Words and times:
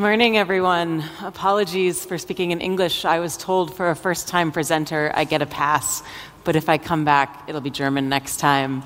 Morning, 0.00 0.38
everyone. 0.38 1.04
Apologies 1.20 2.06
for 2.06 2.16
speaking 2.16 2.52
in 2.52 2.62
English. 2.62 3.04
I 3.04 3.20
was 3.20 3.36
told 3.36 3.76
for 3.76 3.90
a 3.90 3.94
first 3.94 4.28
time 4.28 4.50
presenter 4.50 5.12
I 5.14 5.24
get 5.24 5.42
a 5.42 5.46
pass, 5.46 6.02
but 6.42 6.56
if 6.56 6.70
I 6.70 6.78
come 6.78 7.04
back, 7.04 7.44
it'll 7.48 7.60
be 7.60 7.68
German 7.68 8.08
next 8.08 8.38
time. 8.38 8.82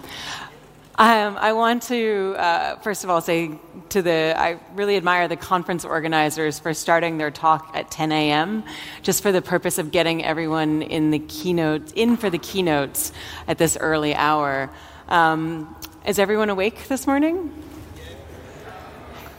Um, 0.96 1.36
I 1.38 1.52
want 1.52 1.84
to, 1.84 2.34
uh, 2.36 2.80
first 2.80 3.04
of 3.04 3.10
all, 3.10 3.20
say 3.20 3.52
to 3.90 4.02
the, 4.02 4.34
I 4.36 4.58
really 4.74 4.96
admire 4.96 5.28
the 5.28 5.36
conference 5.36 5.84
organizers 5.84 6.58
for 6.58 6.74
starting 6.74 7.16
their 7.16 7.30
talk 7.30 7.70
at 7.74 7.92
10 7.92 8.10
a.m., 8.10 8.64
just 9.02 9.22
for 9.22 9.30
the 9.30 9.40
purpose 9.40 9.78
of 9.78 9.92
getting 9.92 10.24
everyone 10.24 10.82
in 10.82 11.12
the 11.12 11.20
keynote, 11.20 11.92
in 11.92 12.16
for 12.16 12.28
the 12.28 12.38
keynotes 12.38 13.12
at 13.46 13.56
this 13.56 13.76
early 13.76 14.16
hour. 14.16 14.68
Um, 15.08 15.76
is 16.04 16.18
everyone 16.18 16.50
awake 16.50 16.88
this 16.88 17.06
morning? 17.06 17.54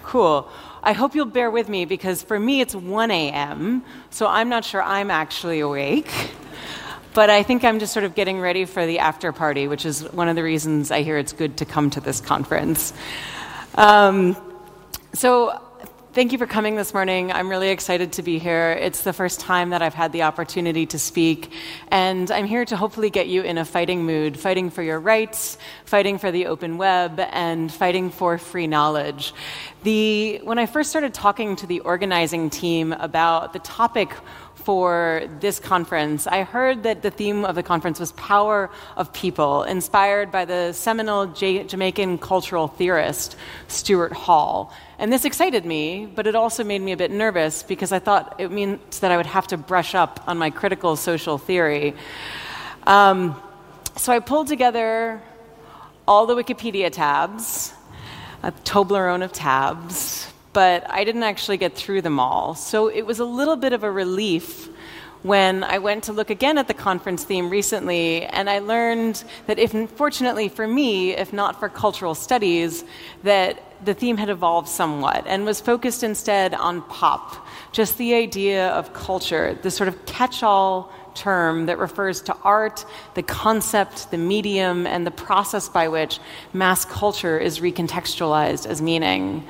Cool. 0.04 0.50
I 0.86 0.94
hope 0.94 1.16
you'll 1.16 1.26
bear 1.26 1.50
with 1.50 1.68
me 1.68 1.86
because 1.86 2.22
for 2.22 2.40
me 2.40 2.62
it's 2.62 2.76
1 2.76 3.10
a.m., 3.10 3.84
so 4.12 4.28
I'm 4.28 4.50
not 4.50 4.64
sure 4.64 4.84
I'm 4.84 5.10
actually 5.10 5.60
awake. 5.60 6.12
But 7.16 7.32
I 7.32 7.42
think 7.42 7.64
I'm 7.64 7.80
just 7.80 7.92
sort 7.92 8.04
of 8.04 8.14
getting 8.14 8.40
ready 8.40 8.66
for 8.66 8.86
the 8.86 9.00
after 9.00 9.32
party, 9.32 9.68
which 9.68 9.84
is 9.84 10.04
one 10.12 10.28
of 10.28 10.36
the 10.36 10.44
reasons 10.44 10.92
I 10.92 11.02
hear 11.02 11.18
it's 11.18 11.34
good 11.34 11.58
to 11.58 11.66
come 11.66 11.90
to 11.90 12.02
this 12.02 12.22
conference. 12.22 12.94
Um, 13.74 14.38
so 15.14 15.60
Thank 16.16 16.32
you 16.32 16.38
for 16.38 16.48
coming 16.48 16.78
this 16.78 16.94
morning. 16.94 17.34
I'm 17.34 17.50
really 17.50 17.72
excited 17.72 18.14
to 18.14 18.24
be 18.24 18.40
here. 18.40 18.72
It's 18.72 19.02
the 19.02 19.12
first 19.12 19.42
time 19.42 19.72
that 19.72 19.82
I've 19.82 19.94
had 19.94 20.14
the 20.14 20.24
opportunity 20.24 20.86
to 20.86 20.98
speak, 20.98 21.52
and 21.90 22.32
I'm 22.32 22.46
here 22.46 22.64
to 22.64 22.78
hopefully 22.78 23.10
get 23.10 23.28
you 23.28 23.42
in 23.42 23.58
a 23.58 23.66
fighting 23.66 24.06
mood, 24.06 24.40
fighting 24.40 24.70
for 24.70 24.82
your 24.82 24.98
rights, 24.98 25.58
fighting 25.84 26.18
for 26.18 26.32
the 26.32 26.46
open 26.46 26.78
web, 26.78 27.20
and 27.20 27.70
fighting 27.70 28.12
for 28.12 28.38
free 28.38 28.66
knowledge. 28.66 29.34
The, 29.84 30.40
when 30.46 30.58
I 30.58 30.68
first 30.68 30.90
started 30.90 31.14
talking 31.14 31.58
to 31.58 31.68
the 31.68 31.82
organizing 31.82 32.50
team 32.50 32.94
about 32.94 33.52
the 33.52 33.60
topic 33.60 34.14
for 34.54 35.28
this 35.42 35.60
conference, 35.60 36.28
I 36.28 36.44
heard 36.44 36.84
that 36.84 37.02
the 37.02 37.12
theme 37.12 37.44
of 37.44 37.56
the 37.56 37.64
conference 37.64 38.00
was 38.00 38.14
Power 38.14 38.70
of 38.96 39.12
People, 39.12 39.64
inspired 39.64 40.32
by 40.32 40.46
the 40.46 40.72
seminal 40.72 41.28
Jamaican 41.28 42.20
cultural 42.20 42.70
theorist 42.70 43.36
Stuart 43.68 44.14
Hall. 44.14 44.72
And 44.98 45.12
this 45.12 45.26
excited 45.26 45.66
me, 45.66 46.06
but 46.06 46.26
it 46.26 46.36
also 46.36 46.64
made 46.64 46.82
me 46.82 46.94
a 46.94 46.98
bit 46.98 47.12
nervous 47.12 47.64
because 47.64 47.92
I 47.92 48.00
thought 48.00 48.36
it 48.40 48.52
means 48.52 49.00
that 49.00 49.12
I 49.12 49.18
would 49.18 49.26
have 49.26 49.48
to 49.48 49.58
brush 49.58 49.94
up 49.94 50.24
on 50.26 50.38
my 50.38 50.50
critical 50.50 50.96
social 50.96 51.38
theory. 51.38 51.96
Um, 52.88 53.36
so 53.98 54.14
I 54.14 54.20
pulled 54.20 54.48
together 54.48 55.22
all 56.08 56.26
the 56.26 56.36
Wikipedia 56.36 56.92
tabs, 56.92 57.74
a 58.42 58.52
Toblerone 58.52 59.24
of 59.24 59.34
tabs, 59.34 60.32
but 60.54 60.90
I 60.90 61.04
didn't 61.04 61.24
actually 61.24 61.58
get 61.58 61.76
through 61.76 62.02
them 62.02 62.20
all. 62.20 62.56
So 62.56 62.88
it 62.88 63.06
was 63.06 63.20
a 63.20 63.26
little 63.26 63.58
bit 63.58 63.74
of 63.74 63.84
a 63.84 63.92
relief 63.92 64.70
when 65.26 65.64
I 65.64 65.80
went 65.80 66.04
to 66.04 66.14
look 66.14 66.30
again 66.30 66.60
at 66.60 66.68
the 66.68 66.74
conference 66.76 67.24
theme 67.24 67.50
recently, 67.50 68.26
and 68.26 68.48
I 68.48 68.60
learned 68.60 69.24
that, 69.48 69.58
if 69.58 69.72
fortunately 69.98 70.50
for 70.50 70.68
me, 70.68 71.16
if 71.16 71.34
not 71.34 71.60
for 71.60 71.68
cultural 71.68 72.14
studies, 72.14 72.84
that 73.24 73.60
the 73.84 73.96
theme 73.96 74.18
had 74.18 74.30
evolved 74.30 74.68
somewhat 74.68 75.24
and 75.26 75.44
was 75.44 75.60
focused 75.60 76.04
instead 76.04 76.54
on 76.54 76.84
pop, 76.84 77.44
just 77.72 77.98
the 77.98 78.14
idea 78.14 78.70
of 78.70 78.94
culture, 78.94 79.58
the 79.64 79.72
sort 79.72 79.88
of 79.88 80.06
catch 80.06 80.44
all 80.44 80.94
term 81.16 81.66
that 81.66 81.80
refers 81.80 82.22
to 82.22 82.38
art, 82.44 82.86
the 83.16 83.24
concept, 83.24 84.12
the 84.12 84.20
medium, 84.20 84.86
and 84.86 85.08
the 85.08 85.12
process 85.12 85.68
by 85.68 85.88
which 85.88 86.20
mass 86.54 86.86
culture 86.86 87.40
is 87.40 87.62
recontextualized 87.62 88.68
as 88.68 88.80
meaning. 88.80 89.44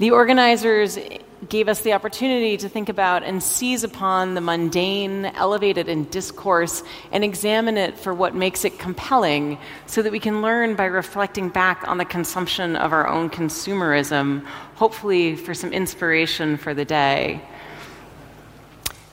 The 0.00 0.10
organizers 0.10 0.98
gave 1.48 1.68
us 1.68 1.80
the 1.80 1.92
opportunity 1.92 2.56
to 2.56 2.68
think 2.68 2.88
about 2.88 3.22
and 3.22 3.42
seize 3.42 3.84
upon 3.84 4.34
the 4.34 4.40
mundane, 4.40 5.26
elevated 5.26 5.88
in 5.88 6.04
discourse, 6.04 6.82
and 7.12 7.24
examine 7.24 7.76
it 7.76 7.98
for 7.98 8.14
what 8.14 8.34
makes 8.34 8.64
it 8.64 8.78
compelling 8.78 9.58
so 9.86 10.02
that 10.02 10.12
we 10.12 10.20
can 10.20 10.42
learn 10.42 10.74
by 10.74 10.84
reflecting 10.84 11.48
back 11.48 11.86
on 11.86 11.98
the 11.98 12.04
consumption 12.04 12.76
of 12.76 12.92
our 12.92 13.08
own 13.08 13.30
consumerism, 13.30 14.44
hopefully 14.76 15.36
for 15.36 15.54
some 15.54 15.72
inspiration 15.72 16.56
for 16.56 16.74
the 16.74 16.84
day. 16.84 17.40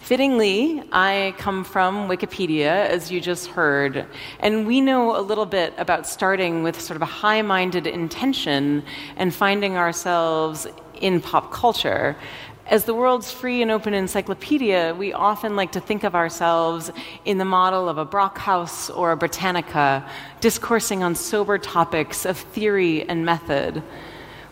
Fittingly, 0.01 0.81
I 0.91 1.35
come 1.37 1.63
from 1.63 2.09
Wikipedia, 2.09 2.87
as 2.87 3.11
you 3.11 3.21
just 3.21 3.47
heard, 3.47 4.07
and 4.39 4.65
we 4.65 4.81
know 4.81 5.15
a 5.15 5.21
little 5.21 5.45
bit 5.45 5.75
about 5.77 6.07
starting 6.07 6.63
with 6.63 6.81
sort 6.81 6.95
of 6.95 7.03
a 7.03 7.05
high 7.05 7.43
minded 7.43 7.85
intention 7.85 8.83
and 9.15 9.33
finding 9.33 9.77
ourselves 9.77 10.65
in 10.99 11.21
pop 11.21 11.51
culture. 11.51 12.17
As 12.65 12.85
the 12.85 12.95
world's 12.95 13.31
free 13.31 13.61
and 13.61 13.69
open 13.69 13.93
encyclopedia, 13.93 14.95
we 14.95 15.13
often 15.13 15.55
like 15.55 15.71
to 15.73 15.79
think 15.79 16.03
of 16.03 16.15
ourselves 16.15 16.91
in 17.23 17.37
the 17.37 17.45
model 17.45 17.87
of 17.87 17.99
a 17.99 18.05
Brockhaus 18.05 18.89
or 18.97 19.11
a 19.11 19.17
Britannica, 19.17 20.03
discoursing 20.41 21.03
on 21.03 21.13
sober 21.13 21.59
topics 21.59 22.25
of 22.25 22.37
theory 22.37 23.07
and 23.07 23.23
method. 23.23 23.83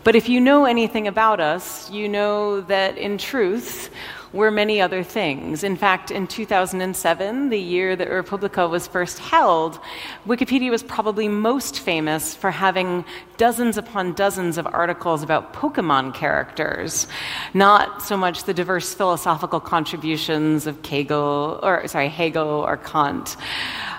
But 0.03 0.16
if 0.16 0.29
you 0.29 0.39
know 0.39 0.66
anything 0.66 1.07
about 1.07 1.39
us, 1.39 1.89
you 1.91 2.07
know 2.07 2.61
that 2.61 2.97
in 2.97 3.17
truth, 3.17 3.89
were 4.31 4.51
many 4.51 4.79
other 4.79 5.03
things. 5.03 5.63
In 5.63 5.75
fact, 5.75 6.12
in 6.12 6.28
2007, 6.28 7.50
the 7.50 7.59
year 7.59 7.95
that 7.95 8.09
Republica 8.09 8.67
was 8.67 8.88
first 8.88 9.19
held, 9.19 9.79
Wikipedia 10.28 10.69
was 10.69 10.84
probably 10.84 11.28
most 11.28 11.79
famous 11.79 12.35
for 12.35 12.51
having 12.51 13.03
dozens 13.38 13.78
upon 13.78 14.13
dozens 14.13 14.57
of 14.57 14.67
articles 14.67 15.23
about 15.23 15.53
Pokemon 15.53 16.13
characters, 16.13 17.07
not 17.53 18.01
so 18.03 18.16
much 18.16 18.44
the 18.44 18.53
diverse 18.53 18.94
philosophical 18.94 19.59
contributions 19.59 20.67
of 20.67 20.81
Kegel, 20.84 21.59
or 21.63 21.88
sorry, 21.88 22.09
Hegel 22.09 22.47
or 22.47 22.78
Kant. 22.78 23.35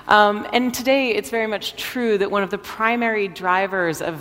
Um, 0.06 0.46
and 0.52 0.74
today, 0.74 1.10
it's 1.10 1.30
very 1.30 1.46
much 1.46 1.76
true 1.76 2.18
that 2.18 2.30
one 2.30 2.42
of 2.42 2.50
the 2.50 2.58
primary 2.58 3.28
drivers 3.28 4.02
of 4.02 4.20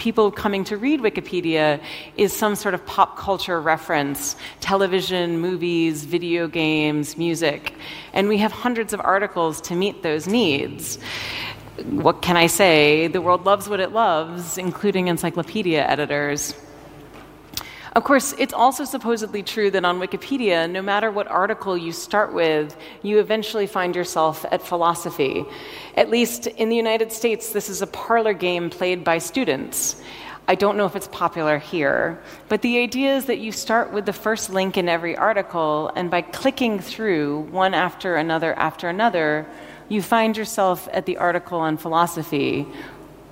people 0.00 0.32
coming 0.32 0.64
to 0.64 0.76
read 0.76 1.00
Wikipedia 1.00 1.80
is 2.16 2.32
some 2.32 2.56
sort 2.56 2.74
of 2.74 2.84
pop 2.86 3.16
culture 3.16 3.60
reference 3.60 4.34
television, 4.60 5.38
movies, 5.38 6.04
video 6.04 6.48
games, 6.48 7.16
music. 7.18 7.74
And 8.14 8.26
we 8.26 8.38
have 8.38 8.50
hundreds 8.50 8.92
of 8.92 9.00
articles 9.00 9.60
to 9.62 9.76
meet 9.76 10.02
those 10.02 10.26
needs. 10.26 10.98
What 11.84 12.22
can 12.22 12.36
I 12.36 12.46
say? 12.46 13.06
The 13.08 13.20
world 13.20 13.44
loves 13.44 13.68
what 13.68 13.78
it 13.78 13.92
loves, 13.92 14.58
including 14.58 15.08
encyclopedia 15.08 15.86
editors. 15.86 16.54
Of 17.92 18.04
course, 18.04 18.34
it's 18.38 18.54
also 18.54 18.84
supposedly 18.84 19.42
true 19.42 19.70
that 19.72 19.84
on 19.84 19.98
Wikipedia, 19.98 20.70
no 20.70 20.80
matter 20.80 21.10
what 21.10 21.26
article 21.26 21.76
you 21.76 21.90
start 21.90 22.32
with, 22.32 22.76
you 23.02 23.18
eventually 23.18 23.66
find 23.66 23.96
yourself 23.96 24.46
at 24.52 24.62
philosophy. 24.62 25.44
At 25.96 26.08
least 26.08 26.46
in 26.46 26.68
the 26.68 26.76
United 26.76 27.10
States, 27.10 27.50
this 27.50 27.68
is 27.68 27.82
a 27.82 27.88
parlor 27.88 28.32
game 28.32 28.70
played 28.70 29.02
by 29.02 29.18
students. 29.18 30.00
I 30.46 30.54
don't 30.54 30.76
know 30.76 30.86
if 30.86 30.94
it's 30.94 31.08
popular 31.08 31.58
here, 31.58 32.20
but 32.48 32.62
the 32.62 32.78
idea 32.78 33.16
is 33.16 33.26
that 33.26 33.38
you 33.38 33.50
start 33.50 33.92
with 33.92 34.06
the 34.06 34.12
first 34.12 34.50
link 34.50 34.76
in 34.76 34.88
every 34.88 35.16
article, 35.16 35.90
and 35.96 36.10
by 36.10 36.22
clicking 36.22 36.78
through 36.78 37.40
one 37.50 37.74
after 37.74 38.16
another 38.16 38.54
after 38.54 38.88
another, 38.88 39.46
you 39.88 40.00
find 40.00 40.36
yourself 40.36 40.88
at 40.92 41.06
the 41.06 41.16
article 41.16 41.58
on 41.58 41.76
philosophy 41.76 42.68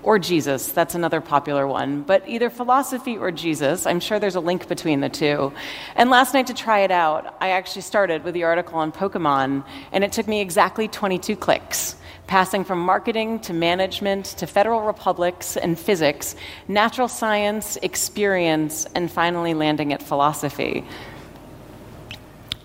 or 0.08 0.18
Jesus. 0.18 0.72
That's 0.72 0.94
another 0.94 1.20
popular 1.20 1.66
one. 1.66 2.00
But 2.00 2.26
either 2.26 2.48
philosophy 2.48 3.18
or 3.18 3.30
Jesus. 3.30 3.84
I'm 3.84 4.00
sure 4.00 4.18
there's 4.18 4.36
a 4.36 4.40
link 4.40 4.66
between 4.66 5.00
the 5.00 5.10
two. 5.10 5.52
And 5.96 6.08
last 6.08 6.32
night 6.32 6.46
to 6.46 6.54
try 6.54 6.78
it 6.78 6.90
out, 6.90 7.36
I 7.42 7.50
actually 7.50 7.82
started 7.82 8.24
with 8.24 8.32
the 8.32 8.44
article 8.44 8.78
on 8.78 8.90
Pokemon, 8.90 9.66
and 9.92 10.04
it 10.04 10.12
took 10.12 10.26
me 10.26 10.40
exactly 10.40 10.88
22 10.88 11.36
clicks, 11.36 11.94
passing 12.26 12.64
from 12.64 12.80
marketing 12.80 13.40
to 13.40 13.52
management 13.52 14.24
to 14.38 14.46
federal 14.46 14.80
republics 14.80 15.58
and 15.58 15.78
physics, 15.78 16.34
natural 16.68 17.08
science, 17.08 17.76
experience, 17.82 18.86
and 18.94 19.12
finally 19.12 19.52
landing 19.52 19.92
at 19.92 20.02
philosophy. 20.02 20.86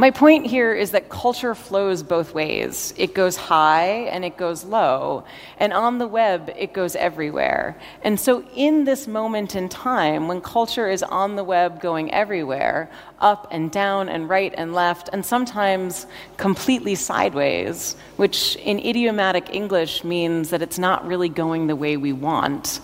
My 0.04 0.12
point 0.12 0.46
here 0.46 0.74
is 0.74 0.92
that 0.92 1.08
culture 1.08 1.56
flows 1.56 2.04
both 2.04 2.34
ways. 2.34 2.94
It 2.98 3.16
goes 3.16 3.38
high 3.38 4.10
and 4.12 4.26
it 4.26 4.36
goes 4.36 4.66
low. 4.66 5.24
And 5.58 5.72
on 5.72 5.98
the 5.98 6.08
web, 6.08 6.52
it 6.58 6.74
goes 6.74 6.98
everywhere. 6.98 7.80
And 8.04 8.20
so, 8.20 8.44
in 8.54 8.84
this 8.84 9.08
moment 9.08 9.56
in 9.56 9.70
time, 9.70 10.28
when 10.28 10.42
culture 10.42 10.90
is 10.90 11.04
on 11.04 11.38
the 11.38 11.44
web 11.46 11.80
going 11.80 12.12
everywhere, 12.12 12.92
up 13.22 13.48
and 13.50 13.72
down 13.72 14.10
and 14.10 14.28
right 14.28 14.54
and 14.58 14.74
left, 14.74 15.08
and 15.14 15.26
sometimes 15.26 16.06
completely 16.36 16.96
sideways, 16.96 17.96
which 18.18 18.58
in 18.58 18.80
idiomatic 18.80 19.56
English 19.56 20.04
means 20.04 20.50
that 20.50 20.62
it's 20.62 20.78
not 20.78 21.08
really 21.08 21.30
going 21.30 21.68
the 21.68 21.78
way 21.78 21.96
we 21.96 22.12
want. 22.12 22.82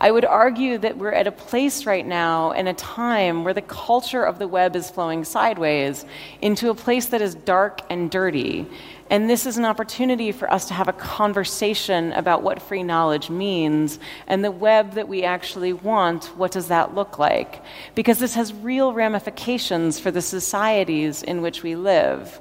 I 0.00 0.12
would 0.12 0.24
argue 0.24 0.78
that 0.78 0.96
we're 0.96 1.12
at 1.12 1.26
a 1.26 1.32
place 1.32 1.84
right 1.84 2.06
now 2.06 2.52
in 2.52 2.68
a 2.68 2.74
time 2.74 3.42
where 3.42 3.54
the 3.54 3.62
culture 3.62 4.22
of 4.22 4.38
the 4.38 4.46
web 4.46 4.76
is 4.76 4.88
flowing 4.90 5.24
sideways 5.24 6.04
into 6.40 6.70
a 6.70 6.74
place 6.74 7.06
that 7.06 7.20
is 7.20 7.34
dark 7.34 7.80
and 7.90 8.08
dirty. 8.08 8.66
And 9.10 9.28
this 9.28 9.44
is 9.44 9.56
an 9.56 9.64
opportunity 9.64 10.30
for 10.30 10.52
us 10.52 10.66
to 10.66 10.74
have 10.74 10.86
a 10.86 10.92
conversation 10.92 12.12
about 12.12 12.44
what 12.44 12.62
free 12.62 12.84
knowledge 12.84 13.28
means 13.28 13.98
and 14.28 14.44
the 14.44 14.52
web 14.52 14.92
that 14.92 15.08
we 15.08 15.24
actually 15.24 15.72
want. 15.72 16.26
What 16.36 16.52
does 16.52 16.68
that 16.68 16.94
look 16.94 17.18
like? 17.18 17.60
Because 17.96 18.20
this 18.20 18.34
has 18.34 18.52
real 18.52 18.92
ramifications 18.92 19.98
for 19.98 20.12
the 20.12 20.22
societies 20.22 21.24
in 21.24 21.42
which 21.42 21.64
we 21.64 21.74
live 21.74 22.38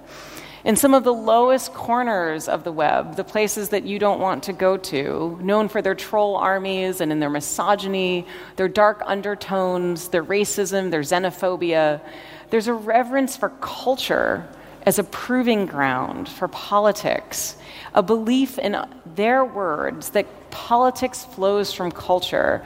in 0.67 0.75
some 0.75 0.93
of 0.93 1.05
the 1.05 1.13
lowest 1.13 1.73
corners 1.73 2.49
of 2.49 2.65
the 2.65 2.71
web, 2.73 3.15
the 3.15 3.23
places 3.23 3.69
that 3.69 3.85
you 3.85 3.97
don't 3.97 4.19
want 4.19 4.43
to 4.43 4.51
go 4.51 4.75
to, 4.75 5.39
known 5.41 5.69
for 5.69 5.81
their 5.81 5.95
troll 5.95 6.35
armies 6.35 6.99
and 6.99 7.09
in 7.09 7.21
their 7.21 7.29
misogyny, 7.29 8.27
their 8.57 8.67
dark 8.67 9.01
undertones, 9.05 10.09
their 10.09 10.25
racism, 10.25 10.91
their 10.91 11.03
xenophobia, 11.03 12.01
there's 12.49 12.67
a 12.67 12.73
reverence 12.73 13.37
for 13.37 13.47
culture 13.61 14.45
as 14.83 14.99
a 14.99 15.05
proving 15.05 15.67
ground 15.67 16.27
for 16.27 16.49
politics, 16.49 17.55
a 17.93 18.03
belief 18.03 18.59
in 18.59 18.75
their 19.15 19.45
words 19.45 20.09
that 20.09 20.25
politics 20.51 21.23
flows 21.23 21.71
from 21.71 21.91
culture. 21.91 22.61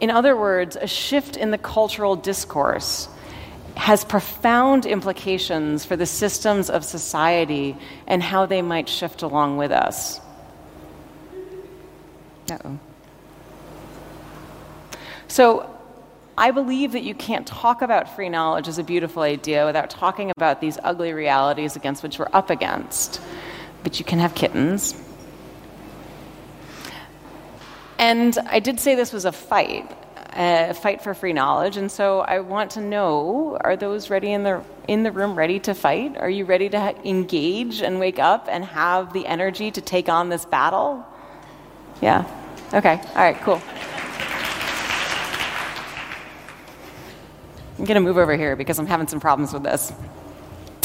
In 0.00 0.10
other 0.10 0.36
words, 0.36 0.74
a 0.74 0.88
shift 0.88 1.36
in 1.36 1.52
the 1.52 1.58
cultural 1.58 2.16
discourse 2.16 3.08
has 3.76 4.04
profound 4.04 4.86
implications 4.86 5.84
for 5.84 5.96
the 5.96 6.06
systems 6.06 6.70
of 6.70 6.84
society 6.84 7.76
and 8.06 8.22
how 8.22 8.46
they 8.46 8.62
might 8.62 8.88
shift 8.88 9.22
along 9.22 9.56
with 9.56 9.72
us. 9.72 10.20
Uh-oh. 12.50 12.78
So, 15.28 15.70
I 16.36 16.50
believe 16.50 16.92
that 16.92 17.02
you 17.02 17.14
can't 17.14 17.46
talk 17.46 17.80
about 17.80 18.16
free 18.16 18.28
knowledge 18.28 18.66
as 18.66 18.78
a 18.78 18.82
beautiful 18.82 19.22
idea 19.22 19.64
without 19.66 19.88
talking 19.88 20.32
about 20.36 20.60
these 20.60 20.78
ugly 20.82 21.12
realities 21.12 21.76
against 21.76 22.02
which 22.02 22.18
we're 22.18 22.28
up 22.32 22.50
against. 22.50 23.20
But 23.84 23.98
you 23.98 24.04
can 24.04 24.18
have 24.18 24.34
kittens. 24.34 25.00
And 27.98 28.36
I 28.46 28.58
did 28.58 28.80
say 28.80 28.96
this 28.96 29.12
was 29.12 29.24
a 29.24 29.32
fight 29.32 29.90
uh, 30.34 30.74
fight 30.74 31.02
for 31.02 31.14
free 31.14 31.32
knowledge. 31.32 31.76
And 31.76 31.90
so 31.90 32.20
I 32.20 32.40
want 32.40 32.72
to 32.72 32.80
know 32.80 33.56
are 33.60 33.76
those 33.76 34.10
ready 34.10 34.32
in 34.32 34.42
the, 34.42 34.62
in 34.88 35.02
the 35.02 35.12
room 35.12 35.36
ready 35.36 35.60
to 35.60 35.74
fight? 35.74 36.16
Are 36.16 36.30
you 36.30 36.44
ready 36.44 36.68
to 36.68 36.80
ha- 36.80 36.94
engage 37.04 37.82
and 37.82 38.00
wake 38.00 38.18
up 38.18 38.48
and 38.50 38.64
have 38.64 39.12
the 39.12 39.26
energy 39.26 39.70
to 39.70 39.80
take 39.80 40.08
on 40.08 40.28
this 40.28 40.44
battle? 40.44 41.04
Yeah? 42.02 42.24
Okay. 42.72 43.00
All 43.00 43.14
right, 43.14 43.36
cool. 43.42 43.62
I'm 47.78 47.84
going 47.84 47.96
to 47.96 48.00
move 48.00 48.18
over 48.18 48.36
here 48.36 48.56
because 48.56 48.78
I'm 48.78 48.86
having 48.86 49.08
some 49.08 49.20
problems 49.20 49.52
with 49.52 49.62
this. 49.62 49.92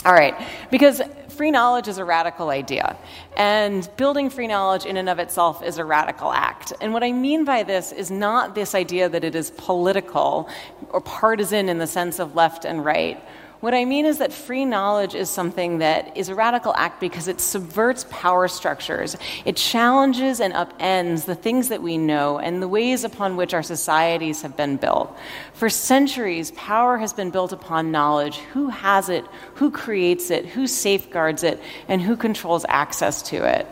All 0.06 0.14
right, 0.14 0.36
because 0.72 1.02
free 1.40 1.52
knowledge 1.52 1.88
is 1.88 1.98
a 1.98 2.04
radical 2.04 2.50
idea, 2.50 2.98
and 3.38 3.90
building 3.96 4.30
free 4.30 4.46
knowledge 4.46 4.86
in 4.86 4.98
and 4.98 5.08
of 5.08 5.20
itself 5.20 5.64
is 5.64 5.78
a 5.78 5.86
radical 5.86 6.34
act. 6.34 6.74
And 6.82 6.92
what 6.92 7.02
I 7.02 7.14
mean 7.14 7.46
by 7.46 7.64
this 7.64 7.94
is 7.94 8.12
not 8.12 8.56
this 8.56 8.76
idea 8.76 9.08
that 9.08 9.24
it 9.24 9.36
is 9.36 9.50
political 9.52 10.50
or 10.90 11.00
partisan 11.00 11.70
in 11.70 11.78
the 11.78 11.88
sense 11.88 12.20
of 12.20 12.36
left 12.36 12.66
and 12.66 12.84
right 12.84 13.24
what 13.62 13.74
I 13.74 13.84
mean 13.84 14.06
is 14.06 14.20
that 14.20 14.32
free 14.32 14.64
knowledge 14.64 15.16
is 15.16 15.30
something 15.30 15.80
that 15.80 16.16
is 16.16 16.30
a 16.30 16.36
radical 16.36 16.74
act 16.76 17.02
because 17.02 17.28
it 17.28 17.42
subverts 17.42 18.06
power 18.10 18.48
structures. 18.48 19.18
It 19.44 19.58
challenges 19.58 20.40
and 20.40 20.54
upends 20.54 21.26
the 21.26 21.36
things 21.36 21.68
that 21.68 21.82
we 21.82 21.98
know 21.98 22.40
and 22.40 22.62
the 22.62 22.70
ways 22.70 23.04
upon 23.04 23.36
which 23.36 23.54
our 23.54 23.64
societies 23.64 24.42
have 24.44 24.56
been 24.56 24.78
built. 24.78 25.14
For 25.54 25.70
centuries, 25.70 26.52
power 26.52 26.98
has 26.98 27.12
been 27.12 27.32
built 27.32 27.52
upon 27.52 27.92
knowledge 27.92 28.38
who 28.54 28.70
has 28.70 29.10
it, 29.10 29.26
who 29.56 29.72
creates 29.72 30.32
it, 30.32 30.46
who 30.46 30.66
safeguards 30.66 31.44
it, 31.44 31.62
and 31.90 32.02
who 32.02 32.16
controls 32.16 32.66
access 32.70 33.22
to 33.24 33.44
it. 33.44 33.68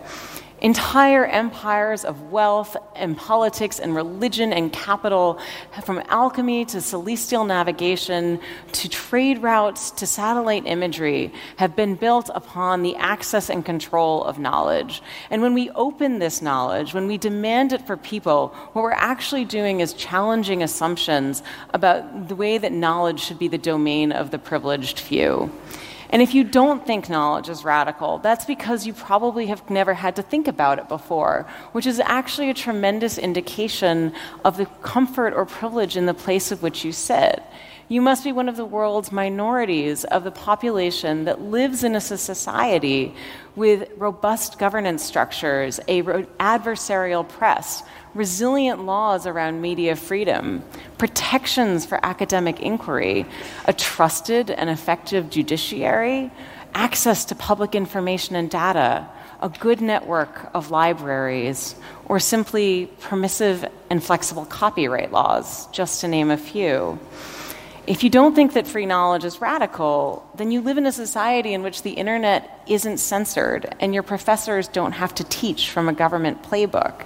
Entire 0.59 1.25
empires 1.25 2.03
of 2.03 2.31
wealth 2.31 2.75
and 2.95 3.15
politics 3.15 3.77
and 3.77 3.93
religion 3.93 4.51
and 4.51 4.73
capital, 4.73 5.39
from 5.83 6.01
alchemy 6.07 6.65
to 6.65 6.81
celestial 6.81 7.45
navigation 7.45 8.39
to 8.71 8.89
trade 8.89 9.43
routes 9.43 9.91
to 9.91 10.07
satellite 10.07 10.65
imagery, 10.65 11.31
have 11.57 11.75
been 11.75 11.93
built 11.93 12.31
upon 12.33 12.81
the 12.81 12.95
access 12.95 13.51
and 13.51 13.63
control 13.63 14.23
of 14.23 14.39
knowledge. 14.39 15.03
And 15.29 15.43
when 15.43 15.53
we 15.53 15.69
open 15.71 16.17
this 16.17 16.41
knowledge, 16.41 16.91
when 16.91 17.05
we 17.05 17.19
demand 17.19 17.71
it 17.71 17.85
for 17.85 17.95
people, 17.95 18.47
what 18.73 18.81
we're 18.81 18.91
actually 18.93 19.45
doing 19.45 19.79
is 19.79 19.93
challenging 19.93 20.63
assumptions 20.63 21.43
about 21.75 22.29
the 22.29 22.35
way 22.35 22.57
that 22.57 22.71
knowledge 22.71 23.19
should 23.19 23.37
be 23.37 23.47
the 23.47 23.59
domain 23.59 24.11
of 24.11 24.31
the 24.31 24.39
privileged 24.39 24.99
few. 24.99 25.51
And 26.09 26.21
if 26.21 26.33
you 26.33 26.43
don't 26.43 26.85
think 26.85 27.09
knowledge 27.09 27.49
is 27.49 27.65
radical, 27.65 28.19
that's 28.19 28.45
because 28.45 28.87
you 28.87 28.93
probably 28.93 29.47
have 29.47 29.69
never 29.69 29.93
had 29.93 30.15
to 30.15 30.21
think 30.21 30.47
about 30.47 30.79
it 30.79 30.87
before, 30.87 31.45
which 31.73 31.85
is 31.85 31.99
actually 31.99 32.49
a 32.49 32.53
tremendous 32.53 33.17
indication 33.17 34.13
of 34.45 34.57
the 34.57 34.65
comfort 34.81 35.33
or 35.33 35.45
privilege 35.45 35.97
in 35.97 36.05
the 36.05 36.13
place 36.13 36.51
of 36.51 36.63
which 36.63 36.85
you 36.85 36.91
sit. 36.91 37.43
You 37.89 38.01
must 38.01 38.25
be 38.25 38.33
one 38.33 38.49
of 38.49 38.57
the 38.57 38.65
world's 38.65 39.13
minorities 39.13 40.03
of 40.03 40.25
the 40.25 40.31
population 40.31 41.23
that 41.23 41.41
lives 41.41 41.85
in 41.85 41.95
a 41.95 42.01
society 42.01 43.15
with 43.55 43.89
robust 43.95 44.59
governance 44.59 45.03
structures, 45.03 45.79
a 45.87 46.01
adversarial 46.03 47.27
press, 47.27 47.83
resilient 48.17 48.83
laws 48.83 49.27
around 49.27 49.61
media 49.61 49.95
freedom, 49.95 50.63
protections 50.97 51.85
for 51.85 52.03
academic 52.03 52.59
inquiry, 52.59 53.25
a 53.65 53.73
trusted 53.73 54.49
and 54.49 54.69
effective 54.71 55.29
judiciary, 55.29 56.31
access 56.73 57.25
to 57.25 57.35
public 57.35 57.75
information 57.75 58.35
and 58.35 58.49
data, 58.49 59.07
a 59.41 59.49
good 59.49 59.81
network 59.81 60.49
of 60.55 60.71
libraries, 60.71 61.75
or 62.05 62.19
simply 62.19 62.87
permissive 63.01 63.63
and 63.91 64.03
flexible 64.03 64.45
copyright 64.45 65.11
laws, 65.11 65.67
just 65.67 66.01
to 66.01 66.07
name 66.07 66.31
a 66.31 66.37
few. 66.37 66.99
If 67.87 68.03
you 68.03 68.09
don't 68.09 68.35
think 68.35 68.51
that 68.51 68.67
free 68.67 68.85
knowledge 68.85 69.23
is 69.23 69.39
radical, 69.39 70.29
then 70.35 70.51
you 70.51 70.59
live 70.59 70.77
in 70.77 70.85
a 70.85 70.91
society 70.91 71.53
in 71.53 71.63
which 71.63 71.83
the 71.83 71.91
internet 71.91 72.61
isn't 72.67 72.97
censored 72.97 73.73
and 73.79 73.93
your 73.93 74.03
professors 74.03 74.67
don't 74.67 74.91
have 74.91 75.15
to 75.15 75.23
teach 75.23 75.69
from 75.69 75.87
a 75.87 75.93
government 75.93 76.43
playbook. 76.43 77.05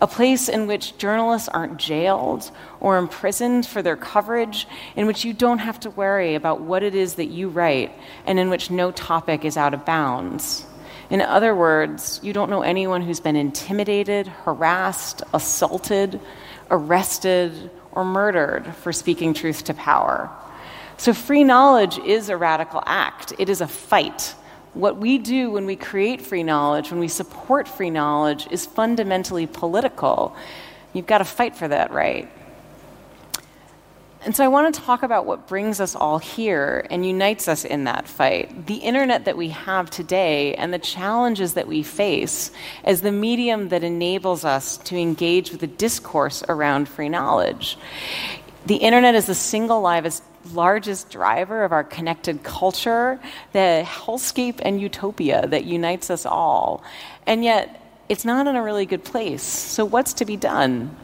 A 0.00 0.06
place 0.06 0.48
in 0.48 0.68
which 0.68 0.96
journalists 0.98 1.48
aren't 1.48 1.78
jailed 1.78 2.48
or 2.78 2.96
imprisoned 2.96 3.66
for 3.66 3.82
their 3.82 3.96
coverage, 3.96 4.68
in 4.94 5.08
which 5.08 5.24
you 5.24 5.32
don't 5.32 5.58
have 5.58 5.80
to 5.80 5.90
worry 5.90 6.36
about 6.36 6.60
what 6.60 6.84
it 6.84 6.94
is 6.94 7.14
that 7.14 7.26
you 7.26 7.48
write, 7.48 7.90
and 8.24 8.38
in 8.38 8.50
which 8.50 8.70
no 8.70 8.92
topic 8.92 9.44
is 9.44 9.56
out 9.56 9.74
of 9.74 9.84
bounds. 9.84 10.64
In 11.10 11.20
other 11.20 11.56
words, 11.56 12.20
you 12.22 12.32
don't 12.32 12.50
know 12.50 12.62
anyone 12.62 13.02
who's 13.02 13.18
been 13.18 13.34
intimidated, 13.34 14.28
harassed, 14.28 15.24
assaulted, 15.34 16.20
arrested, 16.70 17.68
or 17.92 18.04
murdered 18.04 18.74
for 18.76 18.92
speaking 18.92 19.34
truth 19.34 19.64
to 19.64 19.74
power. 19.74 20.30
So, 20.96 21.12
free 21.14 21.44
knowledge 21.44 21.98
is 21.98 22.28
a 22.28 22.36
radical 22.36 22.82
act, 22.86 23.32
it 23.38 23.48
is 23.48 23.60
a 23.60 23.68
fight. 23.68 24.34
What 24.74 24.98
we 24.98 25.18
do 25.18 25.50
when 25.50 25.66
we 25.66 25.74
create 25.74 26.22
free 26.22 26.44
knowledge, 26.44 26.90
when 26.90 27.00
we 27.00 27.08
support 27.08 27.66
free 27.66 27.90
knowledge, 27.90 28.46
is 28.50 28.66
fundamentally 28.66 29.46
political. 29.46 30.36
You've 30.92 31.06
got 31.06 31.18
to 31.18 31.24
fight 31.24 31.56
for 31.56 31.66
that 31.68 31.90
right. 31.90 32.30
And 34.22 34.36
so 34.36 34.44
I 34.44 34.48
want 34.48 34.74
to 34.74 34.80
talk 34.82 35.02
about 35.02 35.24
what 35.24 35.48
brings 35.48 35.80
us 35.80 35.96
all 35.96 36.18
here 36.18 36.86
and 36.90 37.06
unites 37.06 37.48
us 37.48 37.64
in 37.64 37.84
that 37.84 38.06
fight 38.06 38.66
the 38.66 38.76
internet 38.76 39.24
that 39.24 39.36
we 39.36 39.48
have 39.48 39.88
today 39.88 40.54
and 40.56 40.74
the 40.74 40.78
challenges 40.78 41.54
that 41.54 41.66
we 41.66 41.82
face 41.82 42.50
as 42.84 43.00
the 43.00 43.12
medium 43.12 43.70
that 43.70 43.82
enables 43.82 44.44
us 44.44 44.76
to 44.78 44.96
engage 44.96 45.50
with 45.50 45.60
the 45.60 45.66
discourse 45.66 46.42
around 46.50 46.86
free 46.86 47.08
knowledge. 47.08 47.78
The 48.66 48.76
internet 48.76 49.14
is 49.14 49.24
the 49.24 49.34
single 49.34 49.80
livest, 49.80 50.22
largest 50.52 51.08
driver 51.08 51.64
of 51.64 51.72
our 51.72 51.84
connected 51.84 52.42
culture, 52.42 53.18
the 53.52 53.84
hellscape 53.86 54.60
and 54.60 54.78
utopia 54.78 55.46
that 55.46 55.64
unites 55.64 56.10
us 56.10 56.26
all. 56.26 56.84
And 57.26 57.42
yet, 57.42 57.80
it's 58.10 58.26
not 58.26 58.46
in 58.46 58.56
a 58.56 58.62
really 58.62 58.86
good 58.86 59.04
place. 59.04 59.42
So, 59.42 59.84
what's 59.84 60.12
to 60.14 60.24
be 60.26 60.36
done? 60.36 60.94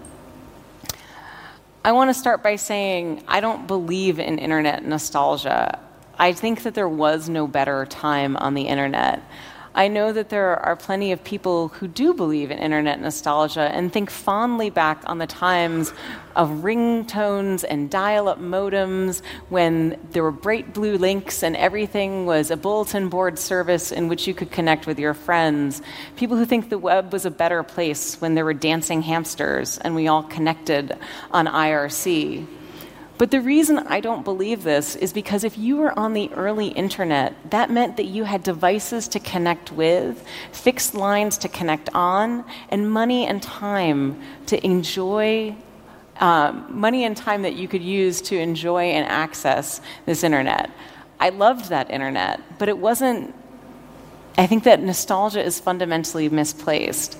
I 1.86 1.92
want 1.92 2.10
to 2.10 2.14
start 2.14 2.42
by 2.42 2.56
saying 2.56 3.22
I 3.28 3.38
don't 3.38 3.68
believe 3.68 4.18
in 4.18 4.40
internet 4.40 4.84
nostalgia. 4.84 5.78
I 6.18 6.32
think 6.32 6.64
that 6.64 6.74
there 6.74 6.88
was 6.88 7.28
no 7.28 7.46
better 7.46 7.86
time 7.86 8.36
on 8.36 8.54
the 8.54 8.62
internet. 8.62 9.22
I 9.76 9.88
know 9.88 10.10
that 10.10 10.30
there 10.30 10.56
are 10.56 10.74
plenty 10.74 11.12
of 11.12 11.22
people 11.22 11.68
who 11.68 11.86
do 11.86 12.14
believe 12.14 12.50
in 12.50 12.58
internet 12.58 12.98
nostalgia 12.98 13.60
and 13.60 13.92
think 13.92 14.08
fondly 14.10 14.70
back 14.70 15.02
on 15.04 15.18
the 15.18 15.26
times 15.26 15.92
of 16.34 16.48
ringtones 16.48 17.62
and 17.68 17.90
dial 17.90 18.26
up 18.26 18.40
modems 18.40 19.20
when 19.50 20.00
there 20.12 20.22
were 20.22 20.32
bright 20.32 20.72
blue 20.72 20.96
links 20.96 21.42
and 21.42 21.54
everything 21.56 22.24
was 22.24 22.50
a 22.50 22.56
bulletin 22.56 23.10
board 23.10 23.38
service 23.38 23.92
in 23.92 24.08
which 24.08 24.26
you 24.26 24.32
could 24.32 24.50
connect 24.50 24.86
with 24.86 24.98
your 24.98 25.12
friends. 25.12 25.82
People 26.16 26.38
who 26.38 26.46
think 26.46 26.70
the 26.70 26.78
web 26.78 27.12
was 27.12 27.26
a 27.26 27.30
better 27.30 27.62
place 27.62 28.18
when 28.18 28.34
there 28.34 28.46
were 28.46 28.54
dancing 28.54 29.02
hamsters 29.02 29.76
and 29.76 29.94
we 29.94 30.08
all 30.08 30.22
connected 30.22 30.96
on 31.32 31.46
IRC. 31.46 32.46
But 33.18 33.30
the 33.30 33.40
reason 33.40 33.78
I 33.78 34.00
don't 34.00 34.24
believe 34.24 34.62
this 34.62 34.94
is 34.94 35.12
because 35.12 35.42
if 35.42 35.56
you 35.56 35.78
were 35.78 35.98
on 35.98 36.12
the 36.12 36.30
early 36.34 36.68
internet, 36.68 37.34
that 37.50 37.70
meant 37.70 37.96
that 37.96 38.04
you 38.04 38.24
had 38.24 38.42
devices 38.42 39.08
to 39.08 39.20
connect 39.20 39.72
with, 39.72 40.22
fixed 40.52 40.94
lines 40.94 41.38
to 41.38 41.48
connect 41.48 41.88
on, 41.94 42.44
and 42.68 42.90
money 42.90 43.26
and 43.26 43.42
time 43.42 44.20
to 44.46 44.64
enjoy. 44.64 45.56
Um, 46.18 46.66
money 46.70 47.04
and 47.04 47.14
time 47.14 47.42
that 47.42 47.56
you 47.56 47.68
could 47.68 47.82
use 47.82 48.22
to 48.22 48.38
enjoy 48.38 48.84
and 48.84 49.06
access 49.06 49.82
this 50.06 50.24
internet. 50.24 50.70
I 51.20 51.28
loved 51.28 51.68
that 51.68 51.90
internet, 51.90 52.40
but 52.58 52.70
it 52.70 52.78
wasn't. 52.78 53.34
I 54.38 54.46
think 54.46 54.64
that 54.64 54.82
nostalgia 54.82 55.42
is 55.44 55.60
fundamentally 55.60 56.30
misplaced 56.30 57.18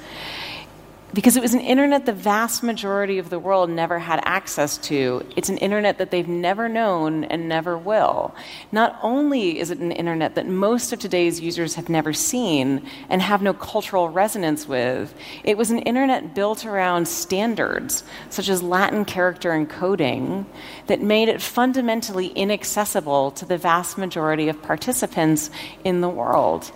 because 1.16 1.35
it 1.35 1.40
was 1.40 1.54
an 1.54 1.62
internet 1.62 2.04
the 2.04 2.12
vast 2.12 2.62
majority 2.62 3.16
of 3.16 3.30
the 3.30 3.38
world 3.38 3.70
never 3.70 3.99
had 3.99 4.20
access 4.25 4.76
to. 4.76 5.25
It's 5.35 5.49
an 5.49 5.56
internet 5.56 5.96
that 5.96 6.11
they've 6.11 6.28
never 6.28 6.68
known 6.68 7.25
and 7.25 7.49
never 7.49 7.78
will. 7.78 8.35
Not 8.70 8.99
only 9.02 9.58
is 9.58 9.70
it 9.70 9.78
an 9.78 9.92
internet 9.92 10.35
that 10.35 10.46
most 10.46 10.92
of 10.92 10.99
today's 10.99 11.40
users 11.40 11.75
have 11.76 11.88
never 11.88 12.12
seen 12.12 12.87
and 13.08 13.23
have 13.23 13.40
no 13.40 13.54
cultural 13.54 14.11
resonance 14.11 14.68
with, 14.68 15.14
it 15.42 15.56
was 15.56 15.70
an 15.70 15.78
internet 15.78 16.35
built 16.35 16.66
around 16.66 17.08
standards 17.08 18.04
such 18.28 18.50
as 18.50 18.62
Latin 18.62 19.06
character 19.06 19.52
encoding 19.52 20.44
that 20.87 21.00
made 21.00 21.30
it 21.30 21.40
fundamentally 21.40 22.26
inaccessible 22.26 23.30
to 23.30 23.46
the 23.46 23.56
vast 23.56 23.96
majority 23.96 24.50
of 24.50 24.61
participants 24.61 25.49
in 25.82 26.02
the 26.02 26.11
world. 26.11 26.70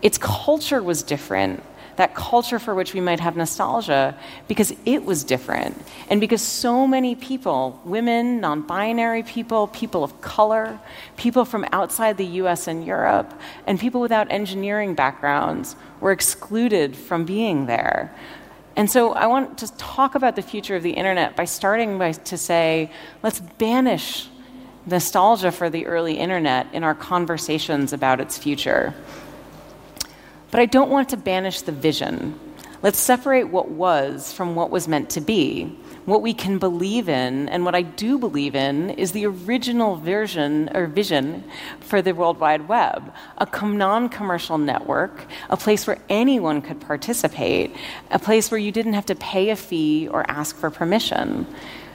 Its 0.00 0.16
culture 0.16 0.80
was 0.80 1.02
different 1.02 1.64
that 2.00 2.14
culture 2.14 2.58
for 2.58 2.74
which 2.74 2.94
we 2.94 3.00
might 3.00 3.20
have 3.20 3.36
nostalgia, 3.36 4.16
because 4.48 4.72
it 4.86 5.04
was 5.04 5.22
different. 5.22 5.76
And 6.08 6.18
because 6.18 6.40
so 6.40 6.86
many 6.86 7.14
people, 7.14 7.78
women, 7.84 8.40
non 8.40 8.62
binary 8.62 9.22
people, 9.22 9.66
people 9.66 10.02
of 10.02 10.18
color, 10.22 10.80
people 11.18 11.44
from 11.44 11.66
outside 11.72 12.16
the 12.16 12.24
US 12.42 12.68
and 12.68 12.86
Europe, 12.86 13.38
and 13.66 13.78
people 13.78 14.00
without 14.00 14.32
engineering 14.32 14.94
backgrounds 14.94 15.76
were 16.00 16.10
excluded 16.10 16.96
from 16.96 17.26
being 17.26 17.66
there. 17.66 18.16
And 18.76 18.90
so 18.90 19.12
I 19.12 19.26
want 19.26 19.58
to 19.58 19.70
talk 19.76 20.14
about 20.14 20.36
the 20.36 20.42
future 20.42 20.76
of 20.76 20.82
the 20.82 20.92
internet 20.92 21.36
by 21.36 21.44
starting 21.44 21.98
by 21.98 22.12
to 22.12 22.38
say, 22.38 22.90
let's 23.22 23.40
banish 23.40 24.26
nostalgia 24.86 25.52
for 25.52 25.68
the 25.68 25.84
early 25.84 26.14
internet 26.14 26.66
in 26.72 26.82
our 26.82 26.94
conversations 26.94 27.92
about 27.92 28.22
its 28.22 28.38
future. 28.38 28.94
But 30.50 30.60
I 30.60 30.66
don't 30.66 30.90
want 30.90 31.10
to 31.10 31.16
banish 31.16 31.62
the 31.62 31.72
vision. 31.72 32.38
Let's 32.82 32.98
separate 32.98 33.44
what 33.44 33.70
was 33.70 34.32
from 34.32 34.54
what 34.54 34.70
was 34.70 34.88
meant 34.88 35.10
to 35.10 35.20
be. 35.20 35.76
What 36.06 36.22
we 36.22 36.32
can 36.32 36.58
believe 36.58 37.10
in, 37.10 37.48
and 37.50 37.64
what 37.64 37.74
I 37.74 37.82
do 37.82 38.18
believe 38.18 38.54
in, 38.54 38.90
is 38.90 39.12
the 39.12 39.26
original 39.26 39.96
version 39.96 40.70
or 40.74 40.86
vision 40.86 41.44
for 41.80 42.00
the 42.00 42.14
World 42.14 42.40
Wide 42.40 42.68
Web 42.68 43.12
a 43.36 43.46
non 43.62 44.08
commercial 44.08 44.56
network, 44.56 45.26
a 45.50 45.58
place 45.58 45.86
where 45.86 45.98
anyone 46.08 46.62
could 46.62 46.80
participate, 46.80 47.76
a 48.10 48.18
place 48.18 48.50
where 48.50 48.58
you 48.58 48.72
didn't 48.72 48.94
have 48.94 49.06
to 49.06 49.14
pay 49.14 49.50
a 49.50 49.56
fee 49.56 50.08
or 50.08 50.28
ask 50.28 50.56
for 50.56 50.70
permission. 50.70 51.46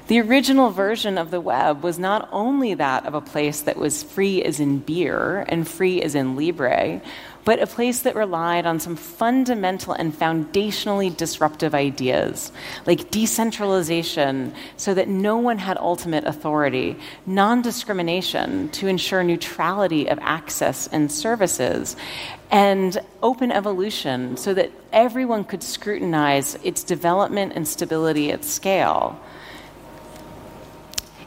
The 0.07 0.21
original 0.21 0.69
version 0.69 1.17
of 1.17 1.31
the 1.31 1.41
web 1.41 1.81
was 1.81 1.97
not 1.97 2.29
only 2.31 2.75
that 2.75 3.07
of 3.07 3.15
a 3.15 3.21
place 3.21 3.61
that 3.61 3.75
was 3.75 4.03
free 4.03 4.43
as 4.43 4.59
in 4.59 4.77
beer 4.77 5.43
and 5.49 5.67
free 5.67 5.99
as 6.03 6.13
in 6.13 6.35
Libre, 6.35 7.01
but 7.45 7.61
a 7.61 7.67
place 7.67 8.01
that 8.01 8.15
relied 8.15 8.65
on 8.65 8.79
some 8.79 8.95
fundamental 8.95 9.93
and 9.93 10.13
foundationally 10.13 11.15
disruptive 11.15 11.73
ideas, 11.73 12.51
like 12.85 13.11
decentralization 13.11 14.53
so 14.77 14.93
that 14.95 15.07
no 15.07 15.37
one 15.37 15.59
had 15.59 15.77
ultimate 15.77 16.25
authority, 16.25 16.97
non 17.25 17.61
discrimination 17.61 18.67
to 18.69 18.87
ensure 18.87 19.23
neutrality 19.23 20.09
of 20.09 20.17
access 20.21 20.87
and 20.87 21.11
services, 21.11 21.95
and 22.51 22.97
open 23.21 23.51
evolution 23.51 24.35
so 24.37 24.53
that 24.53 24.71
everyone 24.91 25.43
could 25.43 25.61
scrutinize 25.61 26.55
its 26.63 26.83
development 26.83 27.53
and 27.55 27.67
stability 27.67 28.31
at 28.31 28.43
scale. 28.43 29.19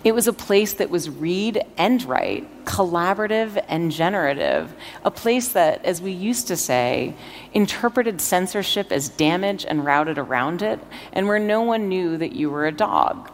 It 0.05 0.15
was 0.15 0.29
a 0.29 0.33
place 0.33 0.75
that 0.75 0.91
was 0.91 1.11
read 1.11 1.61
and 1.77 2.03
write, 2.05 2.65
collaborative 2.65 3.63
and 3.69 3.91
generative, 3.91 4.73
a 5.05 5.11
place 5.11 5.49
that, 5.49 5.85
as 5.85 6.01
we 6.01 6.13
used 6.13 6.49
to 6.49 6.57
say, 6.57 7.15
interpreted 7.53 8.21
censorship 8.21 8.93
as 8.93 9.09
damage 9.09 9.65
and 9.65 9.85
routed 9.85 10.17
around 10.17 10.63
it, 10.63 10.79
and 11.13 11.27
where 11.27 11.41
no 11.41 11.63
one 11.63 11.89
knew 11.89 12.17
that 12.17 12.33
you 12.33 12.49
were 12.49 12.67
a 12.67 12.73
dog. 12.73 13.31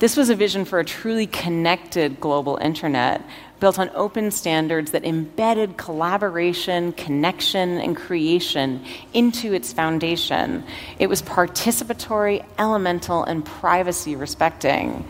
This 0.00 0.16
was 0.16 0.30
a 0.30 0.34
vision 0.34 0.64
for 0.64 0.80
a 0.80 0.84
truly 0.84 1.28
connected 1.28 2.18
global 2.20 2.56
internet 2.56 3.22
built 3.60 3.78
on 3.78 3.88
open 3.94 4.32
standards 4.32 4.90
that 4.90 5.04
embedded 5.04 5.76
collaboration, 5.76 6.92
connection, 6.92 7.78
and 7.78 7.96
creation 7.96 8.84
into 9.14 9.54
its 9.54 9.72
foundation. 9.72 10.64
It 10.98 11.08
was 11.08 11.22
participatory, 11.22 12.44
elemental, 12.58 13.22
and 13.22 13.44
privacy 13.44 14.16
respecting. 14.16 15.06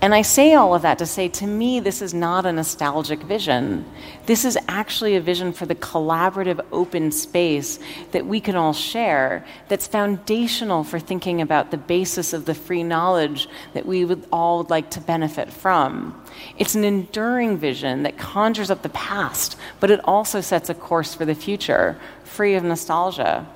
And 0.00 0.14
I 0.14 0.22
say 0.22 0.54
all 0.54 0.76
of 0.76 0.82
that 0.82 0.98
to 0.98 1.06
say, 1.06 1.28
to 1.28 1.46
me, 1.46 1.80
this 1.80 2.02
is 2.02 2.14
not 2.14 2.46
a 2.46 2.52
nostalgic 2.52 3.20
vision. 3.20 3.84
This 4.26 4.44
is 4.44 4.56
actually 4.68 5.16
a 5.16 5.20
vision 5.20 5.52
for 5.52 5.66
the 5.66 5.74
collaborative 5.74 6.64
open 6.70 7.10
space 7.10 7.80
that 8.12 8.24
we 8.24 8.40
can 8.40 8.54
all 8.54 8.72
share, 8.72 9.44
that's 9.66 9.88
foundational 9.88 10.84
for 10.84 11.00
thinking 11.00 11.40
about 11.40 11.72
the 11.72 11.78
basis 11.78 12.32
of 12.32 12.44
the 12.44 12.54
free 12.54 12.84
knowledge 12.84 13.48
that 13.74 13.86
we 13.86 14.04
would 14.04 14.24
all 14.30 14.58
would 14.58 14.70
like 14.70 14.88
to 14.90 15.00
benefit 15.00 15.52
from. 15.52 16.24
It's 16.58 16.76
an 16.76 16.84
enduring 16.84 17.58
vision 17.58 18.04
that 18.04 18.18
conjures 18.18 18.70
up 18.70 18.82
the 18.82 18.90
past, 18.90 19.56
but 19.80 19.90
it 19.90 20.00
also 20.04 20.40
sets 20.40 20.70
a 20.70 20.74
course 20.74 21.12
for 21.12 21.24
the 21.24 21.34
future, 21.34 21.98
free 22.22 22.54
of 22.54 22.62
nostalgia. 22.62 23.48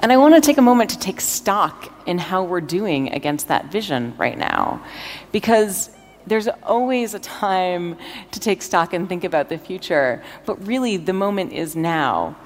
And 0.00 0.12
I 0.12 0.16
want 0.16 0.34
to 0.34 0.40
take 0.40 0.58
a 0.58 0.62
moment 0.62 0.90
to 0.90 0.98
take 0.98 1.20
stock 1.20 1.92
in 2.06 2.18
how 2.18 2.44
we're 2.44 2.60
doing 2.60 3.12
against 3.12 3.48
that 3.48 3.72
vision 3.72 4.14
right 4.16 4.38
now. 4.38 4.84
Because 5.32 5.90
there's 6.26 6.48
always 6.62 7.14
a 7.14 7.18
time 7.18 7.96
to 8.30 8.40
take 8.40 8.62
stock 8.62 8.92
and 8.92 9.08
think 9.08 9.24
about 9.24 9.48
the 9.48 9.58
future, 9.58 10.22
but 10.46 10.66
really 10.66 10.96
the 10.98 11.12
moment 11.12 11.52
is 11.52 11.74
now. 11.74 12.36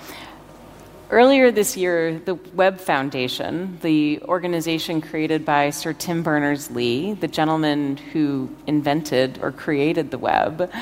Earlier 1.11 1.51
this 1.51 1.77
year, 1.77 2.19
the 2.21 2.37
Web 2.55 2.81
Foundation, 2.81 3.79
the 3.83 4.23
organization 4.23 5.03
created 5.03 5.45
by 5.45 5.69
Sir 5.69 5.93
Tim 5.93 6.23
Berners 6.23 6.71
Lee, 6.71 7.13
the 7.13 7.29
gentleman 7.29 7.99
who 7.99 8.49
invented 8.67 9.39
or 9.43 9.53
created 9.53 10.11
the 10.11 10.17
web, 10.17 10.73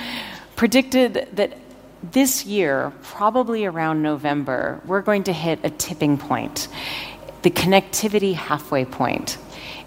predicted 0.54 1.26
that 1.32 1.58
this 2.02 2.46
year, 2.46 2.92
probably 3.02 3.64
around 3.64 4.02
November, 4.02 4.80
we're 4.86 5.02
going 5.02 5.24
to 5.24 5.32
hit 5.32 5.60
a 5.64 5.70
tipping 5.70 6.16
point, 6.16 6.68
the 7.42 7.50
connectivity 7.50 8.34
halfway 8.34 8.84
point. 8.84 9.36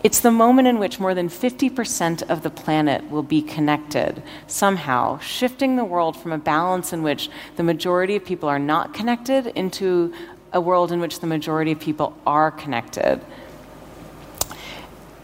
It's 0.03 0.20
the 0.20 0.32
moment 0.32 0.67
in 0.67 0.79
which 0.79 1.00
more 1.00 1.15
than 1.15 1.29
50% 1.29 2.29
of 2.29 2.43
the 2.43 2.50
planet 2.50 3.10
will 3.10 3.24
be 3.24 3.41
connected 3.41 4.22
somehow, 4.48 5.17
shifting 5.20 5.77
the 5.77 5.86
world 5.86 6.17
from 6.17 6.34
a 6.34 6.38
balance 6.38 6.91
in 6.91 7.03
which 7.03 7.29
the 7.55 7.63
majority 7.63 8.17
of 8.17 8.25
people 8.25 8.50
are 8.50 8.60
not 8.60 8.93
connected 8.93 9.48
into 9.48 10.13
a 10.51 10.60
world 10.60 10.91
in 10.91 11.00
which 11.00 11.20
the 11.20 11.27
majority 11.27 11.72
of 11.72 11.79
people 11.79 12.15
are 12.27 12.51
connected. 12.51 13.22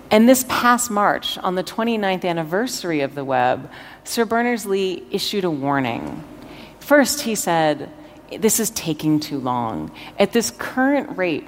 And 0.10 0.27
this 0.27 0.43
past 0.48 0.89
March, 0.89 1.38
on 1.38 1.53
the 1.53 1.63
29th 1.63 2.25
anniversary 2.25 3.01
of 3.01 3.13
the 3.13 3.24
web, 3.24 3.69
Sir 4.05 4.25
Berners 4.25 4.65
Lee 4.65 5.03
issued 5.12 5.43
a 5.43 5.51
warning 5.51 6.24
First, 6.89 7.22
he 7.22 7.36
said, 7.36 7.91
This 8.39 8.60
is 8.60 8.72
taking 8.72 9.19
too 9.19 9.38
long. 9.38 9.91
At 10.17 10.34
this 10.34 10.50
current 10.50 11.15
rate, 11.15 11.46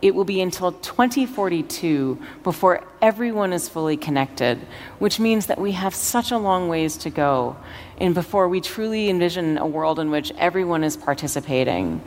it 0.00 0.14
will 0.14 0.24
be 0.24 0.40
until 0.40 0.70
2042 0.70 2.16
before 2.44 2.84
everyone 3.02 3.52
is 3.52 3.68
fully 3.68 3.96
connected, 3.96 4.60
which 5.00 5.18
means 5.18 5.46
that 5.46 5.60
we 5.60 5.72
have 5.72 5.96
such 5.96 6.30
a 6.30 6.38
long 6.38 6.68
ways 6.68 6.96
to 6.98 7.10
go 7.10 7.56
and 7.98 8.14
before 8.14 8.48
we 8.48 8.60
truly 8.60 9.10
envision 9.10 9.58
a 9.58 9.66
world 9.66 9.98
in 9.98 10.12
which 10.12 10.30
everyone 10.38 10.84
is 10.84 10.96
participating. 10.96 12.00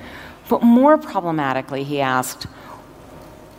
But 0.47 0.63
more 0.63 0.97
problematically, 0.97 1.83
he 1.83 1.99
asked, 1.99 2.47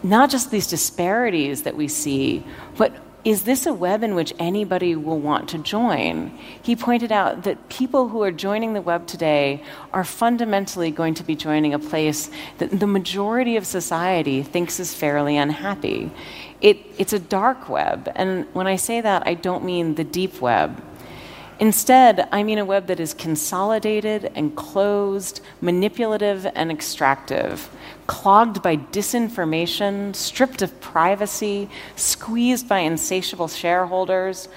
not 0.02 0.30
just 0.30 0.50
these 0.50 0.68
disparities 0.68 1.64
that 1.64 1.76
we 1.76 1.86
see, 1.86 2.46
but 2.78 2.94
is 3.24 3.42
this 3.42 3.66
a 3.66 3.72
web 3.72 4.02
in 4.02 4.14
which 4.14 4.32
anybody 4.38 4.94
will 4.94 5.18
want 5.18 5.48
to 5.50 5.58
join? 5.58 6.30
He 6.62 6.76
pointed 6.76 7.10
out 7.10 7.42
that 7.42 7.68
people 7.68 8.08
who 8.08 8.22
are 8.22 8.30
joining 8.30 8.74
the 8.74 8.80
web 8.80 9.06
today 9.06 9.62
are 9.92 10.04
fundamentally 10.04 10.90
going 10.90 11.14
to 11.14 11.24
be 11.24 11.34
joining 11.34 11.74
a 11.74 11.78
place 11.78 12.30
that 12.58 12.78
the 12.78 12.86
majority 12.86 13.56
of 13.56 13.66
society 13.66 14.42
thinks 14.42 14.78
is 14.78 14.94
fairly 14.94 15.36
unhappy. 15.36 16.10
It, 16.60 16.78
it's 16.96 17.12
a 17.12 17.18
dark 17.18 17.68
web, 17.68 18.10
and 18.14 18.46
when 18.54 18.66
I 18.66 18.76
say 18.76 19.00
that, 19.00 19.26
I 19.26 19.34
don't 19.34 19.64
mean 19.64 19.96
the 19.96 20.04
deep 20.04 20.40
web. 20.40 20.82
Instead, 21.60 22.28
I 22.30 22.44
mean 22.44 22.58
a 22.58 22.64
web 22.64 22.86
that 22.86 23.00
is 23.00 23.14
consolidated 23.14 24.30
and 24.36 24.54
closed, 24.54 25.40
manipulative 25.60 26.46
and 26.54 26.70
extractive, 26.70 27.68
clogged 28.08 28.62
by 28.62 28.76
disinformation, 28.76 30.16
stripped 30.16 30.62
of 30.62 30.80
privacy, 30.80 31.68
squeezed 31.94 32.68
by 32.68 32.80
insatiable 32.80 33.46
shareholders. 33.46 34.48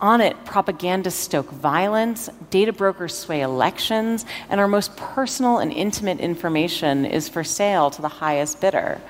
On 0.00 0.20
it, 0.20 0.42
propagandists 0.44 1.20
stoke 1.20 1.50
violence, 1.50 2.30
data 2.50 2.72
brokers 2.72 3.16
sway 3.16 3.42
elections, 3.42 4.24
and 4.48 4.60
our 4.60 4.68
most 4.68 4.96
personal 4.96 5.58
and 5.58 5.72
intimate 5.72 6.20
information 6.20 7.04
is 7.04 7.28
for 7.28 7.44
sale 7.44 7.90
to 7.90 8.00
the 8.00 8.08
highest 8.08 8.60
bidder. 8.60 9.00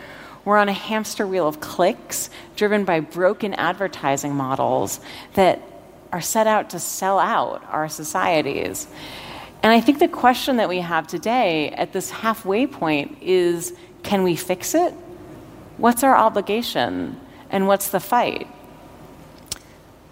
We're 0.44 0.58
on 0.58 0.68
a 0.68 0.74
hamster 0.74 1.26
wheel 1.26 1.46
of 1.46 1.60
clicks 1.60 2.30
driven 2.56 2.84
by 2.84 3.00
broken 3.00 3.54
advertising 3.54 4.34
models 4.34 5.00
that 5.34 5.60
are 6.12 6.20
set 6.20 6.46
out 6.46 6.70
to 6.70 6.78
sell 6.78 7.18
out 7.18 7.64
our 7.70 7.88
societies. 7.88 8.86
And 9.64 9.72
I 9.72 9.80
think 9.80 9.98
the 9.98 10.08
question 10.08 10.58
that 10.58 10.68
we 10.68 10.80
have 10.80 11.06
today 11.06 11.70
at 11.70 11.94
this 11.94 12.10
halfway 12.10 12.66
point 12.66 13.16
is 13.22 13.72
can 14.02 14.22
we 14.22 14.36
fix 14.36 14.74
it? 14.74 14.92
What's 15.78 16.04
our 16.04 16.14
obligation? 16.14 17.18
And 17.48 17.66
what's 17.66 17.88
the 17.88 17.98
fight? 17.98 18.46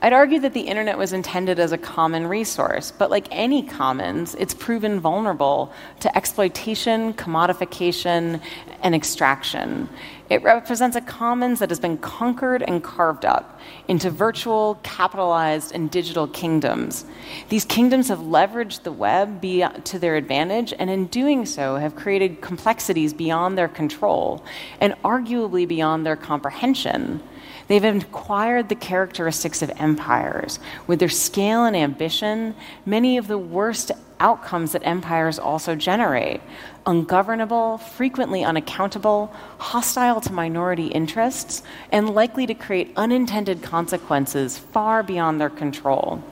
I'd 0.05 0.13
argue 0.13 0.41
that 0.41 0.53
the 0.53 0.63
internet 0.63 0.99
was 0.99 1.13
intended 1.13 1.61
as 1.61 1.71
a 1.71 1.79
common 1.79 2.27
resource, 2.27 2.91
but 2.91 3.09
like 3.09 3.29
any 3.31 3.63
commons, 3.63 4.35
it's 4.35 4.53
proven 4.53 4.99
vulnerable 4.99 5.73
to 6.01 6.17
exploitation, 6.17 7.15
commodification, 7.15 8.41
and 8.83 8.97
extraction. 8.97 9.89
It 10.29 10.43
represents 10.43 10.97
a 10.97 11.01
commons 11.03 11.61
that 11.61 11.71
has 11.71 11.79
been 11.79 11.99
conquered 11.99 12.65
and 12.65 12.83
carved 12.83 13.25
up 13.25 13.61
into 13.87 14.11
virtual, 14.11 14.81
capitalized, 14.83 15.73
and 15.73 15.89
digital 15.89 16.27
kingdoms. 16.27 17.05
These 17.49 17.65
kingdoms 17.65 18.09
have 18.09 18.19
leveraged 18.19 18.83
the 18.83 18.91
web 18.91 19.41
to 19.41 19.99
their 20.01 20.17
advantage, 20.17 20.75
and 20.81 20.91
in 20.91 21.07
doing 21.07 21.47
so, 21.47 21.77
have 21.77 21.95
created 21.95 22.41
complexities 22.41 23.15
beyond 23.15 23.57
their 23.57 23.69
control 23.69 24.43
and 24.81 24.95
arguably 25.05 25.69
beyond 25.69 26.05
their 26.05 26.17
comprehension. 26.17 27.23
They've 27.69 27.85
acquired 27.85 28.69
the 28.69 28.75
characteristics 28.75 29.63
of 29.63 29.71
empires. 29.77 30.59
With 30.87 30.99
their 30.99 31.09
scale 31.09 31.65
and 31.65 31.77
ambition, 31.77 32.55
many 32.85 33.17
of 33.17 33.29
the 33.29 33.39
worst 33.39 33.93
outcomes 34.21 34.73
that 34.73 34.87
empires 34.87 35.39
also 35.39 35.75
generate 35.75 36.41
ungovernable, 36.87 37.79
frequently 37.79 38.45
unaccountable, 38.45 39.33
hostile 39.59 40.21
to 40.21 40.33
minority 40.33 40.89
interests, 40.89 41.63
and 41.91 42.11
likely 42.11 42.47
to 42.47 42.55
create 42.55 42.93
unintended 42.97 43.63
consequences 43.63 44.59
far 44.59 45.03
beyond 45.03 45.41
their 45.41 45.51
control. 45.51 46.23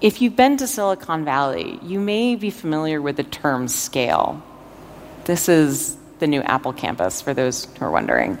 If 0.00 0.22
you've 0.22 0.36
been 0.36 0.56
to 0.58 0.66
Silicon 0.68 1.24
Valley, 1.24 1.80
you 1.82 1.98
may 1.98 2.36
be 2.36 2.50
familiar 2.50 3.02
with 3.02 3.16
the 3.16 3.24
term 3.24 3.66
scale. 3.66 4.40
This 5.24 5.48
is 5.48 5.97
the 6.18 6.26
new 6.26 6.42
Apple 6.42 6.72
campus, 6.72 7.20
for 7.20 7.34
those 7.34 7.64
who 7.64 7.84
are 7.84 7.90
wondering. 7.90 8.38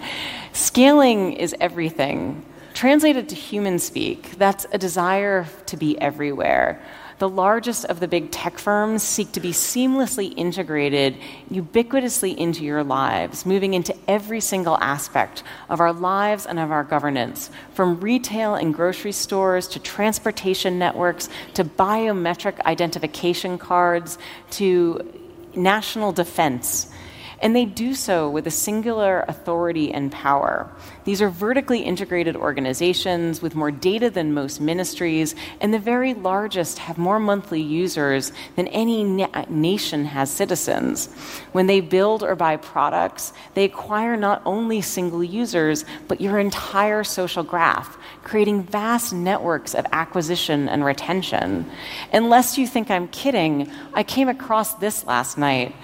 Scaling 0.52 1.34
is 1.34 1.54
everything. 1.60 2.44
Translated 2.74 3.28
to 3.30 3.34
human 3.34 3.78
speak, 3.78 4.38
that's 4.38 4.66
a 4.72 4.78
desire 4.78 5.46
to 5.66 5.76
be 5.76 6.00
everywhere. 6.00 6.80
The 7.18 7.28
largest 7.28 7.84
of 7.86 7.98
the 7.98 8.06
big 8.06 8.30
tech 8.30 8.58
firms 8.58 9.02
seek 9.02 9.32
to 9.32 9.40
be 9.40 9.50
seamlessly 9.50 10.32
integrated 10.36 11.16
ubiquitously 11.50 12.36
into 12.36 12.64
your 12.64 12.84
lives, 12.84 13.44
moving 13.44 13.74
into 13.74 13.96
every 14.06 14.40
single 14.40 14.78
aspect 14.78 15.42
of 15.68 15.80
our 15.80 15.92
lives 15.92 16.46
and 16.46 16.60
of 16.60 16.70
our 16.70 16.84
governance, 16.84 17.50
from 17.74 17.98
retail 17.98 18.54
and 18.54 18.72
grocery 18.72 19.10
stores 19.10 19.66
to 19.68 19.80
transportation 19.80 20.78
networks 20.78 21.28
to 21.54 21.64
biometric 21.64 22.60
identification 22.60 23.58
cards 23.58 24.16
to 24.50 25.12
national 25.56 26.12
defense 26.12 26.92
and 27.40 27.54
they 27.54 27.64
do 27.64 27.94
so 27.94 28.28
with 28.28 28.46
a 28.46 28.50
singular 28.50 29.24
authority 29.28 29.92
and 29.92 30.10
power. 30.10 30.70
These 31.04 31.22
are 31.22 31.30
vertically 31.30 31.80
integrated 31.80 32.36
organizations 32.36 33.40
with 33.40 33.54
more 33.54 33.70
data 33.70 34.10
than 34.10 34.34
most 34.34 34.60
ministries, 34.60 35.34
and 35.60 35.72
the 35.72 35.78
very 35.78 36.14
largest 36.14 36.78
have 36.80 36.98
more 36.98 37.20
monthly 37.20 37.60
users 37.60 38.32
than 38.56 38.68
any 38.68 39.04
na- 39.04 39.44
nation 39.48 40.04
has 40.04 40.30
citizens. 40.30 41.06
When 41.52 41.66
they 41.66 41.80
build 41.80 42.22
or 42.22 42.34
buy 42.34 42.56
products, 42.56 43.32
they 43.54 43.64
acquire 43.64 44.16
not 44.16 44.42
only 44.44 44.80
single 44.80 45.22
users, 45.22 45.84
but 46.08 46.20
your 46.20 46.38
entire 46.38 47.04
social 47.04 47.42
graph, 47.42 47.96
creating 48.24 48.64
vast 48.64 49.12
networks 49.12 49.74
of 49.74 49.86
acquisition 49.92 50.68
and 50.68 50.84
retention. 50.84 51.70
Unless 52.12 52.58
you 52.58 52.66
think 52.66 52.90
I'm 52.90 53.08
kidding, 53.08 53.70
I 53.94 54.02
came 54.02 54.28
across 54.28 54.74
this 54.74 55.04
last 55.04 55.38
night. 55.38 55.74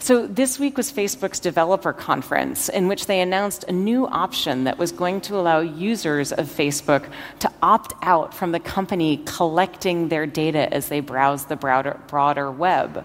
So, 0.00 0.28
this 0.28 0.60
week 0.60 0.76
was 0.76 0.92
Facebook's 0.92 1.40
developer 1.40 1.92
conference, 1.92 2.68
in 2.68 2.86
which 2.86 3.06
they 3.06 3.20
announced 3.20 3.64
a 3.64 3.72
new 3.72 4.06
option 4.06 4.62
that 4.64 4.78
was 4.78 4.92
going 4.92 5.20
to 5.22 5.36
allow 5.36 5.58
users 5.58 6.32
of 6.32 6.46
Facebook 6.46 7.10
to 7.40 7.50
opt 7.62 7.94
out 8.02 8.32
from 8.32 8.52
the 8.52 8.60
company 8.60 9.20
collecting 9.26 10.08
their 10.08 10.24
data 10.24 10.72
as 10.72 10.88
they 10.88 11.00
browse 11.00 11.46
the 11.46 11.56
broader, 11.56 11.98
broader 12.06 12.48
web. 12.48 13.04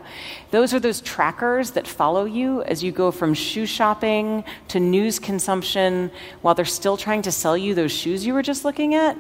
Those 0.51 0.71
are 0.71 0.79
those 0.79 1.01
trackers 1.01 1.71
that 1.71 1.87
follow 1.87 2.25
you 2.25 2.61
as 2.61 2.83
you 2.83 2.91
go 2.91 3.09
from 3.09 3.33
shoe 3.33 3.65
shopping 3.65 4.43
to 4.67 4.79
news 4.79 5.17
consumption 5.17 6.11
while 6.43 6.53
they're 6.53 6.63
still 6.63 6.95
trying 6.95 7.23
to 7.23 7.31
sell 7.31 7.57
you 7.57 7.73
those 7.73 7.91
shoes 7.91 8.23
you 8.23 8.35
were 8.35 8.43
just 8.43 8.63
looking 8.63 8.93
at. 8.93 9.17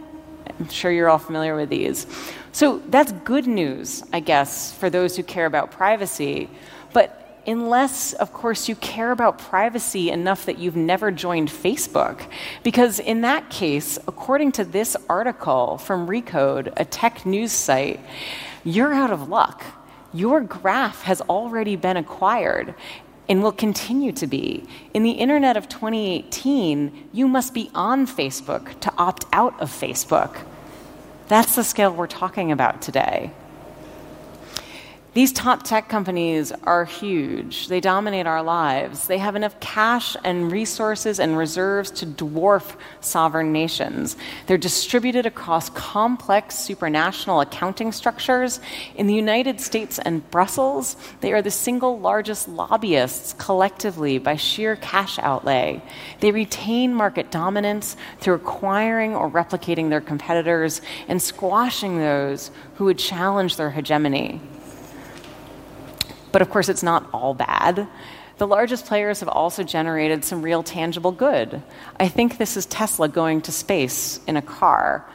I'm 0.59 0.69
sure 0.69 0.91
you're 0.91 1.09
all 1.09 1.17
familiar 1.17 1.55
with 1.55 1.69
these. 1.69 2.05
So 2.51 2.83
that's 2.89 3.11
good 3.23 3.47
news, 3.47 4.03
I 4.13 4.19
guess, 4.19 4.71
for 4.73 4.91
those 4.91 5.17
who 5.17 5.23
care 5.23 5.47
about 5.47 5.71
privacy. 5.71 6.51
But 6.93 7.22
unless, 7.45 8.13
of 8.13 8.33
course, 8.33 8.69
you 8.69 8.75
care 8.75 9.11
about 9.11 9.37
privacy 9.37 10.09
enough 10.09 10.45
that 10.45 10.59
you've 10.59 10.75
never 10.75 11.11
joined 11.11 11.49
Facebook. 11.49 12.25
Because 12.63 12.99
in 12.99 13.21
that 13.21 13.49
case, 13.49 13.97
according 14.07 14.53
to 14.53 14.65
this 14.65 14.95
article 15.09 15.77
from 15.77 16.07
Recode, 16.07 16.73
a 16.77 16.85
tech 16.85 17.25
news 17.25 17.51
site, 17.51 17.99
you're 18.63 18.93
out 18.93 19.11
of 19.11 19.29
luck. 19.29 19.63
Your 20.13 20.41
graph 20.41 21.03
has 21.03 21.21
already 21.21 21.75
been 21.75 21.97
acquired 21.97 22.75
and 23.27 23.41
will 23.41 23.51
continue 23.51 24.11
to 24.11 24.27
be. 24.27 24.63
In 24.93 25.03
the 25.03 25.11
internet 25.11 25.57
of 25.57 25.69
2018, 25.69 27.09
you 27.13 27.27
must 27.27 27.53
be 27.53 27.69
on 27.73 28.05
Facebook 28.05 28.79
to 28.81 28.93
opt 28.97 29.25
out 29.33 29.59
of 29.61 29.71
Facebook. 29.71 30.45
That's 31.27 31.55
the 31.55 31.63
scale 31.63 31.93
we're 31.93 32.07
talking 32.07 32.51
about 32.51 32.81
today. 32.81 33.31
These 35.13 35.31
top 35.31 35.61
tech 35.61 35.89
companies 35.89 36.51
are 36.63 36.85
huge. 36.85 37.67
They 37.67 37.79
dominate 37.79 38.25
our 38.25 38.41
lives. 38.41 39.05
They 39.05 39.19
have 39.19 39.35
enough 39.35 39.59
cash 39.59 40.17
and 40.23 40.51
resources 40.51 41.19
and 41.19 41.37
reserves 41.37 41.91
to 41.91 42.07
dwarf 42.07 42.75
sovereign 42.99 43.51
nations. 43.51 44.17
They're 44.47 44.57
distributed 44.57 45.27
across 45.27 45.69
complex 45.69 46.55
supranational 46.55 47.43
accounting 47.43 47.91
structures. 47.91 48.59
In 48.95 49.05
the 49.05 49.13
United 49.13 49.61
States 49.61 49.99
and 49.99 50.27
Brussels, 50.31 50.97
they 51.21 51.31
are 51.31 51.43
the 51.43 51.51
single 51.51 51.99
largest 51.99 52.47
lobbyists 52.47 53.33
collectively 53.33 54.17
by 54.17 54.35
sheer 54.35 54.77
cash 54.77 55.19
outlay. 55.19 55.79
They 56.21 56.31
retain 56.31 56.91
market 56.91 57.29
dominance 57.29 57.97
through 58.19 58.33
acquiring 58.33 59.15
or 59.15 59.29
replicating 59.29 59.91
their 59.91 60.01
competitors 60.01 60.81
and 61.07 61.21
squashing 61.21 61.99
those 61.99 62.49
who 62.77 62.85
would 62.85 62.97
challenge 62.97 63.57
their 63.57 63.69
hegemony. 63.69 64.41
But 66.33 66.41
of 66.41 66.49
course, 66.49 66.67
it's 66.67 66.83
not 66.83 67.07
all 67.13 67.33
bad. 67.33 67.87
The 68.39 68.47
largest 68.47 68.87
players 68.87 69.21
have 69.21 69.29
also 69.29 69.63
generated 69.63 70.25
some 70.25 70.41
real 70.41 70.63
tangible 70.63 71.11
good. 71.13 71.61
I 71.97 72.09
think 72.09 72.37
this 72.37 72.57
is 72.57 72.65
Tesla 72.65 73.07
going 73.07 73.41
to 73.43 73.51
space 73.53 74.19
in 74.27 74.35
a 74.35 74.41
car. 74.41 75.05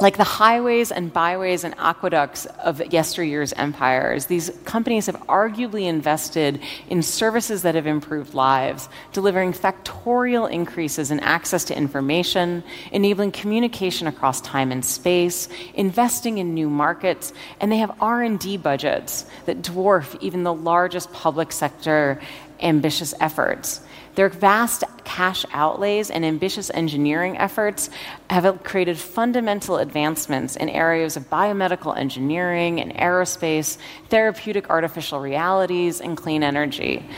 Like 0.00 0.16
the 0.16 0.22
highways 0.22 0.92
and 0.92 1.12
byways 1.12 1.64
and 1.64 1.74
aqueducts 1.76 2.46
of 2.46 2.80
yesteryear's 2.92 3.52
empires, 3.54 4.26
these 4.26 4.48
companies 4.64 5.06
have 5.06 5.16
arguably 5.26 5.86
invested 5.86 6.60
in 6.88 7.02
services 7.02 7.62
that 7.62 7.74
have 7.74 7.88
improved 7.88 8.32
lives, 8.32 8.88
delivering 9.12 9.52
factorial 9.52 10.48
increases 10.48 11.10
in 11.10 11.18
access 11.18 11.64
to 11.64 11.76
information, 11.76 12.62
enabling 12.92 13.32
communication 13.32 14.06
across 14.06 14.40
time 14.40 14.70
and 14.70 14.84
space, 14.84 15.48
investing 15.74 16.38
in 16.38 16.54
new 16.54 16.70
markets, 16.70 17.32
and 17.60 17.72
they 17.72 17.78
have 17.78 17.96
R&D 18.00 18.58
budgets 18.58 19.26
that 19.46 19.62
dwarf 19.62 20.16
even 20.20 20.44
the 20.44 20.54
largest 20.54 21.12
public 21.12 21.50
sector 21.50 22.20
ambitious 22.60 23.14
efforts. 23.20 23.80
Their 24.18 24.28
vast 24.28 24.82
cash 25.04 25.46
outlays 25.52 26.10
and 26.10 26.24
ambitious 26.24 26.72
engineering 26.74 27.38
efforts 27.38 27.88
have 28.28 28.64
created 28.64 28.98
fundamental 28.98 29.76
advancements 29.76 30.56
in 30.56 30.68
areas 30.68 31.16
of 31.16 31.30
biomedical 31.30 31.96
engineering 31.96 32.80
and 32.80 32.92
aerospace, 32.96 33.78
therapeutic 34.08 34.70
artificial 34.70 35.20
realities, 35.20 36.00
and 36.00 36.16
clean 36.16 36.42
energy. 36.42 37.08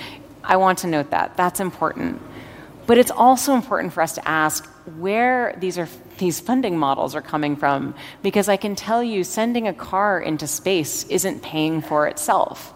I 0.45 0.59
want 0.59 0.81
to 0.81 0.89
note 0.89 1.09
that. 1.13 1.39
That's 1.39 1.59
important. 1.59 2.21
But 2.87 2.99
it's 2.99 3.11
also 3.11 3.55
important 3.55 3.95
for 3.95 4.03
us 4.03 4.17
to 4.17 4.29
ask 4.29 4.69
where 4.99 5.57
these 5.59 5.79
are 5.79 5.89
these 6.19 6.39
funding 6.39 6.77
models 6.77 7.15
are 7.15 7.23
coming 7.23 7.57
from 7.57 7.95
because 8.23 8.47
I 8.47 8.59
can 8.59 8.77
tell 8.77 9.03
you 9.03 9.25
sending 9.25 9.67
a 9.67 9.73
car 9.73 10.21
into 10.21 10.47
space 10.47 11.05
isn't 11.05 11.43
paying 11.43 11.81
for 11.81 12.09
itself. 12.09 12.75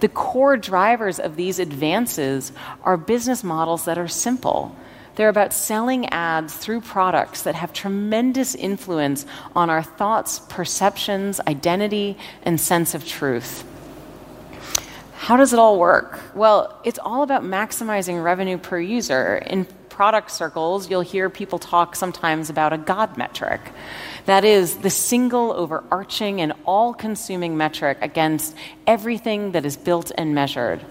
The 0.00 0.08
core 0.08 0.56
drivers 0.56 1.18
of 1.18 1.36
these 1.36 1.58
advances 1.58 2.52
are 2.82 2.96
business 2.96 3.42
models 3.42 3.86
that 3.86 3.98
are 3.98 4.08
simple. 4.08 4.76
They're 5.14 5.30
about 5.30 5.54
selling 5.54 6.06
ads 6.10 6.54
through 6.54 6.82
products 6.82 7.42
that 7.42 7.54
have 7.54 7.72
tremendous 7.72 8.54
influence 8.54 9.24
on 9.54 9.70
our 9.70 9.82
thoughts, 9.82 10.40
perceptions, 10.40 11.40
identity, 11.40 12.18
and 12.42 12.60
sense 12.60 12.94
of 12.94 13.06
truth. 13.06 13.64
How 15.14 15.38
does 15.38 15.54
it 15.54 15.58
all 15.58 15.78
work? 15.78 16.20
Well, 16.34 16.78
it's 16.84 16.98
all 16.98 17.22
about 17.22 17.42
maximizing 17.42 18.22
revenue 18.22 18.58
per 18.58 18.78
user. 18.78 19.38
In 19.38 19.66
product 19.96 20.30
circles, 20.30 20.90
you'll 20.90 21.00
hear 21.00 21.30
people 21.30 21.58
talk 21.58 21.96
sometimes 21.96 22.50
about 22.50 22.74
a 22.74 22.76
God 22.76 23.16
metric. 23.16 23.62
That 24.26 24.44
is 24.44 24.76
the 24.76 24.90
single, 24.90 25.52
overarching, 25.52 26.42
and 26.42 26.52
all 26.66 26.92
consuming 26.92 27.56
metric 27.56 27.96
against 28.02 28.54
everything 28.86 29.52
that 29.52 29.64
is 29.64 29.78
built 29.78 30.12
and 30.18 30.34
measured. 30.34 30.84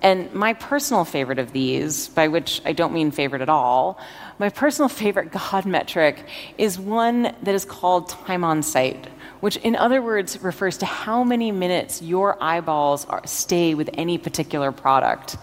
And 0.00 0.32
my 0.32 0.54
personal 0.54 1.04
favorite 1.04 1.38
of 1.38 1.52
these, 1.52 2.08
by 2.08 2.28
which 2.28 2.62
I 2.64 2.72
don't 2.72 2.94
mean 2.94 3.10
favorite 3.10 3.42
at 3.42 3.50
all, 3.50 4.00
my 4.38 4.48
personal 4.48 4.88
favorite 5.02 5.32
God 5.32 5.66
metric 5.66 6.24
is 6.56 6.78
one 6.78 7.24
that 7.42 7.54
is 7.54 7.66
called 7.66 8.08
time 8.08 8.42
on 8.42 8.62
site 8.62 9.06
which 9.40 9.56
in 9.58 9.76
other 9.76 10.00
words 10.00 10.42
refers 10.42 10.78
to 10.78 10.86
how 10.86 11.22
many 11.22 11.52
minutes 11.52 12.02
your 12.02 12.42
eyeballs 12.42 13.04
are, 13.04 13.20
stay 13.26 13.74
with 13.74 13.90
any 13.94 14.18
particular 14.18 14.72
product. 14.72 15.36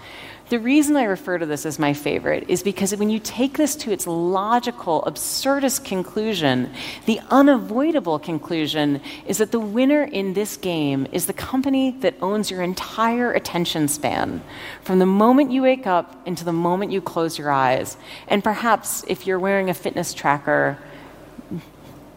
The 0.54 0.60
reason 0.60 0.96
I 0.96 1.06
refer 1.06 1.40
to 1.40 1.48
this 1.48 1.66
as 1.66 1.80
my 1.80 1.96
favorite 1.96 2.46
is 2.48 2.62
because 2.62 2.96
when 2.96 3.10
you 3.10 3.18
take 3.18 3.58
this 3.58 3.76
to 3.78 3.92
its 3.92 4.06
logical, 4.06 5.02
absurdist 5.02 5.84
conclusion, 5.84 6.72
the 7.08 7.20
unavoidable 7.32 8.20
conclusion 8.20 9.02
is 9.26 9.40
that 9.40 9.52
the 9.52 9.60
winner 9.60 10.04
in 10.04 10.36
this 10.36 10.56
game 10.56 11.08
is 11.12 11.26
the 11.26 11.34
company 11.34 11.98
that 12.02 12.14
owns 12.22 12.52
your 12.52 12.62
entire 12.62 13.34
attention 13.34 13.88
span, 13.88 14.44
from 14.84 15.00
the 15.00 15.08
moment 15.08 15.52
you 15.52 15.64
wake 15.64 15.88
up 15.88 16.22
into 16.28 16.46
the 16.46 16.54
moment 16.54 16.92
you 16.92 17.02
close 17.02 17.36
your 17.40 17.50
eyes. 17.50 17.98
And 18.28 18.44
perhaps 18.44 19.04
if 19.08 19.26
you're 19.26 19.40
wearing 19.40 19.72
a 19.72 19.74
fitness 19.74 20.14
tracker, 20.14 20.78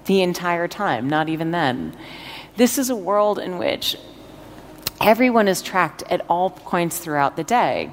the 0.05 0.21
entire 0.21 0.69
time, 0.69 1.09
not 1.09 1.31
even 1.31 1.53
then. 1.53 1.97
This 2.57 2.77
is 2.77 2.91
a 2.91 2.97
world 2.97 3.39
in 3.39 3.57
which 3.57 3.97
everyone 5.01 5.49
is 5.49 5.63
tracked 5.63 6.03
at 6.11 6.21
all 6.29 6.51
points 6.51 6.99
throughout 6.99 7.37
the 7.37 7.43
day. 7.45 7.93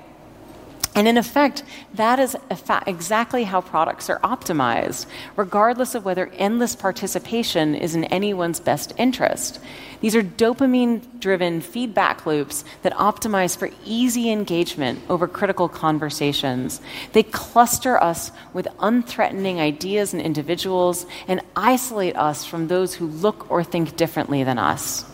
And 0.95 1.07
in 1.07 1.17
effect, 1.17 1.63
that 1.95 2.19
is 2.19 2.37
exactly 2.85 3.45
how 3.45 3.61
products 3.61 4.11
are 4.11 4.19
optimized, 4.19 5.07
regardless 5.35 5.95
of 5.95 6.05
whether 6.05 6.27
endless 6.37 6.75
participation 6.75 7.73
is 7.73 7.95
in 7.95 8.03
anyone's 8.05 8.59
best 8.59 8.93
interest. 8.97 9.59
These 10.01 10.15
are 10.15 10.21
dopamine 10.21 11.19
driven 11.19 11.61
feedback 11.61 12.27
loops 12.27 12.63
that 12.83 12.93
optimize 12.93 13.57
for 13.57 13.71
easy 13.85 14.29
engagement 14.29 14.99
over 15.09 15.27
critical 15.27 15.67
conversations. 15.67 16.79
They 17.13 17.23
cluster 17.23 17.97
us 18.01 18.31
with 18.53 18.67
unthreatening 18.79 19.57
ideas 19.57 20.13
and 20.13 20.21
individuals 20.21 21.07
and 21.27 21.41
isolate 21.55 22.17
us 22.17 22.45
from 22.45 22.67
those 22.67 22.93
who 22.93 23.07
look 23.07 23.49
or 23.49 23.63
think 23.63 23.95
differently 23.95 24.43
than 24.43 24.59
us. 24.59 25.05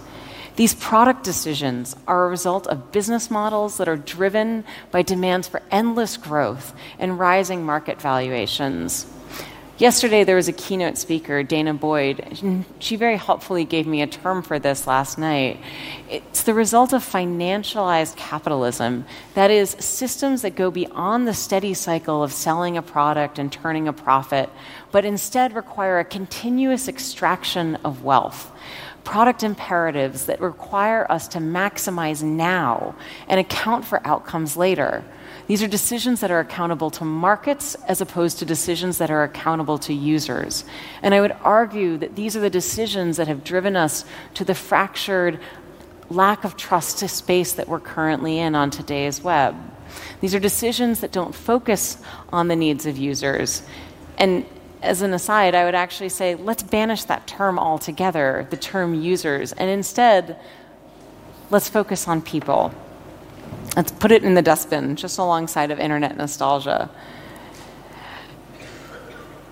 These 0.59 0.73
product 0.73 1.23
decisions 1.23 1.95
are 2.05 2.25
a 2.25 2.29
result 2.29 2.67
of 2.67 2.91
business 2.91 3.31
models 3.31 3.77
that 3.77 3.87
are 3.87 3.95
driven 3.95 4.65
by 4.91 5.03
demands 5.03 5.47
for 5.47 5.61
endless 5.71 6.17
growth 6.17 6.75
and 6.99 7.17
rising 7.17 7.65
market 7.65 8.01
valuations. 8.01 9.05
Yesterday, 9.77 10.25
there 10.25 10.35
was 10.35 10.49
a 10.49 10.51
keynote 10.51 10.97
speaker, 10.97 11.45
danah 11.45 11.79
boyd. 11.79 12.65
She 12.79 12.97
very 12.97 13.15
helpfully 13.15 13.63
gave 13.63 13.87
me 13.87 14.01
a 14.01 14.07
term 14.07 14.41
for 14.41 14.59
this 14.59 14.85
last 14.85 15.17
night. 15.17 15.61
It's 16.09 16.43
the 16.43 16.53
result 16.53 16.91
of 16.91 17.05
financialized 17.05 18.17
capitalism. 18.17 19.05
That 19.35 19.51
is, 19.51 19.77
systems 19.79 20.41
that 20.41 20.57
go 20.57 20.71
beyond 20.71 21.25
the 21.25 21.33
steady 21.33 21.73
cycle 21.73 22.21
of 22.21 22.33
selling 22.33 22.75
a 22.75 22.81
product 22.81 23.39
and 23.39 23.49
turning 23.49 23.87
a 23.87 23.93
profit, 23.93 24.49
but 24.91 25.05
instead 25.05 25.55
require 25.55 25.99
a 25.99 26.03
continuous 26.03 26.89
extraction 26.89 27.77
of 27.85 28.03
wealth 28.03 28.51
product 29.03 29.43
imperatives 29.43 30.25
that 30.25 30.39
require 30.41 31.09
us 31.11 31.27
to 31.29 31.39
maximize 31.39 32.21
now 32.23 32.95
and 33.27 33.39
account 33.39 33.85
for 33.85 34.05
outcomes 34.05 34.57
later. 34.57 35.03
These 35.47 35.63
are 35.63 35.67
decisions 35.67 36.21
that 36.21 36.29
are 36.29 36.39
accountable 36.39 36.91
to 36.91 37.05
markets 37.05 37.75
as 37.87 38.01
opposed 38.01 38.39
to 38.39 38.45
decisions 38.45 38.99
that 38.99 39.09
are 39.09 39.23
accountable 39.23 39.79
to 39.79 39.93
users. 39.93 40.63
And 41.01 41.15
I 41.15 41.21
would 41.21 41.35
argue 41.43 41.97
that 41.97 42.15
these 42.15 42.35
are 42.35 42.39
the 42.39 42.51
decisions 42.51 43.17
that 43.17 43.27
have 43.27 43.43
driven 43.43 43.75
us 43.75 44.05
to 44.35 44.45
the 44.45 44.53
fractured 44.53 45.39
lack 46.09 46.43
of 46.43 46.55
trust 46.55 46.99
to 46.99 47.07
space 47.07 47.53
that 47.53 47.67
we're 47.67 47.79
currently 47.79 48.37
in 48.37 48.53
on 48.53 48.69
today's 48.69 49.23
web. 49.23 49.55
These 50.21 50.35
are 50.35 50.39
decisions 50.39 50.99
that 50.99 51.11
don't 51.11 51.33
focus 51.33 51.97
on 52.31 52.47
the 52.47 52.55
needs 52.55 52.85
of 52.85 52.97
users. 52.97 53.63
And 54.17 54.45
as 54.81 55.01
an 55.01 55.13
aside, 55.13 55.55
I 55.55 55.65
would 55.65 55.75
actually 55.75 56.09
say 56.09 56.35
let's 56.35 56.63
banish 56.63 57.03
that 57.05 57.27
term 57.27 57.59
altogether, 57.59 58.47
the 58.49 58.57
term 58.57 58.93
users, 58.93 59.51
and 59.53 59.69
instead 59.69 60.39
let's 61.49 61.69
focus 61.69 62.07
on 62.07 62.21
people. 62.21 62.73
Let's 63.75 63.91
put 63.91 64.11
it 64.11 64.23
in 64.23 64.33
the 64.33 64.41
dustbin 64.41 64.95
just 64.95 65.17
alongside 65.17 65.71
of 65.71 65.79
internet 65.79 66.17
nostalgia 66.17 66.89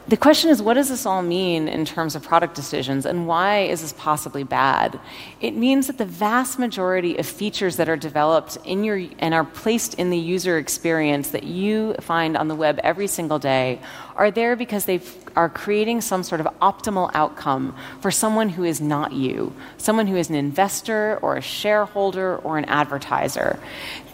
the 0.07 0.15
question 0.15 0.49
is, 0.49 0.61
what 0.61 0.75
does 0.75 0.87
this 0.87 1.05
all 1.05 1.21
mean 1.21 1.67
in 1.67 1.83
terms 1.83 2.15
of 2.15 2.23
product 2.23 2.55
decisions, 2.55 3.05
and 3.05 3.27
why 3.27 3.63
is 3.63 3.81
this 3.81 3.91
possibly 3.91 4.43
bad? 4.43 4.97
It 5.41 5.53
means 5.53 5.87
that 5.87 5.97
the 5.97 6.05
vast 6.05 6.57
majority 6.57 7.17
of 7.17 7.25
features 7.25 7.75
that 7.75 7.89
are 7.89 7.97
developed 7.97 8.57
in 8.63 8.85
your 8.85 9.01
and 9.19 9.33
are 9.33 9.43
placed 9.43 9.95
in 9.95 10.09
the 10.09 10.17
user 10.17 10.57
experience 10.57 11.31
that 11.31 11.43
you 11.43 11.93
find 11.95 12.37
on 12.37 12.47
the 12.47 12.55
web 12.55 12.79
every 12.83 13.07
single 13.07 13.37
day 13.37 13.81
are 14.17 14.32
there 14.32 14.56
because 14.56 14.86
they 14.86 14.99
are 15.36 15.47
creating 15.47 16.01
some 16.01 16.23
sort 16.23 16.41
of 16.41 16.47
optimal 16.60 17.12
outcome 17.13 17.75
for 18.01 18.10
someone 18.10 18.49
who 18.49 18.63
is 18.63 18.82
not 18.82 19.13
you, 19.13 19.53
someone 19.77 20.08
who 20.08 20.15
is 20.15 20.30
an 20.30 20.36
investor 20.36 21.19
or 21.21 21.38
a 21.38 21.41
shareholder 21.41 22.38
or 22.38 22.58
an 22.58 22.65
advertiser. 22.65 23.60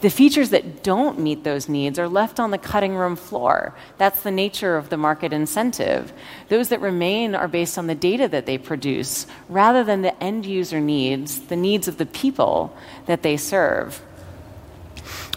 The 0.02 0.10
features 0.10 0.50
that 0.50 0.84
don't 0.84 1.20
meet 1.20 1.46
those 1.46 1.70
needs 1.70 1.98
are 1.98 2.10
left 2.10 2.42
on 2.42 2.52
the 2.52 2.58
cutting 2.58 2.96
room 2.96 3.16
floor. 3.16 3.74
That's 3.98 4.22
the 4.22 4.32
nature 4.32 4.76
of 4.76 4.90
the 4.90 4.98
market 4.98 5.32
incentive. 5.32 6.12
Those 6.50 6.68
that 6.70 6.82
remain 6.82 7.36
are 7.36 7.48
based 7.48 7.78
on 7.78 7.88
the 7.88 7.96
data 7.96 8.28
that 8.28 8.46
they 8.46 8.58
produce 8.58 9.26
rather 9.48 9.86
than 9.86 10.02
the 10.02 10.22
end 10.22 10.46
user 10.46 10.82
needs, 10.82 11.40
the 11.40 11.56
needs 11.56 11.88
of 11.88 11.98
the 11.98 12.06
people 12.06 12.76
that 13.06 13.24
they 13.24 13.38
serve. 13.38 14.02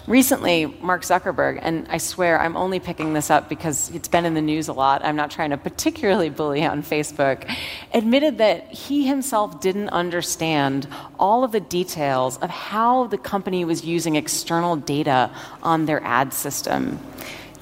Recently, 0.07 0.67
Mark 0.67 1.03
Zuckerberg, 1.03 1.59
and 1.61 1.89
I 1.89 1.99
swear 1.99 2.41
I'm 2.41 2.57
only 2.57 2.79
picking 2.79 3.13
this 3.13 3.29
up 3.29 3.49
because 3.49 3.91
it's 3.91 4.07
been 4.07 4.25
in 4.25 4.35
the 4.35 4.41
news 4.41 4.69
a 4.69 4.73
lot, 4.73 5.05
I'm 5.05 5.17
not 5.17 5.33
trying 5.33 5.51
to 5.51 5.57
particularly 5.57 6.31
bully 6.31 6.65
on 6.65 6.85
Facebook, 6.85 7.53
admitted 7.93 8.39
that 8.39 8.73
he 8.73 9.05
himself 9.05 9.61
didn't 9.61 9.89
understand 9.89 10.87
all 11.19 11.43
of 11.43 11.51
the 11.51 11.59
details 11.59 12.37
of 12.37 12.51
how 12.51 13.09
the 13.09 13.19
company 13.19 13.65
was 13.65 13.85
using 13.85 14.15
external 14.15 14.77
data 14.77 15.29
on 15.65 15.87
their 15.87 16.01
ad 16.05 16.33
system. 16.33 17.01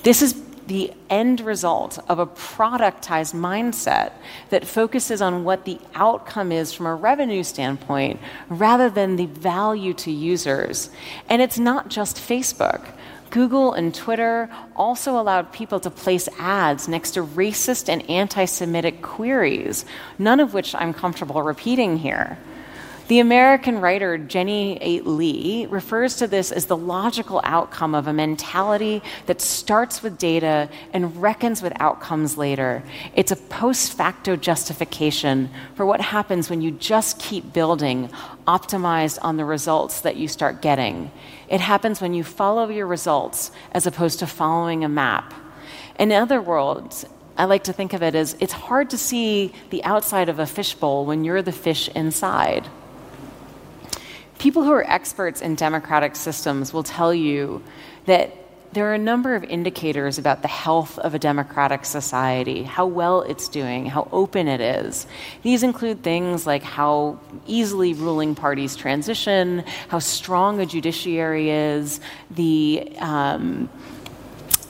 This 0.03 0.21
is 0.21 0.35
the 0.67 0.93
end 1.11 1.41
result 1.41 1.99
of 2.09 2.19
a 2.19 2.27
productized 2.27 3.35
mindset 3.35 4.13
that 4.51 4.67
focuses 4.67 5.21
on 5.21 5.45
what 5.45 5.65
the 5.65 5.79
outcome 5.95 6.53
is 6.53 6.73
from 6.73 6.87
a 6.87 6.95
revenue 6.95 7.43
standpoint 7.43 8.21
rather 8.49 8.89
than 8.91 9.17
the 9.17 9.27
value 9.27 9.95
to 9.95 10.11
users. 10.11 10.91
And 11.29 11.43
it's 11.43 11.59
not 11.59 11.89
just 11.89 12.17
Facebook. 12.17 12.87
Google 13.31 13.73
and 13.73 13.93
Twitter 13.93 14.49
also 14.77 15.19
allowed 15.19 15.53
people 15.53 15.81
to 15.81 15.91
place 15.91 16.29
ads 16.39 16.87
next 16.87 17.13
to 17.13 17.25
racist 17.25 17.89
and 17.89 18.09
anti 18.09 18.45
Semitic 18.45 19.03
queries, 19.03 19.85
none 20.19 20.39
of 20.39 20.55
which 20.55 20.75
I'm 20.75 20.95
comfortable 20.95 21.43
repeating 21.43 21.99
here. 21.99 22.39
The 23.07 23.21
American 23.21 23.83
writer 23.83 24.17
Jenny 24.17 24.79
8. 24.81 25.07
Lee 25.07 25.67
refers 25.67 26.17
to 26.17 26.27
this 26.27 26.51
as 26.51 26.65
the 26.65 26.77
logical 26.77 27.39
outcome 27.45 27.95
of 27.95 28.07
a 28.07 28.15
mentality 28.15 29.03
that 29.27 29.43
starts 29.43 30.03
with 30.03 30.17
data 30.17 30.71
and 30.95 31.21
reckons 31.21 31.61
with 31.61 31.75
outcomes 31.81 32.39
later. 32.39 32.83
It's 33.15 33.31
a 33.31 33.37
post 33.37 33.93
facto 33.93 34.37
justification 34.37 35.51
for 35.75 35.85
what 35.85 36.01
happens 36.01 36.49
when 36.49 36.63
you 36.63 36.71
just 36.71 37.19
keep 37.19 37.53
building, 37.53 38.09
optimized 38.49 39.19
on 39.21 39.37
the 39.37 39.45
results 39.45 40.01
that 40.01 40.17
you 40.17 40.27
start 40.27 40.63
getting. 40.63 41.11
It 41.51 41.61
happens 41.61 42.01
when 42.01 42.15
you 42.15 42.25
follow 42.25 42.71
your 42.71 42.87
results 42.87 43.51
as 43.73 43.87
opposed 43.87 44.21
to 44.21 44.27
following 44.27 44.83
a 44.83 44.89
map. 44.89 45.35
In 45.99 46.11
other 46.11 46.41
words, 46.41 47.05
I 47.37 47.45
like 47.45 47.65
to 47.65 47.75
think 47.75 47.93
of 47.93 48.03
it 48.03 48.15
as 48.15 48.35
it's 48.41 48.55
hard 48.55 48.89
to 48.91 48.97
see 48.97 49.53
the 49.69 49.85
outside 49.85 50.31
of 50.31 50.39
a 50.39 50.47
fishbowl 50.47 51.05
when 51.05 51.23
you're 51.23 51.43
the 51.43 51.53
fish 51.53 51.89
inside. 51.89 52.67
People 54.45 54.63
who 54.63 54.73
are 54.73 54.85
experts 54.87 55.41
in 55.41 55.55
democratic 55.55 56.15
systems 56.15 56.71
will 56.71 56.83
tell 56.83 57.15
you 57.15 57.63
that 58.05 58.37
there 58.75 58.91
are 58.91 58.93
a 58.93 58.99
number 58.99 59.35
of 59.35 59.43
indicators 59.43 60.19
about 60.19 60.43
the 60.43 60.49
health 60.49 60.99
of 60.99 61.15
a 61.15 61.19
democratic 61.19 61.87
society, 61.87 62.63
how 62.63 62.85
well 62.85 63.23
it's 63.23 63.49
doing, 63.49 63.87
how 63.87 64.07
open 64.13 64.47
it 64.47 64.61
is. 64.61 65.07
These 65.41 65.63
include 65.63 66.03
things 66.03 66.47
like 66.47 66.63
how 66.63 67.19
easily 67.47 67.95
ruling 67.95 68.35
parties 68.35 68.77
transition, 68.77 69.65
how 69.89 70.01
strong 70.01 70.61
a 70.61 70.67
judiciary 70.67 71.49
is, 71.49 72.01
the 72.31 72.93
um, 72.99 73.71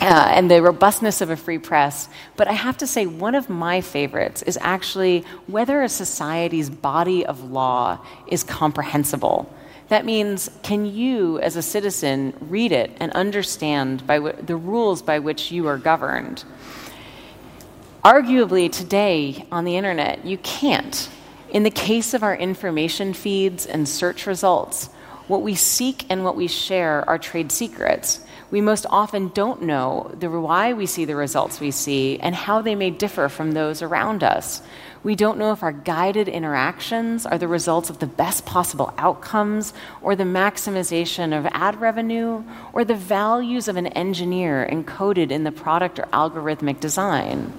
uh, 0.00 0.04
and 0.04 0.48
the 0.48 0.62
robustness 0.62 1.20
of 1.20 1.30
a 1.30 1.36
free 1.36 1.58
press. 1.58 2.08
But 2.36 2.46
I 2.46 2.52
have 2.52 2.76
to 2.76 2.86
say, 2.86 3.06
one 3.06 3.34
of 3.34 3.50
my 3.50 3.80
favorites 3.80 4.42
is 4.42 4.56
actually 4.60 5.24
whether 5.48 5.82
a 5.82 5.88
society's 5.88 6.70
body 6.70 7.26
of 7.26 7.50
law 7.50 7.98
is 8.28 8.44
comprehensible. 8.44 9.52
That 9.88 10.04
means, 10.04 10.50
can 10.62 10.86
you, 10.86 11.38
as 11.40 11.56
a 11.56 11.62
citizen, 11.62 12.34
read 12.40 12.72
it 12.72 12.90
and 12.98 13.12
understand 13.12 14.06
by 14.06 14.16
w- 14.16 14.36
the 14.42 14.56
rules 14.56 15.02
by 15.02 15.18
which 15.18 15.52
you 15.52 15.66
are 15.66 15.78
governed? 15.78 16.44
Arguably, 18.02 18.70
today 18.70 19.46
on 19.52 19.64
the 19.64 19.76
internet, 19.76 20.24
you 20.24 20.38
can't. 20.38 21.08
In 21.50 21.62
the 21.62 21.70
case 21.70 22.14
of 22.14 22.22
our 22.22 22.34
information 22.34 23.12
feeds 23.14 23.66
and 23.66 23.88
search 23.88 24.26
results, 24.26 24.88
what 25.28 25.42
we 25.42 25.54
seek 25.54 26.06
and 26.10 26.24
what 26.24 26.36
we 26.36 26.48
share 26.48 27.08
are 27.08 27.18
trade 27.18 27.50
secrets. 27.50 28.20
We 28.50 28.60
most 28.60 28.86
often 28.88 29.28
don't 29.28 29.62
know 29.62 30.14
the, 30.18 30.30
why 30.30 30.74
we 30.74 30.86
see 30.86 31.04
the 31.04 31.16
results 31.16 31.60
we 31.60 31.70
see 31.70 32.18
and 32.20 32.34
how 32.34 32.62
they 32.62 32.74
may 32.74 32.90
differ 32.90 33.28
from 33.28 33.52
those 33.52 33.82
around 33.82 34.22
us. 34.22 34.62
We 35.02 35.16
don't 35.16 35.38
know 35.38 35.52
if 35.52 35.62
our 35.62 35.72
guided 35.72 36.28
interactions 36.28 37.26
are 37.26 37.36
the 37.36 37.48
results 37.48 37.90
of 37.90 37.98
the 37.98 38.06
best 38.06 38.46
possible 38.46 38.94
outcomes 38.96 39.74
or 40.02 40.14
the 40.14 40.24
maximization 40.24 41.36
of 41.36 41.46
ad 41.52 41.80
revenue 41.80 42.44
or 42.72 42.84
the 42.84 42.94
values 42.94 43.68
of 43.68 43.76
an 43.76 43.88
engineer 43.88 44.66
encoded 44.70 45.30
in 45.30 45.44
the 45.44 45.52
product 45.52 45.98
or 45.98 46.04
algorithmic 46.12 46.80
design 46.80 47.52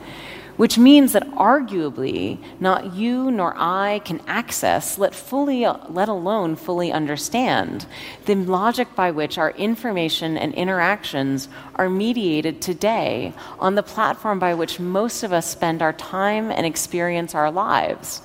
which 0.58 0.78
means 0.78 1.14
that 1.14 1.30
arguably 1.32 2.38
not 2.60 2.94
you 2.94 3.30
nor 3.32 3.54
I 3.58 4.02
can 4.06 4.22
access, 4.28 4.98
let, 4.98 5.14
fully, 5.14 5.66
let 5.90 6.10
alone 6.10 6.56
fully 6.56 6.92
understand, 6.92 7.86
the 8.26 8.36
logic 8.36 8.96
by 8.96 9.12
which 9.12 9.38
our 9.38 9.52
information 9.52 10.38
and 10.38 10.54
interactions 10.54 11.50
are 11.76 11.90
mediated 11.90 12.62
today 12.62 13.34
on 13.60 13.76
the 13.76 13.84
platform 13.84 14.40
by 14.40 14.54
which 14.54 14.80
most 14.80 15.24
of 15.24 15.34
us 15.34 15.50
spend 15.50 15.82
our 15.82 15.94
time 15.94 16.52
and 16.52 16.66
experience 16.66 17.36
our 17.36 17.52
lives. 17.52 18.22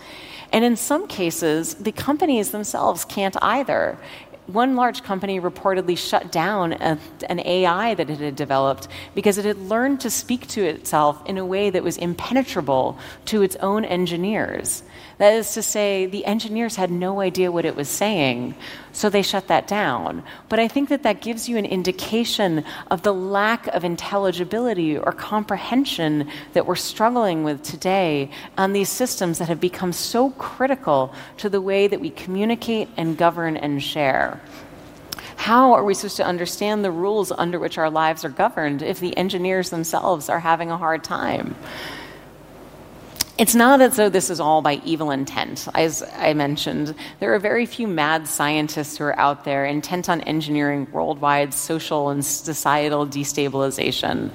And 0.53 0.65
in 0.65 0.77
some 0.77 1.07
cases, 1.07 1.75
the 1.75 1.93
companies 1.93 2.51
themselves 2.51 3.05
can't 3.05 3.37
either 3.41 3.99
one 4.53 4.77
large 4.77 5.03
company 5.03 5.41
reportedly 5.41 5.97
shut 5.97 6.31
down 6.33 6.73
a, 6.75 6.99
an 7.29 7.41
AI 7.41 7.95
that 7.95 8.11
it 8.11 8.19
had 8.19 8.37
developed 8.37 8.89
because 9.15 9.39
it 9.39 9.45
had 9.45 9.59
learned 9.59 10.01
to 10.01 10.11
speak 10.11 10.47
to 10.49 10.65
itself 10.65 11.23
in 11.27 11.39
a 11.39 11.47
way 11.47 11.71
that 11.71 11.83
was 11.83 11.97
impenetrable 11.97 12.99
to 13.27 13.43
its 13.43 13.57
own 13.57 13.85
engineers. 13.85 14.83
That 15.21 15.35
is 15.35 15.53
to 15.53 15.63
say, 15.63 16.07
the 16.07 16.25
engineers 16.25 16.77
had 16.77 16.91
no 16.91 17.21
idea 17.21 17.53
what 17.53 17.67
it 17.67 17.77
was 17.77 17.91
saying, 17.91 18.55
so 18.93 19.11
they 19.11 19.21
shut 19.21 19.49
that 19.49 19.69
down. 19.69 20.23
But 20.49 20.61
I 20.61 20.67
think 20.67 20.89
that 20.89 21.03
that 21.03 21.21
gives 21.21 21.47
you 21.47 21.59
an 21.59 21.67
indication 21.67 22.65
of 22.91 23.03
the 23.03 23.13
lack 23.13 23.67
of 23.67 23.85
intelligibility 23.85 24.97
or 24.97 25.13
comprehension 25.13 26.31
that 26.55 26.65
we're 26.65 26.75
struggling 26.75 27.45
with 27.45 27.63
today 27.63 28.31
on 28.57 28.73
these 28.73 28.89
systems 28.89 29.41
that 29.41 29.49
have 29.49 29.61
become 29.61 29.93
so 29.93 30.31
critical 30.31 31.13
to 31.37 31.51
the 31.51 31.61
way 31.61 31.87
that 31.87 32.01
we 32.01 32.09
communicate 32.09 32.89
and 32.97 33.19
govern 33.19 33.59
and 33.59 33.83
share. 33.83 34.41
How 35.37 35.75
are 35.75 35.85
we 35.85 35.93
supposed 35.93 36.17
to 36.17 36.25
understand 36.25 36.83
the 36.83 36.91
rules 36.91 37.31
under 37.31 37.59
which 37.59 37.77
our 37.77 37.91
lives 37.91 38.25
are 38.25 38.31
governed 38.31 38.81
if 38.81 39.01
the 39.01 39.15
engineers 39.19 39.69
themselves 39.69 40.31
are 40.31 40.41
having 40.41 40.71
a 40.71 40.79
hard 40.79 41.05
time? 41.05 41.57
It's 43.41 43.55
not 43.55 43.81
as 43.81 43.97
though 43.97 44.11
this 44.11 44.29
is 44.29 44.39
all 44.39 44.61
by 44.61 44.83
evil 44.85 45.11
intent. 45.11 45.67
As 45.75 46.03
I 46.15 46.35
mentioned, 46.35 46.95
there 47.21 47.35
are 47.35 47.39
very 47.39 47.65
few 47.65 47.89
mad 47.89 48.29
scientists 48.29 48.99
who 48.99 49.05
are 49.05 49.19
out 49.19 49.45
there 49.47 49.65
intent 49.65 50.11
on 50.11 50.21
engineering 50.21 50.87
worldwide 50.93 51.55
social 51.55 52.11
and 52.11 52.23
societal 52.23 53.07
destabilization. 53.07 54.31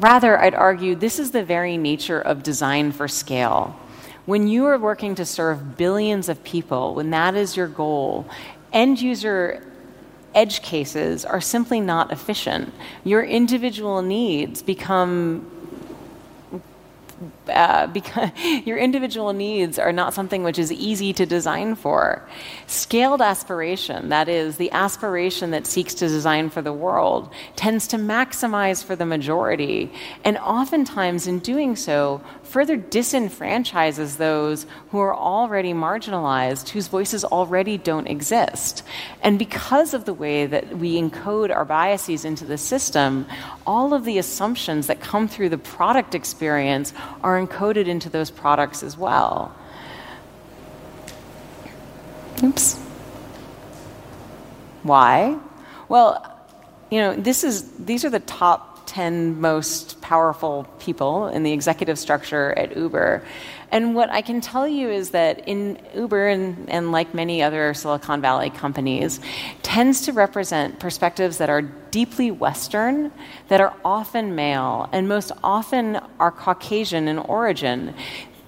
Rather, 0.00 0.36
I'd 0.36 0.56
argue 0.56 0.96
this 0.96 1.20
is 1.20 1.30
the 1.30 1.44
very 1.44 1.76
nature 1.76 2.20
of 2.20 2.42
design 2.42 2.90
for 2.90 3.06
scale. 3.06 3.78
When 4.26 4.48
you 4.48 4.64
are 4.64 4.78
working 4.78 5.14
to 5.14 5.24
serve 5.24 5.76
billions 5.76 6.28
of 6.28 6.42
people, 6.42 6.96
when 6.96 7.10
that 7.10 7.36
is 7.36 7.56
your 7.56 7.68
goal, 7.68 8.26
end 8.72 9.00
user 9.00 9.62
edge 10.34 10.60
cases 10.60 11.24
are 11.24 11.40
simply 11.40 11.80
not 11.80 12.10
efficient. 12.10 12.74
Your 13.04 13.22
individual 13.22 14.02
needs 14.02 14.60
become 14.60 15.48
uh, 17.48 17.86
because 17.98 18.30
your 18.64 18.78
individual 18.78 19.32
needs 19.32 19.78
are 19.78 19.92
not 19.92 20.14
something 20.14 20.42
which 20.42 20.58
is 20.58 20.72
easy 20.72 21.12
to 21.12 21.26
design 21.26 21.74
for. 21.74 22.26
Scaled 22.66 23.22
aspiration, 23.22 24.08
that 24.08 24.28
is, 24.28 24.56
the 24.56 24.70
aspiration 24.72 25.50
that 25.50 25.66
seeks 25.66 25.94
to 25.94 26.08
design 26.08 26.50
for 26.50 26.62
the 26.62 26.72
world, 26.72 27.32
tends 27.56 27.86
to 27.88 27.96
maximize 27.96 28.84
for 28.84 28.96
the 28.96 29.06
majority, 29.06 29.92
and 30.24 30.38
oftentimes 30.38 31.26
in 31.26 31.38
doing 31.38 31.76
so, 31.76 32.20
further 32.54 32.78
disenfranchises 32.78 34.16
those 34.16 34.64
who 34.90 35.00
are 35.00 35.12
already 35.12 35.72
marginalized, 35.72 36.68
whose 36.68 36.86
voices 36.86 37.24
already 37.24 37.76
don't 37.76 38.06
exist. 38.06 38.84
And 39.24 39.40
because 39.40 39.92
of 39.92 40.04
the 40.04 40.14
way 40.14 40.46
that 40.46 40.78
we 40.78 40.94
encode 40.94 41.50
our 41.52 41.64
biases 41.64 42.24
into 42.24 42.44
the 42.44 42.56
system, 42.56 43.26
all 43.66 43.92
of 43.92 44.04
the 44.04 44.18
assumptions 44.18 44.86
that 44.86 45.00
come 45.00 45.26
through 45.26 45.48
the 45.48 45.58
product 45.58 46.14
experience 46.14 46.92
are 47.24 47.44
encoded 47.44 47.88
into 47.88 48.08
those 48.08 48.30
products 48.30 48.84
as 48.84 48.96
well. 48.96 49.52
Oops. 52.40 52.76
Why? 54.84 55.36
Well, 55.88 56.46
you 56.88 57.00
know, 57.00 57.16
this 57.16 57.42
is 57.42 57.68
these 57.78 58.04
are 58.04 58.10
the 58.10 58.20
top 58.84 58.94
10 58.94 59.40
most 59.40 60.00
powerful 60.00 60.66
people 60.78 61.28
in 61.28 61.42
the 61.42 61.52
executive 61.52 61.98
structure 61.98 62.52
at 62.56 62.76
Uber. 62.76 63.22
And 63.70 63.94
what 63.94 64.10
I 64.10 64.22
can 64.22 64.40
tell 64.40 64.68
you 64.68 64.88
is 64.88 65.10
that 65.10 65.48
in 65.48 65.78
Uber 65.94 66.28
and, 66.28 66.68
and 66.68 66.92
like 66.92 67.14
many 67.14 67.42
other 67.42 67.74
Silicon 67.74 68.20
Valley 68.20 68.50
companies, 68.50 69.20
tends 69.62 70.02
to 70.02 70.12
represent 70.12 70.78
perspectives 70.78 71.38
that 71.38 71.50
are 71.50 71.62
deeply 71.62 72.30
Western, 72.30 73.10
that 73.48 73.60
are 73.60 73.74
often 73.84 74.34
male, 74.34 74.88
and 74.92 75.08
most 75.08 75.32
often 75.42 75.98
are 76.20 76.30
Caucasian 76.30 77.08
in 77.08 77.18
origin 77.18 77.94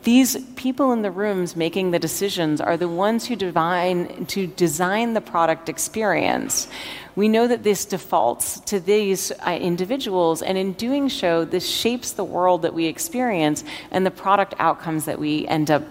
these 0.02 0.36
people 0.54 0.92
in 0.92 1.02
the 1.02 1.10
rooms 1.10 1.56
making 1.56 1.90
the 1.90 1.98
decisions 1.98 2.60
are 2.60 2.76
the 2.76 2.88
ones 2.88 3.26
who 3.26 3.34
divine, 3.34 4.24
to 4.26 4.46
design 4.46 5.14
the 5.14 5.20
product 5.20 5.68
experience. 5.68 6.68
We 7.16 7.28
know 7.28 7.48
that 7.48 7.62
this 7.62 7.86
defaults 7.86 8.60
to 8.60 8.78
these 8.78 9.32
uh, 9.32 9.58
individuals, 9.60 10.42
and 10.42 10.58
in 10.58 10.74
doing 10.74 11.08
so, 11.08 11.46
this 11.46 11.66
shapes 11.66 12.12
the 12.12 12.24
world 12.24 12.62
that 12.62 12.74
we 12.74 12.84
experience 12.84 13.64
and 13.90 14.04
the 14.04 14.10
product 14.10 14.54
outcomes 14.58 15.06
that 15.06 15.18
we 15.18 15.46
end 15.48 15.70
up 15.70 15.82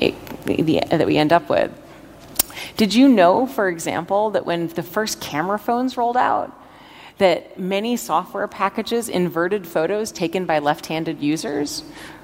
it, 0.00 0.14
the, 0.44 0.82
that 0.90 1.06
we 1.06 1.18
end 1.18 1.32
up 1.32 1.48
with. 1.50 1.70
Did 2.76 2.94
you 2.94 3.08
know, 3.08 3.46
for 3.46 3.68
example, 3.68 4.30
that 4.30 4.46
when 4.46 4.68
the 4.68 4.82
first 4.82 5.20
camera 5.20 5.58
phones 5.58 5.96
rolled 5.96 6.16
out, 6.16 6.58
that 7.18 7.58
many 7.58 7.96
software 7.96 8.48
packages 8.48 9.08
inverted 9.08 9.66
photos 9.66 10.12
taken 10.12 10.44
by 10.44 10.58
left 10.58 10.86
handed 10.86 11.22
users? 11.22 11.82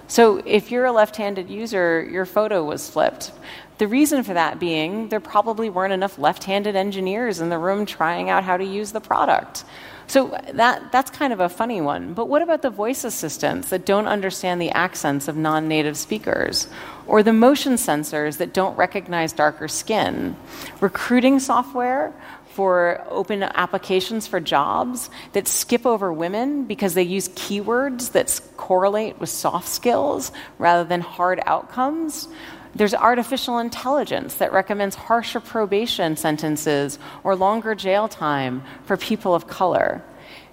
So 0.09 0.43
if 0.45 0.71
you're 0.71 0.85
a 0.85 0.93
left 0.93 1.17
handed 1.17 1.49
user, 1.49 2.03
your 2.03 2.27
photo 2.27 2.65
was 2.65 2.89
flipped. 2.89 3.33
The 3.79 3.89
reason 3.89 4.23
for 4.23 4.35
that 4.35 4.61
being 4.61 5.09
there 5.09 5.21
probably 5.21 5.71
weren't 5.71 5.93
enough 5.93 6.19
left 6.19 6.45
handed 6.45 6.77
engineers 6.77 7.41
in 7.41 7.49
the 7.49 7.59
room 7.59 7.87
trying 7.87 8.31
out 8.31 8.45
how 8.45 8.57
to 8.57 8.65
use 8.65 8.93
the 8.93 9.01
product. 9.01 9.65
So 10.07 10.39
that, 10.53 10.93
that's 10.93 11.11
kind 11.11 11.33
of 11.33 11.41
a 11.41 11.49
funny 11.49 11.81
one. 11.81 12.13
But 12.13 12.29
what 12.29 12.43
about 12.43 12.61
the 12.61 12.71
voice 12.71 13.03
assistants 13.03 13.71
that 13.71 13.87
don't 13.87 14.07
understand 14.07 14.61
the 14.61 14.71
accents 14.71 15.27
of 15.27 15.37
non 15.37 15.69
native 15.69 15.97
speakers? 15.97 16.69
Or 17.07 17.23
the 17.23 17.33
motion 17.33 17.75
sensors 17.75 18.37
that 18.37 18.53
don't 18.53 18.77
recognize 18.77 19.33
darker 19.33 19.69
skin? 19.69 20.37
Recruiting 20.81 21.41
software 21.41 22.13
for 22.55 23.05
open 23.09 23.43
applications 23.43 24.27
for 24.27 24.41
jobs 24.41 25.11
that 25.33 25.49
skip 25.49 25.87
over 25.87 26.13
women 26.13 26.65
because 26.65 26.95
they 26.95 27.03
use 27.03 27.29
keywords 27.31 28.13
that 28.13 28.41
correlate 28.57 29.19
with 29.19 29.31
soft 29.31 29.69
skills 29.69 30.33
rather 30.59 30.85
than 30.85 31.01
hard 31.01 31.41
outcomes. 31.47 32.29
There's 32.75 32.95
artificial 32.95 33.59
intelligence 33.59 34.35
that 34.35 34.53
recommends 34.53 34.97
harsher 34.97 35.41
probation 35.41 36.17
sentences 36.17 36.99
or 37.25 37.37
longer 37.37 37.75
jail 37.75 38.09
time 38.09 38.63
for 38.85 38.97
people 38.97 39.35
of 39.35 39.47
color. 39.47 40.03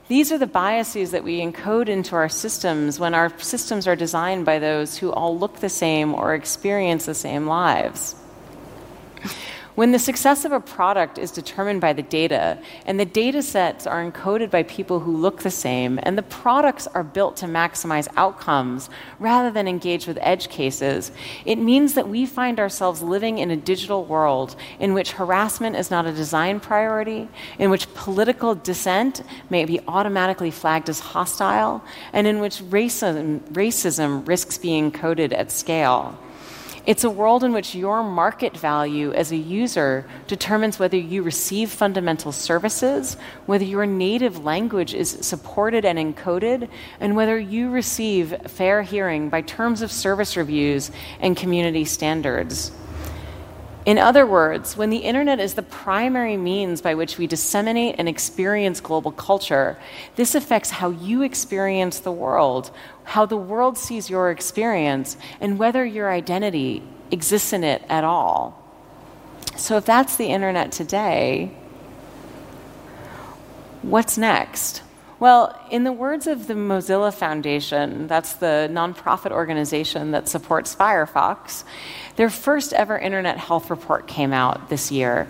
These 0.10 0.32
are 0.32 0.38
the 0.38 0.48
biases 0.48 1.12
that 1.12 1.24
we 1.24 1.40
encode 1.40 1.88
into 1.88 2.16
our 2.16 2.30
systems 2.30 3.00
when 3.00 3.14
our 3.14 3.38
systems 3.40 3.88
are 3.88 3.96
designed 3.96 4.44
by 4.44 4.58
those 4.58 4.98
who 4.98 5.12
all 5.12 5.38
look 5.38 5.58
the 5.60 5.70
same 5.70 6.16
or 6.16 6.34
experience 6.34 7.06
the 7.06 7.14
same 7.14 7.46
lives. 7.46 8.16
When 9.80 9.94
the 9.94 9.98
success 9.98 10.44
of 10.44 10.52
a 10.52 10.60
product 10.60 11.18
is 11.18 11.32
determined 11.32 11.80
by 11.80 11.94
the 11.94 12.02
data, 12.02 12.58
and 12.86 13.00
the 13.00 13.06
data 13.06 13.42
sets 13.42 13.88
are 13.88 14.04
encoded 14.04 14.52
by 14.52 14.64
people 14.64 15.00
who 15.00 15.16
look 15.16 15.42
the 15.42 15.50
same, 15.50 16.02
and 16.04 16.18
the 16.18 16.22
products 16.22 16.86
are 16.88 17.02
built 17.02 17.38
to 17.38 17.46
maximize 17.46 18.10
outcomes 18.18 18.90
rather 19.20 19.50
than 19.50 19.70
engage 19.70 20.06
with 20.06 20.18
edge 20.20 20.50
cases, 20.50 21.14
it 21.46 21.56
means 21.56 21.94
that 21.94 22.10
we 22.10 22.26
find 22.26 22.60
ourselves 22.60 23.02
living 23.02 23.38
in 23.38 23.52
a 23.52 23.56
digital 23.56 24.04
world 24.04 24.58
in 24.82 24.94
which 24.94 25.14
harassment 25.14 25.78
is 25.78 25.90
not 25.90 26.06
a 26.06 26.12
design 26.12 26.60
priority, 26.60 27.30
in 27.58 27.70
which 27.70 27.94
political 27.94 28.56
dissent 28.56 29.24
may 29.50 29.64
be 29.64 29.80
automatically 29.88 30.52
flagged 30.52 30.90
as 30.90 31.00
hostile, 31.00 31.82
and 32.12 32.28
in 32.28 32.42
which 32.42 32.62
racism, 32.64 33.40
racism 33.54 34.28
risks 34.28 34.58
being 34.58 34.92
coded 34.92 35.32
at 35.32 35.50
scale. 35.50 36.20
It's 36.90 37.04
a 37.04 37.10
world 37.12 37.44
in 37.44 37.54
which 37.54 37.76
your 37.76 38.02
market 38.02 38.58
value 38.58 39.14
as 39.14 39.32
a 39.32 39.36
user 39.36 40.08
determines 40.26 40.80
whether 40.80 40.98
you 40.98 41.22
receive 41.22 41.70
fundamental 41.70 42.32
services, 42.32 43.16
whether 43.46 43.64
your 43.64 43.86
native 43.86 44.44
language 44.44 44.96
is 44.96 45.12
supported 45.22 45.86
and 45.86 46.00
encoded, 46.00 46.68
and 47.00 47.16
whether 47.16 47.38
you 47.38 47.70
receive 47.70 48.36
fair 48.48 48.82
hearing 48.82 49.30
by 49.30 49.42
terms 49.42 49.84
of 49.84 49.92
service 49.92 50.36
reviews 50.36 50.90
and 51.20 51.38
community 51.38 51.86
standards. 51.86 52.72
In 53.86 53.98
other 53.98 54.26
words, 54.26 54.76
when 54.76 54.90
the 54.90 54.98
internet 54.98 55.40
is 55.40 55.54
the 55.54 55.64
primary 55.64 56.36
means 56.36 56.82
by 56.82 56.96
which 56.96 57.18
we 57.18 57.28
disseminate 57.28 57.96
and 57.98 58.10
experience 58.10 58.82
global 58.82 59.12
culture, 59.12 59.78
this 60.16 60.36
affects 60.36 60.70
how 60.70 60.90
you 60.90 61.22
experience 61.22 62.00
the 62.00 62.12
world, 62.12 62.72
how 63.06 63.26
the 63.26 63.38
world 63.38 63.78
sees 63.78 64.10
your 64.10 64.32
experience, 64.32 65.16
and 65.40 65.58
whether 65.58 65.86
your 65.86 66.12
identity 66.12 66.84
exists 67.10 67.54
in 67.54 67.64
it 67.64 67.82
at 67.90 68.04
all. 68.04 68.62
So, 69.56 69.78
if 69.78 69.86
that's 69.86 70.18
the 70.18 70.28
internet 70.28 70.72
today, 70.72 71.52
what's 73.82 74.18
next? 74.18 74.84
Well, 75.20 75.60
in 75.70 75.84
the 75.84 75.92
words 75.92 76.28
of 76.28 76.48
the 76.48 76.54
Mozilla 76.54 77.14
Foundation, 77.14 78.08
that's 78.08 78.34
the 78.34 78.70
nonprofit 78.72 79.32
organization 79.32 80.12
that 80.12 80.30
supports 80.30 80.74
Firefox, 80.74 81.66
their 82.16 82.30
first 82.30 82.72
ever 82.72 82.98
internet 82.98 83.38
health 83.38 83.70
report 83.70 84.08
came 84.08 84.32
out 84.32 84.70
this 84.70 84.94
year. 84.94 85.28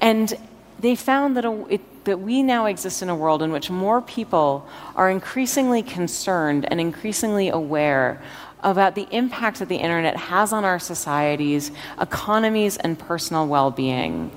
And 0.00 0.32
they 0.78 0.94
found 0.94 1.36
that, 1.36 1.44
a, 1.44 1.66
it, 1.68 2.04
that 2.04 2.20
we 2.20 2.44
now 2.44 2.66
exist 2.66 3.02
in 3.02 3.08
a 3.08 3.16
world 3.16 3.42
in 3.42 3.50
which 3.50 3.68
more 3.68 4.00
people 4.00 4.64
are 4.94 5.10
increasingly 5.10 5.82
concerned 5.82 6.68
and 6.70 6.80
increasingly 6.80 7.48
aware 7.48 8.22
about 8.62 8.94
the 8.94 9.08
impact 9.10 9.58
that 9.58 9.68
the 9.68 9.76
internet 9.76 10.16
has 10.16 10.52
on 10.52 10.64
our 10.64 10.78
societies, 10.78 11.72
economies, 12.00 12.76
and 12.76 12.96
personal 12.96 13.48
well 13.48 13.72
being. 13.72 14.30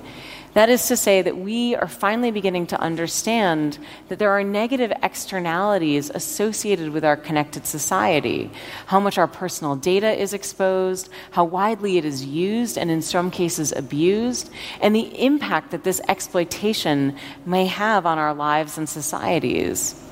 That 0.56 0.70
is 0.70 0.88
to 0.88 0.96
say, 0.96 1.20
that 1.20 1.36
we 1.36 1.74
are 1.76 1.86
finally 1.86 2.30
beginning 2.30 2.68
to 2.68 2.80
understand 2.80 3.78
that 4.08 4.18
there 4.18 4.30
are 4.30 4.42
negative 4.42 4.90
externalities 5.02 6.08
associated 6.08 6.88
with 6.94 7.04
our 7.04 7.14
connected 7.14 7.66
society. 7.66 8.50
How 8.86 8.98
much 8.98 9.18
our 9.18 9.26
personal 9.26 9.76
data 9.76 10.10
is 10.10 10.32
exposed, 10.32 11.10
how 11.32 11.44
widely 11.44 11.98
it 11.98 12.06
is 12.06 12.24
used, 12.24 12.78
and 12.78 12.90
in 12.90 13.02
some 13.02 13.30
cases 13.30 13.70
abused, 13.72 14.48
and 14.80 14.96
the 14.96 15.22
impact 15.22 15.72
that 15.72 15.84
this 15.84 16.00
exploitation 16.08 17.18
may 17.44 17.66
have 17.66 18.06
on 18.06 18.16
our 18.16 18.32
lives 18.32 18.78
and 18.78 18.88
societies. 18.88 20.02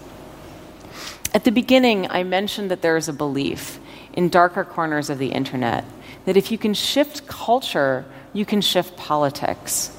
At 1.33 1.45
the 1.45 1.53
beginning, 1.53 2.11
I 2.11 2.23
mentioned 2.23 2.71
that 2.71 2.83
there 2.83 2.99
is 2.99 3.09
a 3.09 3.15
belief 3.15 3.81
in 4.13 4.29
darker 4.29 4.65
corners 4.65 5.09
of 5.09 5.17
the 5.17 5.29
internet 5.29 5.87
that 6.27 6.37
if 6.37 6.53
you 6.53 6.59
can 6.59 6.75
shift 6.75 7.27
culture, 7.27 8.05
you 8.35 8.45
can 8.45 8.61
shift 8.61 8.95
politics. 8.99 9.91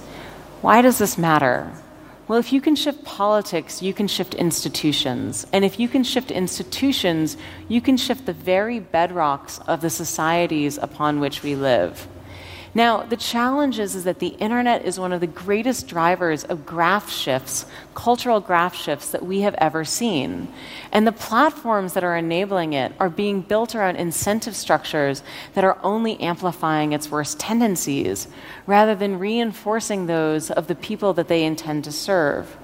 Why 0.66 0.82
does 0.82 0.98
this 0.98 1.16
matter? 1.16 1.72
Well, 2.28 2.40
if 2.40 2.52
you 2.52 2.60
can 2.60 2.76
shift 2.76 3.04
politics, 3.04 3.84
you 3.84 3.94
can 3.94 4.08
shift 4.08 4.34
institutions. 4.34 5.46
And 5.54 5.64
if 5.64 5.80
you 5.80 5.88
can 5.88 6.04
shift 6.04 6.32
institutions, 6.32 7.38
you 7.68 7.82
can 7.82 7.98
shift 7.98 8.26
the 8.26 8.34
very 8.34 8.80
bedrocks 8.80 9.64
of 9.68 9.82
the 9.82 9.92
societies 9.92 10.80
upon 10.80 11.20
which 11.20 11.44
we 11.44 11.54
live. 11.54 12.08
Now, 12.76 13.04
the 13.04 13.16
challenge 13.16 13.80
is, 13.80 13.96
is 13.96 14.04
that 14.04 14.20
the 14.20 14.36
internet 14.36 14.84
is 14.84 15.00
one 15.00 15.14
of 15.14 15.22
the 15.22 15.28
greatest 15.28 15.88
drivers 15.88 16.44
of 16.44 16.66
graph 16.66 17.10
shifts, 17.10 17.66
cultural 17.94 18.42
graph 18.42 18.76
shifts 18.76 19.12
that 19.12 19.26
we 19.26 19.42
have 19.42 19.56
ever 19.60 19.86
seen. 19.86 20.50
And 20.92 21.08
the 21.08 21.14
platforms 21.14 21.94
that 21.94 22.04
are 22.04 22.18
enabling 22.18 22.74
it 22.74 22.92
are 23.00 23.10
being 23.10 23.40
built 23.40 23.76
around 23.76 23.96
incentive 23.96 24.58
structures 24.58 25.24
that 25.54 25.64
are 25.64 25.78
only 25.84 26.20
amplifying 26.20 26.92
its 26.92 27.10
worst 27.10 27.40
tendencies, 27.40 28.28
rather 28.68 28.94
than 28.94 29.20
reinforcing 29.20 30.08
those 30.08 30.52
of 30.52 30.68
the 30.68 30.76
people 30.76 31.14
that 31.14 31.30
they 31.30 31.46
intend 31.46 31.86
to 31.86 31.94
serve. 31.94 32.58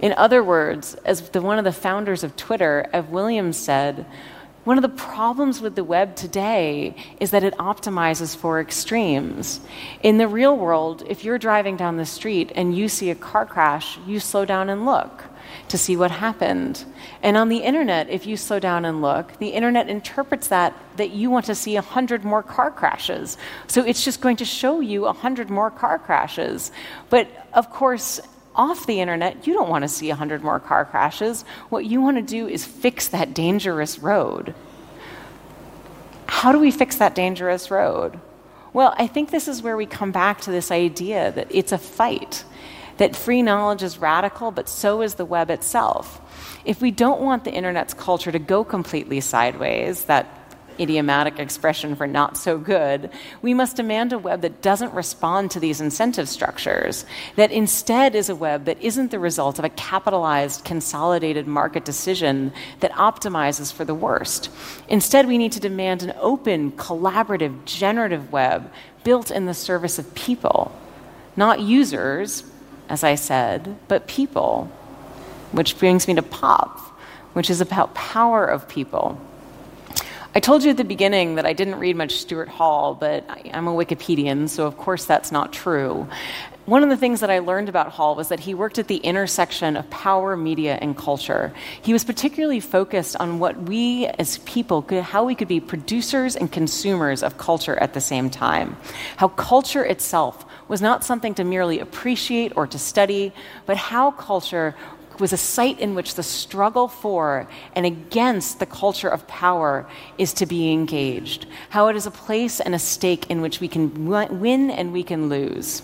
In 0.00 0.12
other 0.12 0.44
words, 0.44 0.94
as 1.04 1.30
the, 1.30 1.42
one 1.42 1.58
of 1.58 1.64
the 1.64 1.72
founders 1.72 2.22
of 2.22 2.36
Twitter, 2.36 2.88
Ev 2.92 3.10
Williams 3.10 3.56
said, 3.56 4.06
one 4.68 4.76
of 4.76 4.82
the 4.82 4.88
problems 4.90 5.62
with 5.62 5.76
the 5.76 5.82
web 5.82 6.14
today 6.14 6.94
is 7.20 7.30
that 7.30 7.42
it 7.42 7.56
optimizes 7.56 8.36
for 8.36 8.60
extremes. 8.60 9.60
In 10.02 10.18
the 10.18 10.28
real 10.28 10.54
world, 10.54 11.02
if 11.08 11.24
you're 11.24 11.38
driving 11.38 11.78
down 11.78 11.96
the 11.96 12.04
street 12.04 12.52
and 12.54 12.76
you 12.76 12.86
see 12.86 13.08
a 13.08 13.14
car 13.14 13.46
crash, 13.46 13.98
you 14.06 14.20
slow 14.20 14.44
down 14.44 14.68
and 14.68 14.84
look 14.84 15.24
to 15.68 15.78
see 15.78 15.96
what 15.96 16.10
happened. 16.10 16.84
And 17.22 17.38
on 17.38 17.48
the 17.48 17.60
internet, 17.60 18.10
if 18.10 18.26
you 18.26 18.36
slow 18.36 18.58
down 18.58 18.84
and 18.84 19.00
look, 19.00 19.38
the 19.38 19.48
internet 19.48 19.88
interprets 19.88 20.48
that 20.48 20.74
that 20.98 21.12
you 21.12 21.30
want 21.30 21.46
to 21.46 21.54
see 21.54 21.74
100 21.74 22.22
more 22.22 22.42
car 22.42 22.70
crashes. 22.70 23.38
So 23.68 23.82
it's 23.82 24.04
just 24.04 24.20
going 24.20 24.36
to 24.36 24.44
show 24.44 24.80
you 24.80 25.02
100 25.02 25.48
more 25.48 25.70
car 25.70 25.98
crashes. 25.98 26.72
But 27.08 27.26
of 27.54 27.70
course, 27.70 28.20
off 28.58 28.86
the 28.86 29.00
internet, 29.00 29.46
you 29.46 29.54
don't 29.54 29.70
want 29.70 29.82
to 29.82 29.88
see 29.88 30.08
100 30.08 30.42
more 30.42 30.58
car 30.58 30.84
crashes. 30.84 31.42
What 31.70 31.86
you 31.86 32.00
want 32.00 32.16
to 32.16 32.22
do 32.22 32.48
is 32.48 32.66
fix 32.66 33.08
that 33.08 33.32
dangerous 33.32 34.00
road. 34.00 34.54
How 36.26 36.52
do 36.52 36.58
we 36.58 36.70
fix 36.70 36.96
that 36.96 37.14
dangerous 37.14 37.70
road? 37.70 38.20
Well, 38.72 38.94
I 38.98 39.06
think 39.06 39.30
this 39.30 39.48
is 39.48 39.62
where 39.62 39.76
we 39.76 39.86
come 39.86 40.12
back 40.12 40.42
to 40.42 40.50
this 40.50 40.70
idea 40.70 41.32
that 41.32 41.46
it's 41.50 41.72
a 41.72 41.78
fight, 41.78 42.44
that 42.98 43.16
free 43.16 43.42
knowledge 43.42 43.82
is 43.82 43.98
radical, 43.98 44.50
but 44.50 44.68
so 44.68 45.02
is 45.02 45.14
the 45.14 45.24
web 45.24 45.50
itself. 45.50 46.20
If 46.64 46.82
we 46.82 46.90
don't 46.90 47.20
want 47.20 47.44
the 47.44 47.52
internet's 47.52 47.94
culture 47.94 48.30
to 48.30 48.38
go 48.38 48.64
completely 48.64 49.20
sideways, 49.20 50.04
that 50.04 50.28
idiomatic 50.80 51.38
expression 51.38 51.96
for 51.96 52.06
not 52.06 52.36
so 52.36 52.58
good, 52.58 53.10
we 53.42 53.54
must 53.54 53.76
demand 53.76 54.12
a 54.12 54.18
web 54.18 54.42
that 54.42 54.62
doesn't 54.62 54.92
respond 54.94 55.50
to 55.50 55.60
these 55.60 55.80
incentive 55.80 56.28
structures, 56.28 57.04
that 57.36 57.50
instead 57.50 58.14
is 58.14 58.28
a 58.28 58.34
web 58.34 58.64
that 58.64 58.80
isn't 58.80 59.10
the 59.10 59.18
result 59.18 59.58
of 59.58 59.64
a 59.64 59.70
capitalized, 59.70 60.64
consolidated 60.64 61.46
market 61.46 61.84
decision 61.84 62.52
that 62.80 62.92
optimizes 62.92 63.72
for 63.72 63.84
the 63.84 63.94
worst. 63.94 64.50
Instead, 64.88 65.26
we 65.26 65.38
need 65.38 65.52
to 65.52 65.60
demand 65.60 66.02
an 66.02 66.14
open, 66.20 66.72
collaborative, 66.72 67.64
generative 67.64 68.32
web 68.32 68.70
built 69.04 69.30
in 69.30 69.46
the 69.46 69.54
service 69.54 69.98
of 69.98 70.14
people, 70.14 70.72
not 71.36 71.60
users, 71.60 72.44
as 72.88 73.04
I 73.04 73.14
said, 73.14 73.76
but 73.88 74.06
people. 74.06 74.70
Which 75.52 75.78
brings 75.78 76.06
me 76.06 76.14
to 76.14 76.22
POP, 76.22 76.78
which 77.32 77.48
is 77.48 77.60
about 77.60 77.94
power 77.94 78.44
of 78.44 78.68
people. 78.68 79.18
I 80.34 80.40
told 80.40 80.62
you 80.62 80.70
at 80.70 80.76
the 80.76 80.84
beginning 80.84 81.36
that 81.36 81.46
I 81.46 81.54
didn't 81.54 81.76
read 81.76 81.96
much 81.96 82.16
Stuart 82.18 82.48
Hall, 82.48 82.94
but 82.94 83.24
I'm 83.52 83.66
a 83.66 83.72
Wikipedian, 83.72 84.48
so 84.48 84.66
of 84.66 84.76
course 84.76 85.06
that's 85.06 85.32
not 85.32 85.52
true. 85.52 86.06
one 86.68 86.82
of 86.82 86.90
the 86.90 86.98
things 86.98 87.20
that 87.20 87.30
I 87.30 87.38
learned 87.38 87.70
about 87.70 87.92
Hall 87.92 88.14
was 88.14 88.28
that 88.28 88.40
he 88.40 88.52
worked 88.52 88.78
at 88.78 88.88
the 88.88 88.98
intersection 88.98 89.74
of 89.74 89.88
power, 89.88 90.36
media, 90.36 90.78
and 90.82 90.94
culture. 90.94 91.54
He 91.80 91.94
was 91.94 92.04
particularly 92.04 92.60
focused 92.60 93.16
on 93.16 93.38
what 93.38 93.56
we 93.62 94.06
as 94.06 94.36
people 94.38 94.82
could, 94.82 95.02
how 95.02 95.24
we 95.24 95.34
could 95.34 95.48
be 95.48 95.60
producers 95.60 96.36
and 96.36 96.52
consumers 96.52 97.22
of 97.22 97.38
culture 97.38 97.76
at 97.78 97.94
the 97.94 98.02
same 98.02 98.28
time. 98.28 98.76
How 99.16 99.28
culture 99.28 99.82
itself 99.82 100.44
was 100.68 100.82
not 100.82 101.04
something 101.04 101.34
to 101.36 101.44
merely 101.44 101.80
appreciate 101.80 102.52
or 102.54 102.66
to 102.66 102.78
study, 102.78 103.32
but 103.64 103.78
how 103.78 104.10
culture 104.10 104.76
was 105.20 105.32
a 105.32 105.36
site 105.36 105.78
in 105.80 105.94
which 105.94 106.14
the 106.14 106.22
struggle 106.22 106.88
for 106.88 107.48
and 107.74 107.86
against 107.86 108.58
the 108.58 108.66
culture 108.66 109.08
of 109.08 109.26
power 109.26 109.88
is 110.16 110.32
to 110.34 110.46
be 110.46 110.72
engaged. 110.72 111.46
How 111.70 111.88
it 111.88 111.96
is 111.96 112.06
a 112.06 112.10
place 112.10 112.60
and 112.60 112.74
a 112.74 112.78
stake 112.78 113.30
in 113.30 113.40
which 113.40 113.60
we 113.60 113.68
can 113.68 114.06
win 114.06 114.70
and 114.70 114.92
we 114.92 115.02
can 115.02 115.28
lose. 115.28 115.82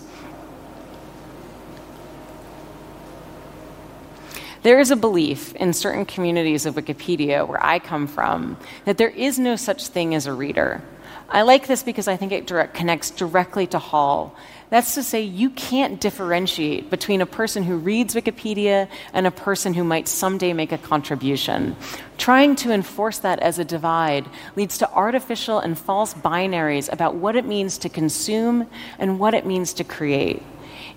There 4.65 4.79
is 4.79 4.89
a 4.89 4.95
belief 4.95 5.53
in 5.55 5.73
certain 5.73 6.05
communities 6.05 6.65
of 6.65 6.73
Wikipedia 6.73 7.47
where 7.47 7.63
I 7.63 7.77
come 7.77 8.07
from 8.07 8.57
that 8.85 8.97
there 8.97 9.09
is 9.09 9.37
no 9.37 9.55
such 9.55 9.89
thing 9.89 10.15
as 10.15 10.25
a 10.25 10.33
reader. 10.33 10.81
I 11.29 11.43
like 11.43 11.67
this 11.67 11.83
because 11.83 12.07
I 12.07 12.17
think 12.17 12.31
it 12.31 12.47
direct, 12.47 12.73
connects 12.73 13.11
directly 13.11 13.67
to 13.67 13.77
Hall. 13.77 14.35
That's 14.69 14.95
to 14.95 15.03
say, 15.03 15.21
you 15.21 15.51
can't 15.51 16.01
differentiate 16.01 16.89
between 16.89 17.21
a 17.21 17.25
person 17.25 17.63
who 17.63 17.77
reads 17.77 18.15
Wikipedia 18.15 18.87
and 19.13 19.27
a 19.27 19.31
person 19.31 19.73
who 19.73 19.83
might 19.83 20.07
someday 20.07 20.53
make 20.53 20.71
a 20.71 20.77
contribution. 20.77 21.75
Trying 22.17 22.55
to 22.57 22.71
enforce 22.71 23.19
that 23.19 23.39
as 23.39 23.59
a 23.59 23.65
divide 23.65 24.25
leads 24.55 24.79
to 24.79 24.91
artificial 24.91 25.59
and 25.59 25.77
false 25.77 26.13
binaries 26.13 26.91
about 26.91 27.15
what 27.15 27.35
it 27.35 27.45
means 27.45 27.77
to 27.79 27.89
consume 27.89 28.67
and 28.97 29.19
what 29.19 29.33
it 29.33 29.45
means 29.45 29.73
to 29.73 29.83
create. 29.83 30.41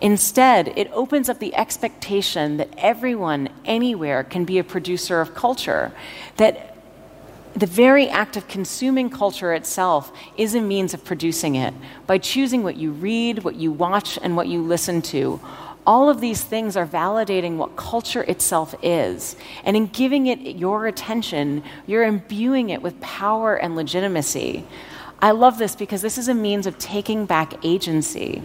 Instead, 0.01 0.69
it 0.77 0.91
opens 0.93 1.29
up 1.29 1.39
the 1.39 1.55
expectation 1.57 2.57
that 2.59 2.73
everyone, 2.79 3.49
anywhere, 3.65 4.23
can 4.23 4.45
be 4.45 4.59
a 4.59 4.65
producer 4.65 5.21
of 5.21 5.35
culture, 5.35 5.93
that 6.37 6.68
the 7.61 7.67
very 7.67 8.09
act 8.09 8.37
of 8.37 8.47
consuming 8.47 9.11
culture 9.11 9.53
itself 9.53 10.13
is 10.37 10.55
a 10.55 10.61
means 10.61 10.95
of 10.95 11.05
producing 11.05 11.55
it 11.57 11.75
by 12.07 12.19
choosing 12.19 12.63
what 12.63 12.77
you 12.77 12.93
read, 12.93 13.43
what 13.43 13.57
you 13.57 13.73
watch, 13.73 14.19
and 14.23 14.37
what 14.37 14.49
you 14.49 14.63
listen 14.63 15.03
to. 15.03 15.41
All 15.87 16.11
of 16.11 16.21
these 16.21 16.43
things 16.43 16.77
are 16.77 16.87
validating 16.87 17.57
what 17.57 17.77
culture 17.77 18.23
itself 18.23 18.75
is. 18.83 19.37
And 19.65 19.77
in 19.77 19.87
giving 19.87 20.27
it 20.27 20.57
your 20.57 20.87
attention, 20.87 21.63
you're 21.87 22.05
imbuing 22.05 22.69
it 22.71 22.83
with 22.83 23.01
power 23.01 23.57
and 23.57 23.75
legitimacy. 23.75 24.65
I 25.21 25.31
love 25.31 25.59
this 25.59 25.75
because 25.75 26.03
this 26.03 26.19
is 26.19 26.29
a 26.29 26.35
means 26.35 26.67
of 26.67 26.79
taking 26.79 27.25
back 27.27 27.65
agency. 27.65 28.43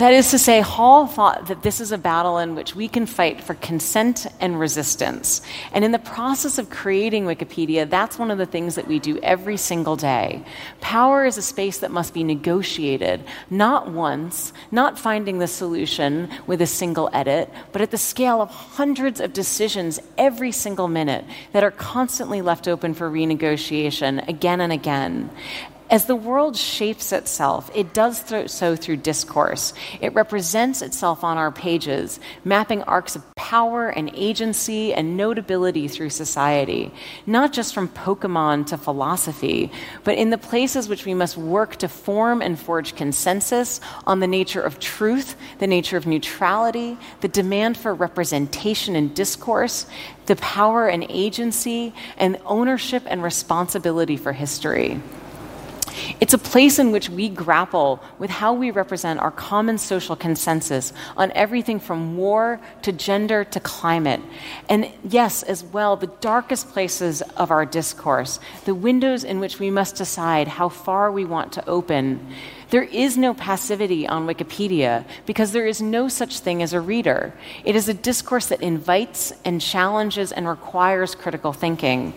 That 0.00 0.14
is 0.14 0.30
to 0.30 0.38
say, 0.38 0.62
Hall 0.62 1.06
thought 1.06 1.48
that 1.48 1.60
this 1.60 1.78
is 1.78 1.92
a 1.92 1.98
battle 1.98 2.38
in 2.38 2.54
which 2.54 2.74
we 2.74 2.88
can 2.88 3.04
fight 3.04 3.44
for 3.44 3.52
consent 3.52 4.26
and 4.40 4.58
resistance. 4.58 5.42
And 5.72 5.84
in 5.84 5.92
the 5.92 5.98
process 5.98 6.56
of 6.56 6.70
creating 6.70 7.26
Wikipedia, 7.26 7.86
that's 7.86 8.18
one 8.18 8.30
of 8.30 8.38
the 8.38 8.46
things 8.46 8.76
that 8.76 8.88
we 8.88 8.98
do 8.98 9.18
every 9.18 9.58
single 9.58 9.96
day. 9.96 10.42
Power 10.80 11.26
is 11.26 11.36
a 11.36 11.42
space 11.42 11.80
that 11.80 11.90
must 11.90 12.14
be 12.14 12.24
negotiated, 12.24 13.22
not 13.50 13.90
once, 13.90 14.54
not 14.70 14.98
finding 14.98 15.38
the 15.38 15.46
solution 15.46 16.30
with 16.46 16.62
a 16.62 16.66
single 16.66 17.10
edit, 17.12 17.50
but 17.70 17.82
at 17.82 17.90
the 17.90 17.98
scale 17.98 18.40
of 18.40 18.48
hundreds 18.48 19.20
of 19.20 19.34
decisions 19.34 20.00
every 20.16 20.50
single 20.50 20.88
minute 20.88 21.26
that 21.52 21.62
are 21.62 21.70
constantly 21.70 22.40
left 22.40 22.68
open 22.68 22.94
for 22.94 23.10
renegotiation 23.10 24.26
again 24.28 24.62
and 24.62 24.72
again. 24.72 25.28
As 25.90 26.04
the 26.04 26.14
world 26.14 26.56
shapes 26.56 27.10
itself, 27.10 27.68
it 27.74 27.92
does 27.92 28.22
so 28.46 28.76
through 28.76 28.98
discourse. 28.98 29.74
It 30.00 30.14
represents 30.14 30.82
itself 30.82 31.24
on 31.24 31.36
our 31.36 31.50
pages, 31.50 32.20
mapping 32.44 32.84
arcs 32.84 33.16
of 33.16 33.34
power 33.34 33.88
and 33.88 34.08
agency 34.14 34.94
and 34.94 35.16
notability 35.16 35.88
through 35.88 36.10
society, 36.10 36.92
not 37.26 37.52
just 37.52 37.74
from 37.74 37.88
Pokemon 37.88 38.66
to 38.68 38.78
philosophy, 38.78 39.72
but 40.04 40.16
in 40.16 40.30
the 40.30 40.38
places 40.38 40.88
which 40.88 41.04
we 41.04 41.12
must 41.12 41.36
work 41.36 41.74
to 41.78 41.88
form 41.88 42.40
and 42.40 42.56
forge 42.56 42.94
consensus 42.94 43.80
on 44.06 44.20
the 44.20 44.28
nature 44.28 44.62
of 44.62 44.78
truth, 44.78 45.34
the 45.58 45.66
nature 45.66 45.96
of 45.96 46.06
neutrality, 46.06 46.96
the 47.20 47.26
demand 47.26 47.76
for 47.76 47.92
representation 47.92 48.94
and 48.94 49.12
discourse, 49.16 49.86
the 50.26 50.36
power 50.36 50.86
and 50.86 51.04
agency, 51.08 51.92
and 52.16 52.38
ownership 52.46 53.02
and 53.06 53.24
responsibility 53.24 54.16
for 54.16 54.32
history. 54.32 55.00
It's 56.20 56.34
a 56.34 56.38
place 56.38 56.78
in 56.78 56.92
which 56.92 57.08
we 57.08 57.28
grapple 57.28 58.02
with 58.18 58.30
how 58.30 58.52
we 58.52 58.70
represent 58.70 59.20
our 59.20 59.30
common 59.30 59.78
social 59.78 60.16
consensus 60.16 60.92
on 61.16 61.32
everything 61.32 61.80
from 61.80 62.16
war 62.16 62.60
to 62.82 62.92
gender 62.92 63.44
to 63.44 63.60
climate. 63.60 64.20
And 64.68 64.90
yes, 65.08 65.42
as 65.42 65.64
well, 65.64 65.96
the 65.96 66.12
darkest 66.20 66.68
places 66.70 67.22
of 67.36 67.50
our 67.50 67.66
discourse, 67.66 68.40
the 68.64 68.74
windows 68.74 69.24
in 69.24 69.40
which 69.40 69.58
we 69.58 69.70
must 69.70 69.96
decide 69.96 70.48
how 70.48 70.68
far 70.68 71.10
we 71.10 71.24
want 71.24 71.52
to 71.54 71.68
open. 71.68 72.34
There 72.70 72.84
is 72.84 73.16
no 73.16 73.34
passivity 73.34 74.06
on 74.06 74.28
Wikipedia 74.28 75.04
because 75.26 75.50
there 75.50 75.66
is 75.66 75.82
no 75.82 76.06
such 76.06 76.38
thing 76.38 76.62
as 76.62 76.72
a 76.72 76.80
reader. 76.80 77.34
It 77.64 77.74
is 77.74 77.88
a 77.88 77.94
discourse 77.94 78.46
that 78.46 78.62
invites 78.62 79.32
and 79.44 79.60
challenges 79.60 80.30
and 80.30 80.46
requires 80.46 81.16
critical 81.16 81.52
thinking 81.52 82.14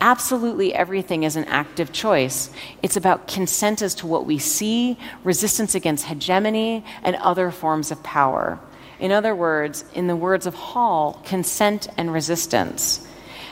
absolutely 0.00 0.74
everything 0.74 1.24
is 1.24 1.36
an 1.36 1.44
active 1.44 1.92
choice. 1.92 2.50
It's 2.82 2.96
about 2.96 3.28
consent 3.28 3.82
as 3.82 3.94
to 3.96 4.06
what 4.06 4.26
we 4.26 4.38
see, 4.38 4.98
resistance 5.22 5.74
against 5.74 6.04
hegemony, 6.06 6.84
and 7.02 7.16
other 7.16 7.50
forms 7.50 7.90
of 7.90 8.02
power. 8.02 8.58
In 9.00 9.12
other 9.12 9.34
words, 9.34 9.84
in 9.94 10.06
the 10.06 10.16
words 10.16 10.46
of 10.46 10.54
Hall, 10.54 11.20
consent 11.24 11.88
and 11.96 12.12
resistance. 12.12 13.06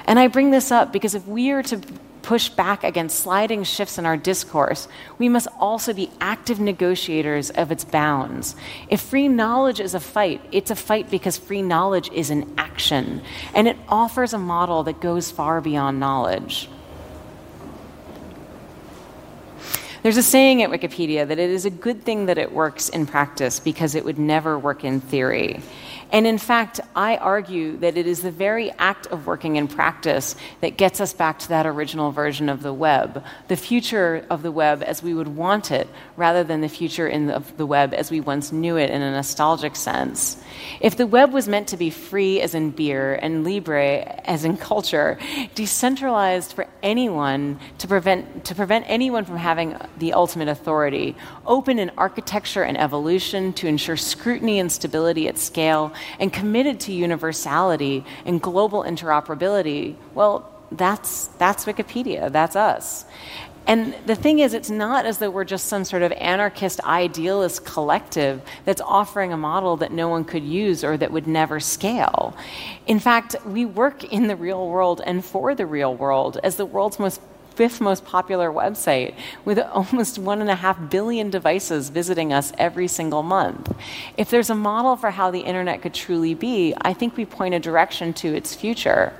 And 0.06 0.18
I 0.18 0.28
bring 0.28 0.50
this 0.50 0.70
up 0.70 0.92
because 0.92 1.14
if 1.14 1.26
we 1.26 1.50
are 1.50 1.62
to 1.64 1.80
push 2.22 2.48
back 2.48 2.84
against 2.84 3.20
sliding 3.20 3.64
shifts 3.64 3.98
in 3.98 4.06
our 4.06 4.16
discourse, 4.16 4.88
we 5.18 5.28
must 5.28 5.48
also 5.58 5.92
be 5.92 6.10
active 6.20 6.60
negotiators 6.60 7.50
of 7.50 7.72
its 7.72 7.84
bounds. 7.84 8.56
If 8.88 9.00
free 9.00 9.28
knowledge 9.28 9.80
is 9.80 9.94
a 9.94 10.00
fight, 10.00 10.40
it's 10.52 10.70
a 10.70 10.76
fight 10.76 11.10
because 11.10 11.36
free 11.36 11.62
knowledge 11.62 12.10
is 12.12 12.30
an 12.30 12.54
action, 12.56 13.22
and 13.54 13.68
it 13.68 13.76
offers 13.88 14.32
a 14.32 14.38
model 14.38 14.84
that 14.84 15.00
goes 15.00 15.30
far 15.30 15.60
beyond 15.60 16.00
knowledge. 16.00 16.68
There's 20.02 20.16
a 20.16 20.22
saying 20.22 20.64
at 20.64 20.70
Wikipedia 20.70 21.28
that 21.28 21.38
it 21.38 21.50
is 21.50 21.64
a 21.64 21.70
good 21.70 22.02
thing 22.02 22.26
that 22.26 22.36
it 22.36 22.50
works 22.50 22.88
in 22.88 23.06
practice 23.06 23.60
because 23.60 23.94
it 23.94 24.04
would 24.04 24.18
never 24.18 24.58
work 24.58 24.82
in 24.82 25.00
theory. 25.00 25.62
And 26.12 26.26
in 26.26 26.36
fact, 26.36 26.78
I 26.94 27.16
argue 27.16 27.78
that 27.78 27.96
it 27.96 28.06
is 28.06 28.20
the 28.20 28.30
very 28.30 28.70
act 28.72 29.06
of 29.06 29.26
working 29.26 29.56
in 29.56 29.66
practice 29.66 30.36
that 30.60 30.76
gets 30.76 31.00
us 31.00 31.14
back 31.14 31.38
to 31.38 31.48
that 31.48 31.66
original 31.66 32.12
version 32.12 32.50
of 32.50 32.62
the 32.62 32.72
web, 32.72 33.24
the 33.48 33.56
future 33.56 34.26
of 34.28 34.42
the 34.42 34.52
web 34.52 34.82
as 34.82 35.02
we 35.02 35.14
would 35.14 35.28
want 35.28 35.70
it, 35.70 35.88
rather 36.16 36.44
than 36.44 36.60
the 36.60 36.68
future 36.68 37.08
the, 37.08 37.34
of 37.34 37.56
the 37.56 37.64
web 37.64 37.94
as 37.94 38.10
we 38.10 38.20
once 38.20 38.52
knew 38.52 38.76
it 38.76 38.90
in 38.90 39.00
a 39.00 39.10
nostalgic 39.10 39.74
sense. 39.74 40.36
If 40.80 40.98
the 40.98 41.06
web 41.06 41.32
was 41.32 41.48
meant 41.48 41.68
to 41.68 41.78
be 41.78 41.88
free 41.88 42.42
as 42.42 42.54
in 42.54 42.72
beer 42.72 43.14
and 43.14 43.42
libre 43.42 44.20
as 44.26 44.44
in 44.44 44.58
culture, 44.58 45.18
decentralized 45.54 46.52
for 46.52 46.66
anyone 46.82 47.58
to 47.78 47.88
prevent, 47.88 48.44
to 48.44 48.54
prevent 48.54 48.84
anyone 48.86 49.24
from 49.24 49.38
having 49.38 49.78
the 49.98 50.12
ultimate 50.12 50.48
authority, 50.48 51.16
open 51.46 51.78
in 51.78 51.90
architecture 51.96 52.62
and 52.62 52.78
evolution 52.78 53.52
to 53.54 53.66
ensure 53.66 53.96
scrutiny 53.96 54.58
and 54.58 54.70
stability 54.70 55.28
at 55.28 55.38
scale, 55.38 55.92
and 56.18 56.32
committed 56.32 56.80
to 56.80 56.92
universality 56.92 58.04
and 58.24 58.40
global 58.40 58.82
interoperability, 58.82 59.94
well, 60.14 60.48
that's, 60.70 61.26
that's 61.38 61.64
Wikipedia, 61.64 62.32
that's 62.32 62.56
us. 62.56 63.04
And 63.66 63.94
the 64.06 64.16
thing 64.16 64.40
is, 64.40 64.54
it's 64.54 64.70
not 64.70 65.06
as 65.06 65.18
though 65.18 65.30
we're 65.30 65.44
just 65.44 65.66
some 65.66 65.84
sort 65.84 66.02
of 66.02 66.10
anarchist 66.12 66.80
idealist 66.80 67.64
collective 67.64 68.42
that's 68.64 68.80
offering 68.80 69.32
a 69.32 69.36
model 69.36 69.76
that 69.76 69.92
no 69.92 70.08
one 70.08 70.24
could 70.24 70.42
use 70.42 70.82
or 70.82 70.96
that 70.96 71.12
would 71.12 71.28
never 71.28 71.60
scale. 71.60 72.36
In 72.88 72.98
fact, 72.98 73.36
we 73.46 73.64
work 73.64 74.02
in 74.04 74.26
the 74.26 74.34
real 74.34 74.68
world 74.68 75.00
and 75.06 75.24
for 75.24 75.54
the 75.54 75.66
real 75.66 75.94
world 75.94 76.38
as 76.42 76.56
the 76.56 76.66
world's 76.66 76.98
most 76.98 77.20
fifth 77.52 77.80
most 77.80 78.04
popular 78.04 78.50
website 78.50 79.14
with 79.44 79.58
almost 79.72 80.18
one 80.18 80.40
and 80.40 80.50
a 80.50 80.56
half 80.56 80.90
billion 80.90 81.30
devices 81.30 81.90
visiting 81.90 82.32
us 82.32 82.52
every 82.58 82.88
single 82.88 83.22
month. 83.22 83.74
If 84.16 84.30
there's 84.30 84.50
a 84.50 84.54
model 84.54 84.96
for 84.96 85.10
how 85.10 85.30
the 85.30 85.40
internet 85.40 85.82
could 85.82 85.94
truly 85.94 86.34
be, 86.34 86.74
I 86.80 86.92
think 86.92 87.16
we 87.16 87.24
point 87.24 87.54
a 87.54 87.60
direction 87.60 88.12
to 88.14 88.34
its 88.34 88.54
future. 88.54 89.12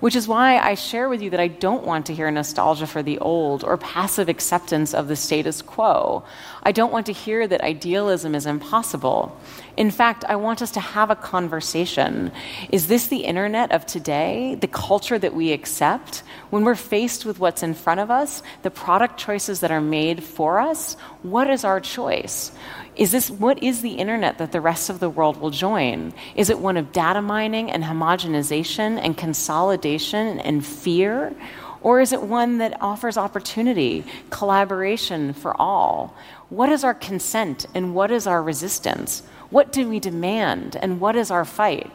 which 0.00 0.14
is 0.14 0.28
why 0.28 0.58
I 0.58 0.74
share 0.74 1.08
with 1.08 1.22
you 1.22 1.30
that 1.30 1.40
I 1.40 1.48
don't 1.48 1.86
want 1.86 2.06
to 2.06 2.14
hear 2.14 2.30
nostalgia 2.30 2.86
for 2.86 3.02
the 3.02 3.18
old 3.18 3.64
or 3.64 3.76
passive 3.76 4.28
acceptance 4.28 4.92
of 4.92 5.08
the 5.08 5.16
status 5.16 5.62
quo. 5.62 6.22
I 6.62 6.72
don't 6.72 6.92
want 6.92 7.06
to 7.06 7.12
hear 7.12 7.46
that 7.48 7.62
idealism 7.62 8.34
is 8.34 8.46
impossible. 8.46 9.36
In 9.76 9.90
fact, 9.90 10.24
I 10.26 10.36
want 10.36 10.62
us 10.62 10.70
to 10.72 10.80
have 10.80 11.10
a 11.10 11.16
conversation. 11.16 12.32
Is 12.70 12.86
this 12.86 13.08
the 13.08 13.24
internet 13.24 13.72
of 13.72 13.84
today, 13.84 14.56
the 14.58 14.66
culture 14.66 15.18
that 15.18 15.34
we 15.34 15.52
accept? 15.52 16.22
When 16.48 16.64
we're 16.64 16.74
faced 16.74 17.26
with 17.26 17.38
what's 17.38 17.62
in 17.62 17.74
front 17.74 18.00
of 18.00 18.10
us, 18.10 18.42
the 18.62 18.70
product 18.70 19.18
choices 19.18 19.60
that 19.60 19.70
are 19.70 19.82
made 19.82 20.24
for 20.24 20.60
us, 20.60 20.94
what 21.22 21.50
is 21.50 21.62
our 21.62 21.80
choice? 21.80 22.52
Is 22.96 23.12
this 23.12 23.28
what 23.28 23.62
is 23.62 23.82
the 23.82 23.92
internet 23.92 24.38
that 24.38 24.52
the 24.52 24.62
rest 24.62 24.88
of 24.88 24.98
the 24.98 25.10
world 25.10 25.36
will 25.36 25.50
join? 25.50 26.14
Is 26.34 26.48
it 26.48 26.58
one 26.58 26.78
of 26.78 26.92
data 26.92 27.20
mining 27.20 27.70
and 27.70 27.84
homogenization 27.84 28.98
and 28.98 29.14
consolidation 29.14 30.40
and 30.40 30.64
fear? 30.64 31.34
Or 31.82 32.00
is 32.00 32.14
it 32.14 32.22
one 32.22 32.58
that 32.58 32.80
offers 32.80 33.18
opportunity, 33.18 34.04
collaboration 34.30 35.34
for 35.34 35.54
all? 35.60 36.16
What 36.48 36.70
is 36.70 36.82
our 36.82 36.94
consent 36.94 37.66
and 37.74 37.94
what 37.94 38.10
is 38.10 38.26
our 38.26 38.42
resistance? 38.42 39.22
What 39.50 39.72
do 39.72 39.88
we 39.88 40.00
demand 40.00 40.76
and 40.76 41.00
what 41.00 41.16
is 41.16 41.30
our 41.30 41.44
fight? 41.44 41.90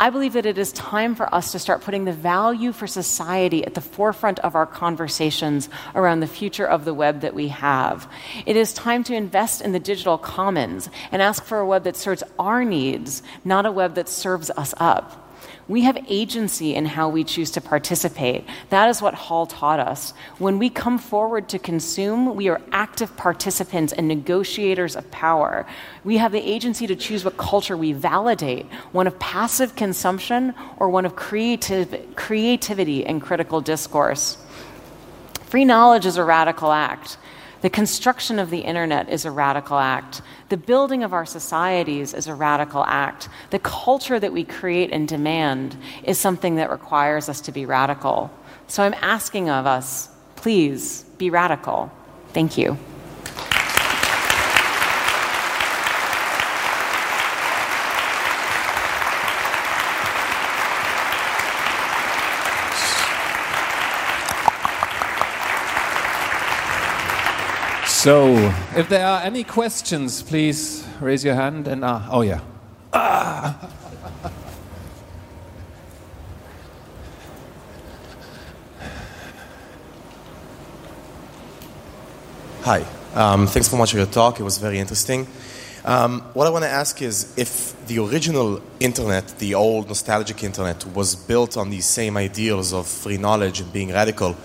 I 0.00 0.10
believe 0.10 0.34
that 0.34 0.46
it 0.46 0.58
is 0.58 0.72
time 0.72 1.16
for 1.16 1.32
us 1.34 1.50
to 1.50 1.58
start 1.58 1.82
putting 1.82 2.04
the 2.04 2.12
value 2.12 2.70
for 2.70 2.86
society 2.86 3.64
at 3.64 3.74
the 3.74 3.80
forefront 3.80 4.38
of 4.40 4.54
our 4.54 4.64
conversations 4.64 5.68
around 5.96 6.20
the 6.20 6.28
future 6.28 6.66
of 6.66 6.84
the 6.84 6.94
web 6.94 7.22
that 7.22 7.34
we 7.34 7.48
have. 7.48 8.08
It 8.46 8.54
is 8.54 8.72
time 8.72 9.02
to 9.04 9.14
invest 9.14 9.60
in 9.60 9.72
the 9.72 9.80
digital 9.80 10.16
commons 10.16 10.88
and 11.10 11.20
ask 11.20 11.44
for 11.44 11.58
a 11.58 11.66
web 11.66 11.82
that 11.82 11.96
serves 11.96 12.22
our 12.38 12.64
needs, 12.64 13.24
not 13.44 13.66
a 13.66 13.72
web 13.72 13.96
that 13.96 14.08
serves 14.08 14.50
us 14.50 14.72
up. 14.78 15.27
We 15.68 15.82
have 15.82 15.98
agency 16.08 16.74
in 16.74 16.86
how 16.86 17.10
we 17.10 17.24
choose 17.24 17.50
to 17.52 17.60
participate. 17.60 18.46
That 18.70 18.88
is 18.88 19.02
what 19.02 19.12
Hall 19.12 19.44
taught 19.44 19.78
us. 19.78 20.14
When 20.38 20.58
we 20.58 20.70
come 20.70 20.98
forward 20.98 21.50
to 21.50 21.58
consume, 21.58 22.34
we 22.34 22.48
are 22.48 22.62
active 22.72 23.14
participants 23.18 23.92
and 23.92 24.08
negotiators 24.08 24.96
of 24.96 25.10
power. 25.10 25.66
We 26.04 26.16
have 26.16 26.32
the 26.32 26.40
agency 26.40 26.86
to 26.86 26.96
choose 26.96 27.22
what 27.22 27.36
culture 27.36 27.76
we 27.76 27.92
validate 27.92 28.64
one 28.92 29.06
of 29.06 29.18
passive 29.18 29.76
consumption 29.76 30.54
or 30.78 30.88
one 30.88 31.04
of 31.04 31.16
creative, 31.16 32.14
creativity 32.16 33.04
and 33.04 33.20
critical 33.20 33.60
discourse. 33.60 34.38
Free 35.44 35.66
knowledge 35.66 36.06
is 36.06 36.16
a 36.16 36.24
radical 36.24 36.72
act. 36.72 37.18
The 37.60 37.70
construction 37.70 38.38
of 38.38 38.50
the 38.50 38.60
internet 38.60 39.08
is 39.08 39.24
a 39.24 39.30
radical 39.30 39.78
act. 39.78 40.22
The 40.48 40.56
building 40.56 41.02
of 41.02 41.12
our 41.12 41.26
societies 41.26 42.14
is 42.14 42.28
a 42.28 42.34
radical 42.34 42.84
act. 42.84 43.28
The 43.50 43.58
culture 43.58 44.20
that 44.20 44.32
we 44.32 44.44
create 44.44 44.92
and 44.92 45.08
demand 45.08 45.76
is 46.04 46.18
something 46.18 46.56
that 46.56 46.70
requires 46.70 47.28
us 47.28 47.40
to 47.42 47.52
be 47.52 47.66
radical. 47.66 48.30
So 48.68 48.82
I'm 48.84 48.94
asking 49.02 49.50
of 49.50 49.66
us, 49.66 50.08
please 50.36 51.02
be 51.18 51.30
radical. 51.30 51.90
Thank 52.32 52.56
you. 52.56 52.78
So, 67.98 68.28
if 68.76 68.88
there 68.88 69.04
are 69.04 69.22
any 69.22 69.42
questions, 69.42 70.22
please 70.22 70.86
raise 71.00 71.24
your 71.24 71.34
hand 71.34 71.66
and 71.66 71.84
uh, 71.84 72.00
oh 72.08 72.20
yeah. 72.20 72.38
Ah. 72.92 73.58
Hi. 82.62 82.86
Um, 83.16 83.48
thanks 83.48 83.68
so 83.68 83.76
much 83.76 83.90
for 83.90 83.96
your 83.96 84.06
talk. 84.06 84.38
It 84.38 84.44
was 84.44 84.58
very 84.58 84.78
interesting. 84.78 85.26
Um, 85.84 86.20
what 86.34 86.46
I 86.46 86.50
want 86.50 86.62
to 86.62 86.70
ask 86.70 87.02
is 87.02 87.36
if 87.36 87.74
the 87.88 87.98
original 87.98 88.62
internet, 88.78 89.26
the 89.40 89.54
old 89.54 89.88
nostalgic 89.88 90.44
internet, 90.44 90.86
was 90.86 91.16
built 91.16 91.56
on 91.56 91.70
these 91.70 91.86
same 91.86 92.16
ideals 92.16 92.72
of 92.72 92.86
free 92.86 93.18
knowledge 93.18 93.58
and 93.58 93.72
being 93.72 93.90
radical, 93.90 94.36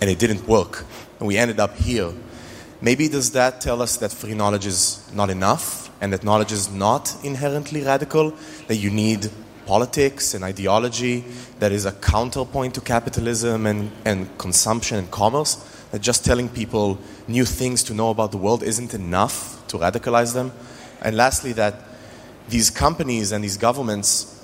and 0.00 0.10
it 0.10 0.18
didn't 0.18 0.48
work, 0.48 0.84
and 1.20 1.28
we 1.28 1.38
ended 1.38 1.60
up 1.60 1.76
here 1.76 2.12
Maybe 2.80 3.08
does 3.08 3.32
that 3.32 3.60
tell 3.60 3.82
us 3.82 3.96
that 3.96 4.12
free 4.12 4.34
knowledge 4.34 4.66
is 4.66 5.08
not 5.12 5.30
enough 5.30 5.90
and 6.00 6.12
that 6.12 6.22
knowledge 6.22 6.52
is 6.52 6.70
not 6.70 7.12
inherently 7.24 7.82
radical, 7.82 8.32
that 8.68 8.76
you 8.76 8.90
need 8.90 9.30
politics 9.66 10.32
and 10.32 10.44
ideology 10.44 11.24
that 11.58 11.72
is 11.72 11.84
a 11.84 11.92
counterpoint 11.92 12.74
to 12.74 12.80
capitalism 12.80 13.66
and, 13.66 13.90
and 14.04 14.38
consumption 14.38 14.96
and 14.96 15.10
commerce, 15.10 15.56
that 15.90 16.00
just 16.00 16.24
telling 16.24 16.48
people 16.48 16.98
new 17.26 17.44
things 17.44 17.82
to 17.82 17.94
know 17.94 18.10
about 18.10 18.30
the 18.30 18.38
world 18.38 18.62
isn't 18.62 18.94
enough 18.94 19.66
to 19.68 19.76
radicalize 19.76 20.32
them. 20.32 20.52
And 21.02 21.16
lastly, 21.16 21.52
that 21.54 21.74
these 22.48 22.70
companies 22.70 23.32
and 23.32 23.42
these 23.42 23.56
governments, 23.56 24.42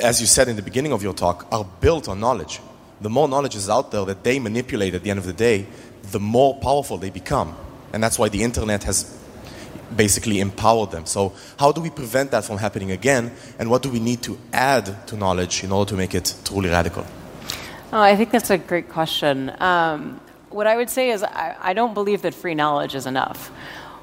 as 0.00 0.20
you 0.20 0.26
said 0.26 0.48
in 0.48 0.56
the 0.56 0.62
beginning 0.62 0.92
of 0.92 1.02
your 1.02 1.12
talk, 1.12 1.46
are 1.52 1.66
built 1.80 2.08
on 2.08 2.20
knowledge. 2.20 2.60
The 3.00 3.10
more 3.10 3.28
knowledge 3.28 3.54
is 3.54 3.68
out 3.68 3.90
there 3.90 4.04
that 4.06 4.24
they 4.24 4.38
manipulate 4.38 4.94
at 4.94 5.02
the 5.02 5.10
end 5.10 5.18
of 5.18 5.26
the 5.26 5.32
day, 5.32 5.66
the 6.10 6.20
more 6.20 6.54
powerful 6.58 6.98
they 6.98 7.10
become. 7.10 7.56
And 7.92 8.02
that's 8.02 8.18
why 8.18 8.28
the 8.28 8.42
internet 8.42 8.84
has 8.84 9.18
basically 9.94 10.40
empowered 10.40 10.90
them. 10.90 11.06
So, 11.06 11.32
how 11.58 11.72
do 11.72 11.80
we 11.80 11.90
prevent 11.90 12.30
that 12.32 12.44
from 12.44 12.58
happening 12.58 12.90
again? 12.90 13.32
And 13.58 13.70
what 13.70 13.82
do 13.82 13.90
we 13.90 14.00
need 14.00 14.22
to 14.22 14.38
add 14.52 15.06
to 15.08 15.16
knowledge 15.16 15.64
in 15.64 15.72
order 15.72 15.90
to 15.90 15.96
make 15.96 16.14
it 16.14 16.34
truly 16.44 16.68
radical? 16.68 17.06
Oh, 17.92 18.00
I 18.00 18.16
think 18.16 18.30
that's 18.30 18.50
a 18.50 18.58
great 18.58 18.90
question. 18.90 19.50
Um, 19.60 20.20
what 20.50 20.66
I 20.66 20.76
would 20.76 20.90
say 20.90 21.10
is, 21.10 21.22
I, 21.22 21.56
I 21.58 21.72
don't 21.72 21.94
believe 21.94 22.22
that 22.22 22.34
free 22.34 22.54
knowledge 22.54 22.94
is 22.94 23.06
enough. 23.06 23.50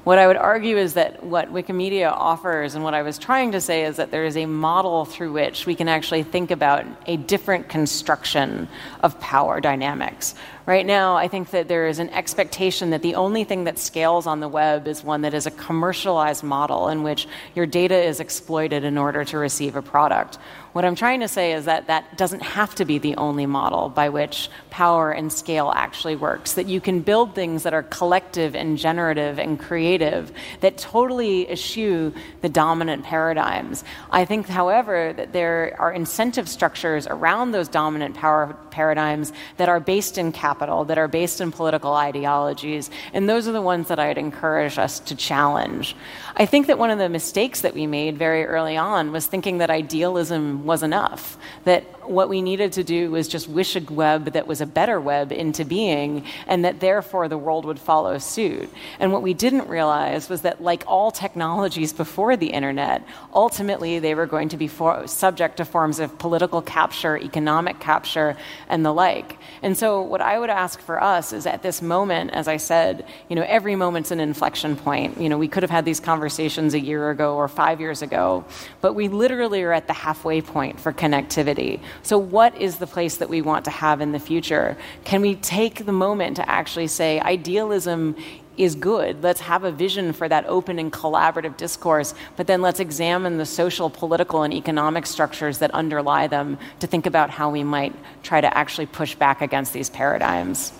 What 0.02 0.18
I 0.18 0.28
would 0.28 0.36
argue 0.36 0.76
is 0.76 0.94
that 0.94 1.24
what 1.24 1.52
Wikimedia 1.52 2.12
offers, 2.12 2.76
and 2.76 2.84
what 2.84 2.94
I 2.94 3.02
was 3.02 3.18
trying 3.18 3.52
to 3.52 3.60
say 3.60 3.84
is 3.84 3.96
that 3.96 4.12
there 4.12 4.24
is 4.24 4.36
a 4.36 4.46
model 4.46 5.04
through 5.04 5.32
which 5.32 5.66
we 5.66 5.74
can 5.74 5.88
actually 5.88 6.22
think 6.22 6.52
about 6.52 6.84
a 7.06 7.16
different 7.16 7.68
construction 7.68 8.68
of 9.02 9.18
power 9.18 9.60
dynamics. 9.60 10.36
Right 10.66 10.84
now, 10.84 11.14
I 11.14 11.28
think 11.28 11.50
that 11.50 11.68
there 11.68 11.86
is 11.86 12.00
an 12.00 12.10
expectation 12.10 12.90
that 12.90 13.00
the 13.00 13.14
only 13.14 13.44
thing 13.44 13.64
that 13.64 13.78
scales 13.78 14.26
on 14.26 14.40
the 14.40 14.48
web 14.48 14.88
is 14.88 15.04
one 15.04 15.22
that 15.22 15.32
is 15.32 15.46
a 15.46 15.52
commercialized 15.52 16.42
model 16.42 16.88
in 16.88 17.04
which 17.04 17.28
your 17.54 17.66
data 17.66 17.94
is 17.94 18.18
exploited 18.18 18.82
in 18.82 18.98
order 18.98 19.24
to 19.26 19.38
receive 19.38 19.76
a 19.76 19.82
product. 19.82 20.38
What 20.72 20.84
I'm 20.84 20.96
trying 20.96 21.20
to 21.20 21.28
say 21.28 21.52
is 21.52 21.66
that 21.66 21.86
that 21.86 22.18
doesn't 22.18 22.42
have 22.42 22.74
to 22.74 22.84
be 22.84 22.98
the 22.98 23.14
only 23.16 23.46
model 23.46 23.88
by 23.88 24.08
which 24.10 24.50
power 24.68 25.10
and 25.10 25.32
scale 25.32 25.72
actually 25.74 26.16
works. 26.16 26.52
That 26.54 26.66
you 26.66 26.82
can 26.82 27.00
build 27.00 27.34
things 27.34 27.62
that 27.62 27.72
are 27.72 27.84
collective 27.84 28.54
and 28.54 28.76
generative 28.76 29.38
and 29.38 29.58
creative 29.58 30.32
that 30.60 30.76
totally 30.76 31.48
eschew 31.50 32.12
the 32.42 32.50
dominant 32.50 33.04
paradigms. 33.04 33.84
I 34.10 34.26
think, 34.26 34.48
however, 34.48 35.14
that 35.16 35.32
there 35.32 35.76
are 35.78 35.92
incentive 35.92 36.46
structures 36.46 37.06
around 37.06 37.52
those 37.52 37.68
dominant 37.68 38.16
power 38.16 38.54
paradigms 38.70 39.32
that 39.56 39.70
are 39.70 39.80
based 39.80 40.18
in 40.18 40.30
capital, 40.30 40.55
that 40.58 40.98
are 40.98 41.08
based 41.08 41.40
in 41.40 41.52
political 41.52 41.94
ideologies, 41.94 42.90
and 43.12 43.28
those 43.28 43.48
are 43.48 43.52
the 43.52 43.62
ones 43.62 43.88
that 43.88 43.98
I'd 43.98 44.18
encourage 44.18 44.78
us 44.78 45.00
to 45.00 45.14
challenge. 45.14 45.96
I 46.36 46.46
think 46.46 46.66
that 46.66 46.78
one 46.78 46.90
of 46.90 46.98
the 46.98 47.08
mistakes 47.08 47.62
that 47.62 47.74
we 47.74 47.86
made 47.86 48.18
very 48.18 48.44
early 48.44 48.76
on 48.76 49.12
was 49.12 49.26
thinking 49.26 49.58
that 49.58 49.70
idealism 49.70 50.64
was 50.64 50.82
enough, 50.82 51.36
that 51.64 51.84
what 52.08 52.28
we 52.28 52.42
needed 52.42 52.72
to 52.72 52.84
do 52.84 53.10
was 53.10 53.28
just 53.28 53.48
wish 53.48 53.76
a 53.76 53.80
web 53.80 54.32
that 54.32 54.46
was 54.46 54.60
a 54.60 54.66
better 54.66 55.00
web 55.00 55.32
into 55.32 55.64
being, 55.64 56.24
and 56.46 56.64
that 56.64 56.80
therefore 56.80 57.28
the 57.28 57.38
world 57.38 57.64
would 57.64 57.78
follow 57.78 58.18
suit. 58.18 58.70
And 58.98 59.12
what 59.12 59.22
we 59.22 59.34
didn't 59.34 59.68
realize 59.68 60.28
was 60.28 60.42
that, 60.42 60.62
like 60.62 60.84
all 60.86 61.10
technologies 61.10 61.92
before 61.92 62.36
the 62.36 62.48
internet, 62.48 63.06
ultimately 63.34 63.98
they 63.98 64.14
were 64.14 64.26
going 64.26 64.50
to 64.50 64.56
be 64.56 64.68
for- 64.68 65.06
subject 65.06 65.58
to 65.58 65.64
forms 65.64 66.00
of 66.00 66.18
political 66.18 66.62
capture, 66.62 67.16
economic 67.16 67.80
capture, 67.80 68.36
and 68.68 68.84
the 68.84 68.92
like. 68.92 69.38
And 69.62 69.76
so, 69.76 70.02
what 70.02 70.20
I 70.20 70.38
would 70.38 70.45
ask 70.50 70.80
for 70.80 71.02
us 71.02 71.32
is 71.32 71.46
at 71.46 71.62
this 71.62 71.82
moment, 71.82 72.30
as 72.32 72.48
I 72.48 72.56
said, 72.56 73.06
you 73.28 73.36
know, 73.36 73.44
every 73.46 73.76
moment's 73.76 74.10
an 74.10 74.20
inflection 74.20 74.76
point. 74.76 75.20
You 75.20 75.28
know, 75.28 75.38
we 75.38 75.48
could 75.48 75.62
have 75.62 75.70
had 75.70 75.84
these 75.84 76.00
conversations 76.00 76.74
a 76.74 76.80
year 76.80 77.10
ago 77.10 77.36
or 77.36 77.48
five 77.48 77.80
years 77.80 78.02
ago, 78.02 78.44
but 78.80 78.94
we 78.94 79.08
literally 79.08 79.62
are 79.62 79.72
at 79.72 79.86
the 79.86 79.92
halfway 79.92 80.40
point 80.40 80.78
for 80.80 80.92
connectivity. 80.92 81.80
So, 82.02 82.18
what 82.18 82.56
is 82.60 82.78
the 82.78 82.86
place 82.86 83.16
that 83.16 83.28
we 83.28 83.42
want 83.42 83.64
to 83.66 83.70
have 83.70 84.00
in 84.00 84.12
the 84.12 84.20
future? 84.20 84.76
Can 85.04 85.20
we 85.20 85.36
take 85.36 85.84
the 85.86 85.92
moment 85.92 86.36
to 86.36 86.48
actually 86.48 86.88
say 86.88 87.20
idealism 87.20 88.16
is 88.56 88.74
good. 88.74 89.22
Let's 89.22 89.40
have 89.40 89.64
a 89.64 89.70
vision 89.70 90.12
for 90.12 90.28
that 90.28 90.46
open 90.46 90.78
and 90.78 90.92
collaborative 90.92 91.56
discourse, 91.56 92.14
but 92.36 92.46
then 92.46 92.62
let's 92.62 92.80
examine 92.80 93.38
the 93.38 93.46
social, 93.46 93.90
political, 93.90 94.42
and 94.42 94.52
economic 94.52 95.06
structures 95.06 95.58
that 95.58 95.70
underlie 95.72 96.26
them 96.26 96.58
to 96.80 96.86
think 96.86 97.06
about 97.06 97.30
how 97.30 97.50
we 97.50 97.64
might 97.64 97.94
try 98.22 98.40
to 98.40 98.56
actually 98.56 98.86
push 98.86 99.14
back 99.14 99.40
against 99.42 99.72
these 99.72 99.90
paradigms. 99.90 100.72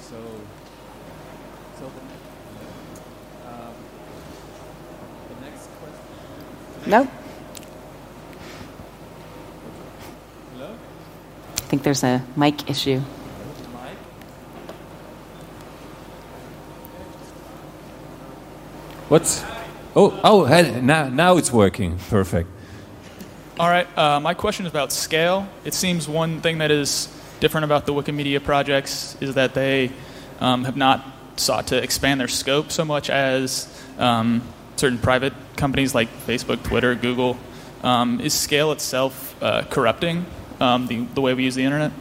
So, 0.00 0.16
so 1.78 1.84
the, 1.84 3.50
um, 3.50 3.74
the 5.28 5.44
next 5.44 5.68
question? 5.80 6.90
No? 6.90 7.08
I 11.56 11.74
think 11.74 11.84
there's 11.84 12.04
a 12.04 12.22
mic 12.36 12.68
issue. 12.68 13.00
What's? 19.12 19.44
Oh, 19.94 20.18
oh, 20.24 20.80
now, 20.80 21.10
now 21.10 21.36
it's 21.36 21.52
working. 21.52 21.98
Perfect. 22.08 22.48
All 23.60 23.68
right. 23.68 23.86
Uh, 23.98 24.20
my 24.20 24.32
question 24.32 24.64
is 24.64 24.72
about 24.72 24.90
scale. 24.90 25.46
It 25.66 25.74
seems 25.74 26.08
one 26.08 26.40
thing 26.40 26.56
that 26.56 26.70
is 26.70 27.14
different 27.38 27.66
about 27.66 27.84
the 27.84 27.92
Wikimedia 27.92 28.42
projects 28.42 29.14
is 29.20 29.34
that 29.34 29.52
they 29.52 29.90
um, 30.40 30.64
have 30.64 30.78
not 30.78 31.04
sought 31.36 31.66
to 31.66 31.82
expand 31.82 32.20
their 32.20 32.28
scope 32.28 32.70
so 32.70 32.86
much 32.86 33.10
as 33.10 33.68
um, 33.98 34.40
certain 34.76 34.96
private 34.96 35.34
companies 35.56 35.94
like 35.94 36.08
Facebook, 36.26 36.62
Twitter, 36.62 36.94
Google. 36.94 37.36
Um, 37.82 38.18
is 38.18 38.32
scale 38.32 38.72
itself 38.72 39.36
uh, 39.42 39.64
corrupting 39.68 40.24
um, 40.58 40.86
the, 40.86 41.04
the 41.04 41.20
way 41.20 41.34
we 41.34 41.44
use 41.44 41.54
the 41.54 41.64
internet? 41.64 41.92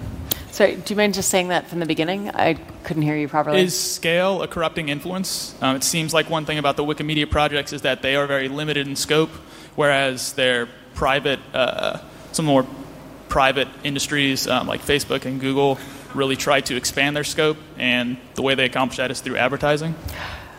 Sorry, 0.52 0.76
do 0.76 0.93
you 0.93 0.97
mind 0.97 1.14
just 1.14 1.30
saying 1.30 1.47
that 1.47 1.68
from 1.68 1.80
the 1.80 1.86
beginning? 1.86 2.30
I 2.30 2.56
couldn't 2.84 3.04
hear 3.04 3.16
you 3.16 3.30
properly. 3.30 3.62
Is 3.62 3.80
scale 3.80 4.41
a 4.41 4.47
corrupting 4.47 4.89
influence? 4.89 5.56
Um, 5.62 5.78
it 5.78 5.84
seems 5.84 6.14
like 6.14 6.30
one 6.30 6.45
thing 6.45 6.58
about 6.58 6.76
the 6.76 6.84
Wikimedia 6.84 7.30
projects 7.30 7.72
is 7.72 7.84
that 7.84 8.02
they 8.02 8.18
are 8.18 8.28
very 8.28 8.49
limited 8.49 8.86
in 8.86 8.97
scope, 8.97 9.30
whereas 9.76 10.34
their 10.34 10.68
private, 10.93 11.39
uh, 11.54 11.99
some 12.34 12.45
more 12.45 12.66
private 13.30 13.70
industries 13.86 14.45
um, 14.45 14.68
like 14.68 14.82
Facebook 14.82 15.26
and 15.26 15.39
Google 15.39 15.80
really 16.14 16.36
try 16.36 16.60
to 16.60 16.76
expand 16.76 17.16
their 17.16 17.24
scope, 17.24 17.58
and 17.78 18.18
the 18.36 18.41
way 18.41 18.54
they 18.54 18.66
accomplish 18.66 18.97
that 18.97 19.10
is 19.10 19.22
through 19.22 19.38
advertising. 19.38 19.95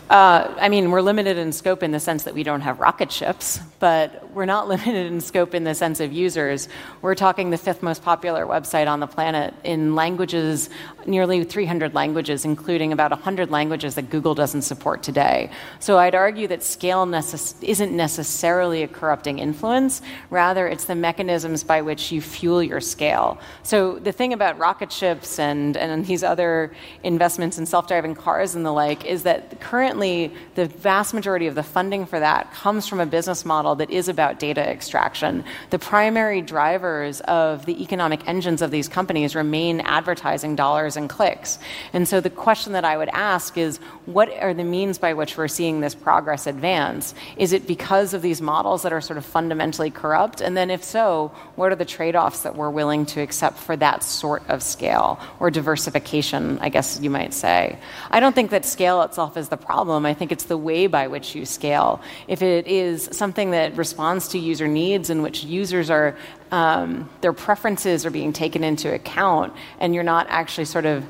Uh, 0.09 0.55
I 0.59 0.69
mean, 0.69 0.91
we're 0.91 1.03
limited 1.03 1.37
in 1.37 1.53
scope 1.53 1.83
in 1.83 1.91
the 1.91 2.01
sense 2.01 2.25
that 2.25 2.35
we 2.35 2.43
don't 2.43 2.63
have 2.63 2.81
rocket 2.81 3.13
ships, 3.13 3.59
but 3.79 4.31
we're 4.35 4.47
not 4.47 4.69
limited 4.73 5.13
in 5.13 5.21
scope 5.21 5.55
in 5.55 5.65
the 5.65 5.75
sense 5.75 6.01
of 6.01 6.13
users. 6.13 6.69
We're 7.01 7.15
talking 7.15 7.51
the 7.51 7.59
fifth 7.59 7.83
most 7.83 8.03
popular 8.03 8.47
website 8.47 8.89
on 8.89 9.01
the 9.01 9.07
planet 9.07 9.55
in 9.65 9.95
languages, 9.95 10.71
nearly 11.07 11.45
300 11.45 11.95
languages, 11.95 12.45
including 12.45 12.93
about 12.93 13.11
100 13.11 13.51
languages 13.51 13.95
that 13.97 14.11
Google 14.11 14.35
doesn't 14.35 14.63
support 14.63 15.03
today. 15.03 15.51
So 15.81 15.99
I'd 15.99 16.15
argue 16.15 16.49
that 16.49 16.63
scale 16.63 17.07
necess- 17.07 17.63
isn't 17.63 17.95
necessarily 17.95 18.83
a 18.83 18.89
corrupting 18.89 19.39
influence, 19.39 20.03
rather, 20.31 20.67
it's 20.67 20.85
the 20.85 20.95
mechanisms 20.95 21.65
by 21.65 21.83
which 21.83 22.13
you 22.13 22.21
fuel 22.21 22.63
your 22.63 22.81
scale. 22.81 23.39
So 23.63 23.99
the 23.99 24.13
thing 24.13 24.33
about 24.33 24.59
rocket 24.59 24.93
ships 24.93 25.39
and, 25.39 25.77
and 25.77 26.07
these 26.13 26.23
other 26.23 26.73
investments 27.03 27.59
in 27.59 27.67
self 27.67 27.87
driving 27.87 28.15
cars 28.15 28.55
and 28.55 28.65
the 28.65 28.73
like 28.73 29.05
is 29.05 29.23
that 29.25 29.61
currently 29.61 30.33
the 30.55 30.67
vast 30.67 31.15
majority 31.15 31.47
of 31.47 31.55
the 31.55 31.63
funding 31.63 32.07
for 32.07 32.21
that 32.21 32.53
comes 32.53 32.87
from 32.87 33.01
a 33.01 33.07
business 33.07 33.45
model 33.45 33.75
that 33.75 33.91
is 33.91 34.09
about 34.09 34.22
data 34.39 34.61
extraction. 34.61 35.45
The 35.71 35.79
primary 35.79 36.41
drivers 36.43 37.21
of 37.23 37.67
the 37.67 37.83
economic 37.83 38.27
engines 38.29 38.63
of 38.63 38.71
these 38.71 38.89
companies 38.89 39.35
remain 39.35 39.81
advertising 39.81 40.57
dollars 40.57 40.97
and 40.97 41.09
clicks. 41.09 41.59
And 41.93 42.09
so 42.09 42.21
the 42.21 42.31
question 42.31 42.73
that 42.73 42.85
I 42.85 42.97
would 42.97 43.09
ask 43.11 43.59
is 43.59 43.79
what 44.07 44.31
are 44.31 44.55
the 44.55 44.65
means 44.65 44.99
by 44.99 45.15
which 45.15 45.37
we're 45.37 45.49
seeing 45.49 45.81
this 45.81 45.95
progress 45.95 46.47
advance? 46.47 47.15
Is 47.37 47.53
it 47.53 47.67
because 47.67 48.15
of 48.15 48.23
these 48.23 48.41
models 48.41 48.83
that 48.83 48.93
are 48.93 49.01
sort 49.01 49.19
of 49.19 49.25
fundamentally 49.25 49.91
corrupt? 49.91 50.41
And 50.41 50.57
then 50.57 50.71
if 50.71 50.83
so, 50.83 51.33
what 51.57 51.73
are 51.73 51.77
the 51.77 51.85
trade 51.85 52.17
offs 52.17 52.41
that 52.43 52.57
we're 52.57 52.71
willing 52.71 53.07
to 53.07 53.21
accept 53.21 53.59
for 53.59 53.77
that 53.77 54.03
sort 54.03 54.49
of 54.49 54.63
scale 54.63 55.21
or 55.41 55.51
diversification, 55.51 56.59
I 56.61 56.69
guess 56.69 57.01
you 57.01 57.11
might 57.11 57.35
say? 57.35 57.79
I 58.11 58.21
don't 58.21 58.35
think 58.35 58.51
that 58.51 58.65
scale 58.65 59.03
itself 59.03 59.37
is 59.37 59.49
the 59.49 59.57
problem 59.57 59.73
problem. 59.73 60.05
I 60.05 60.13
think 60.13 60.33
it's 60.33 60.45
the 60.45 60.59
way 60.59 60.87
by 60.87 61.09
which 61.09 61.35
you 61.35 61.47
scale. 61.47 62.01
If 62.29 62.43
it 62.43 62.67
is 62.67 63.09
something 63.11 63.53
that 63.53 63.75
responds 63.77 64.12
to 64.21 64.39
user 64.39 64.69
needs 64.69 65.11
in 65.11 65.23
which 65.23 65.45
users 65.45 65.91
are, 65.91 66.17
um, 66.51 67.09
their 67.21 67.33
preferences 67.33 68.05
are 68.07 68.11
being 68.11 68.33
taken 68.33 68.65
into 68.65 68.93
account, 68.93 69.53
and 69.81 69.95
you're 69.95 70.05
not 70.05 70.27
actually 70.29 70.67
sort 70.67 70.87
of 70.87 71.05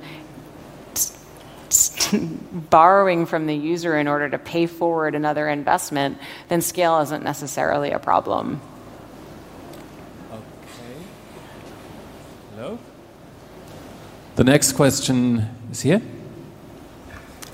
borrowing 2.71 3.27
from 3.27 3.47
the 3.47 3.55
user 3.55 3.97
in 3.99 4.09
order 4.09 4.29
to 4.29 4.39
pay 4.39 4.67
forward 4.67 5.15
another 5.15 5.49
investment, 5.49 6.19
then 6.49 6.61
scale 6.61 7.01
isn't 7.01 7.23
necessarily 7.23 7.91
a 7.91 7.99
problem. 7.99 8.61
Okay. 10.33 11.03
Hello? 12.55 12.79
The 14.37 14.45
next 14.45 14.73
question 14.73 15.49
is 15.71 15.81
here. 15.81 16.03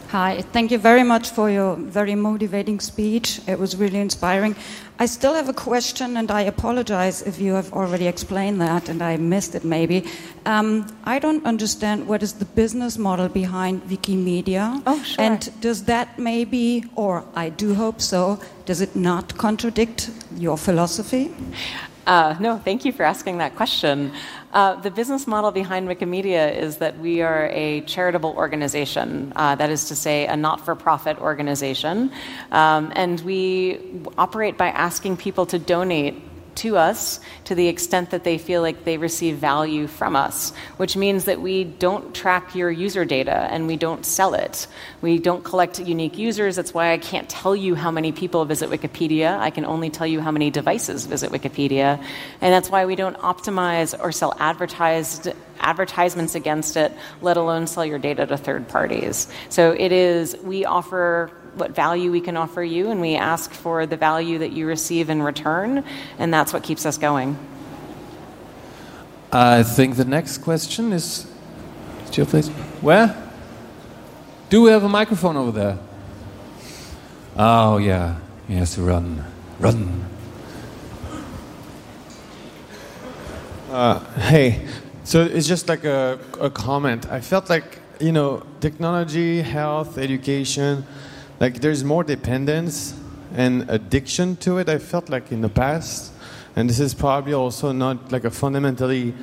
Hi, 0.09 0.40
thank 0.54 0.70
you 0.70 0.78
very 0.78 1.02
much 1.02 1.28
for 1.28 1.50
your 1.50 1.76
very 1.76 2.14
motivating 2.14 2.80
speech. 2.80 3.42
It 3.46 3.59
was 3.59 3.76
really 3.76 4.00
inspiring. 4.00 4.56
I 4.98 5.04
still 5.04 5.34
have 5.34 5.50
a 5.50 5.52
question, 5.52 6.16
and 6.16 6.30
I 6.30 6.40
apologize 6.40 7.20
if 7.20 7.38
you 7.38 7.52
have 7.52 7.74
already 7.74 8.06
explained 8.06 8.59
that 8.62 8.88
and 8.88 9.02
I 9.02 9.18
missed 9.18 9.54
it 9.54 9.64
maybe. 9.64 10.06
Um, 10.46 10.86
I 11.04 11.18
don't 11.18 11.44
understand 11.44 12.09
what 12.09 12.22
is 12.22 12.32
the 12.32 12.46
business 12.46 12.96
model 12.96 13.28
behind 13.28 13.82
Wikimedia. 13.82 14.82
Oh, 14.86 15.02
sure. 15.02 15.22
And 15.22 15.52
does 15.61 15.84
that 15.84 16.18
maybe, 16.18 16.86
or 16.94 17.22
I 17.34 17.50
do 17.50 17.74
hope 17.74 18.00
so, 18.00 18.40
does 18.64 18.80
it 18.80 18.96
not 18.96 19.36
contradict 19.36 20.09
your 20.38 20.56
philosophy? 20.56 21.34
Uh, 22.09 22.34
no, 22.40 22.56
thank 22.56 22.86
you 22.86 22.92
for 22.92 23.02
asking 23.02 23.36
that 23.36 23.54
question. 23.54 24.11
Uh, 24.54 24.74
the 24.76 24.90
business 24.90 25.26
model 25.26 25.50
behind 25.50 25.86
Wikimedia 25.86 26.56
is 26.56 26.78
that 26.78 26.98
we 26.98 27.20
are 27.20 27.50
a 27.52 27.82
charitable 27.82 28.32
organization, 28.34 29.30
uh, 29.36 29.54
that 29.56 29.68
is 29.68 29.88
to 29.88 29.94
say, 29.94 30.26
a 30.26 30.34
not 30.34 30.59
for 30.64 30.74
profit 30.74 31.18
organization. 31.18 32.11
Um, 32.50 32.90
and 32.96 33.20
we 33.20 33.78
operate 34.16 34.56
by 34.56 34.68
asking 34.68 35.18
people 35.18 35.44
to 35.44 35.59
donate 35.59 36.22
to 36.59 36.76
us 36.76 37.20
to 37.44 37.54
the 37.54 37.68
extent 37.68 38.11
that 38.11 38.24
they 38.24 38.38
feel 38.38 38.62
like 38.62 38.84
they 38.84 38.98
receive 38.98 39.36
value 39.36 39.86
from 39.86 40.16
us, 40.16 40.52
which 40.76 40.96
means 40.96 41.24
that 41.24 41.40
we 41.40 41.64
don't 41.64 42.14
track 42.14 42.54
your 42.54 42.70
user 42.70 43.04
data 43.04 43.48
and 43.50 43.66
we 43.66 43.76
don't 43.76 44.04
sell 44.04 44.34
it. 44.34 44.66
We 45.00 45.18
don't 45.18 45.44
collect 45.44 45.78
unique 45.78 46.18
users. 46.18 46.56
That's 46.56 46.74
why 46.74 46.92
I 46.92 46.98
can't 46.98 47.28
tell 47.28 47.54
you 47.54 47.74
how 47.74 47.90
many 47.90 48.12
people 48.12 48.44
visit 48.44 48.70
Wikipedia. 48.70 49.38
I 49.38 49.50
can 49.50 49.64
only 49.64 49.90
tell 49.90 50.06
you 50.06 50.20
how 50.20 50.30
many 50.30 50.50
devices 50.50 51.06
visit 51.06 51.30
Wikipedia. 51.30 52.02
And 52.40 52.52
that's 52.52 52.70
why 52.70 52.86
we 52.86 52.96
don't 52.96 53.16
optimize 53.18 53.98
or 53.98 54.12
sell 54.12 54.36
advertised 54.38 55.32
advertisements 55.61 56.34
against 56.34 56.76
it, 56.76 56.92
let 57.20 57.36
alone 57.36 57.66
sell 57.66 57.84
your 57.84 57.98
data 57.98 58.26
to 58.26 58.36
third 58.36 58.68
parties. 58.68 59.28
So 59.48 59.72
it 59.72 59.92
is, 59.92 60.36
we 60.42 60.64
offer 60.64 61.30
what 61.59 61.74
value 61.74 62.11
we 62.11 62.20
can 62.20 62.36
offer 62.36 62.62
you, 62.62 62.90
and 62.90 63.00
we 63.00 63.16
ask 63.16 63.52
for 63.52 63.86
the 63.86 63.96
value 63.96 64.38
that 64.38 64.52
you 64.52 64.66
receive 64.66 65.11
in 65.11 65.22
return, 65.22 65.84
and 66.18 66.32
that's 66.32 66.52
what 66.52 66.62
keeps 66.62 66.86
us 66.86 66.98
going. 66.98 67.36
I 69.30 69.62
think 69.62 69.96
the 69.96 70.04
next 70.04 70.38
question 70.38 70.92
is. 70.92 71.26
Jill, 72.11 72.26
please. 72.26 72.48
Where? 72.80 73.14
Do 74.48 74.62
we 74.62 74.70
have 74.70 74.82
a 74.82 74.88
microphone 74.88 75.36
over 75.36 75.52
there? 75.52 75.78
Oh, 77.36 77.76
yeah. 77.76 78.16
Yes, 78.48 78.78
run. 78.78 79.24
Run. 79.59 80.06
Uh, 83.70 84.00
hey, 84.16 84.66
so 85.04 85.22
it's 85.22 85.46
just 85.46 85.68
like 85.68 85.84
a, 85.84 86.18
a 86.40 86.48
comment. 86.48 87.11
I 87.11 87.20
felt 87.20 87.50
like, 87.50 87.80
you 88.00 88.12
know, 88.12 88.42
technology, 88.61 89.42
health, 89.42 89.98
education, 89.98 90.86
like 91.41 91.61
there's 91.61 91.84
more 91.84 92.05
dependence 92.05 92.99
and 93.34 93.68
addiction 93.70 94.36
to 94.36 94.59
it. 94.59 94.68
I 94.68 94.78
felt 94.78 95.09
like 95.09 95.30
in 95.30 95.41
the 95.41 95.49
past, 95.49 96.12
and 96.57 96.68
this 96.68 96.80
is 96.80 96.95
probably 96.95 97.34
also 97.34 97.72
not 97.72 98.11
like 98.11 98.24
a 98.24 98.30
fundamentally 98.30 99.14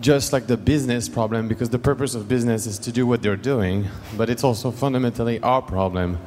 just 0.00 0.32
like 0.32 0.46
the 0.46 0.56
business 0.56 1.08
problem 1.08 1.46
because 1.48 1.68
the 1.68 1.78
purpose 1.78 2.14
of 2.14 2.26
business 2.28 2.66
is 2.66 2.78
to 2.78 2.92
do 2.92 3.06
what 3.06 3.22
they're 3.22 3.36
doing, 3.36 3.86
but 4.16 4.30
it's 4.30 4.44
also 4.44 4.70
fundamentally 4.70 5.40
our 5.40 5.60
problem 5.60 6.18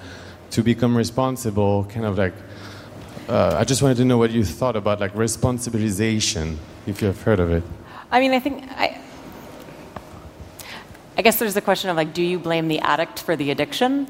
to 0.52 0.62
become 0.62 0.96
responsible. 0.96 1.86
Kind 1.86 2.06
of 2.06 2.18
like, 2.18 2.34
uh, 3.28 3.56
I 3.58 3.64
just 3.64 3.82
wanted 3.82 3.98
to 3.98 4.06
know 4.06 4.18
what 4.18 4.32
you 4.32 4.44
thought 4.44 4.76
about 4.76 5.00
like 5.00 5.14
responsibilization, 5.14 6.58
if 6.86 7.02
you 7.02 7.08
have 7.08 7.22
heard 7.22 7.40
of 7.40 7.52
it. 7.52 7.64
I 8.12 8.20
mean, 8.20 8.32
I 8.32 8.40
think 8.40 8.64
I. 8.72 9.02
I 11.18 11.24
guess 11.24 11.40
there's 11.40 11.56
the 11.56 11.62
question 11.62 11.90
of 11.90 11.98
like, 11.98 12.14
do 12.14 12.22
you 12.22 12.38
blame 12.38 12.68
the 12.68 12.78
addict 12.78 13.20
for 13.20 13.36
the 13.36 13.50
addiction? 13.50 14.08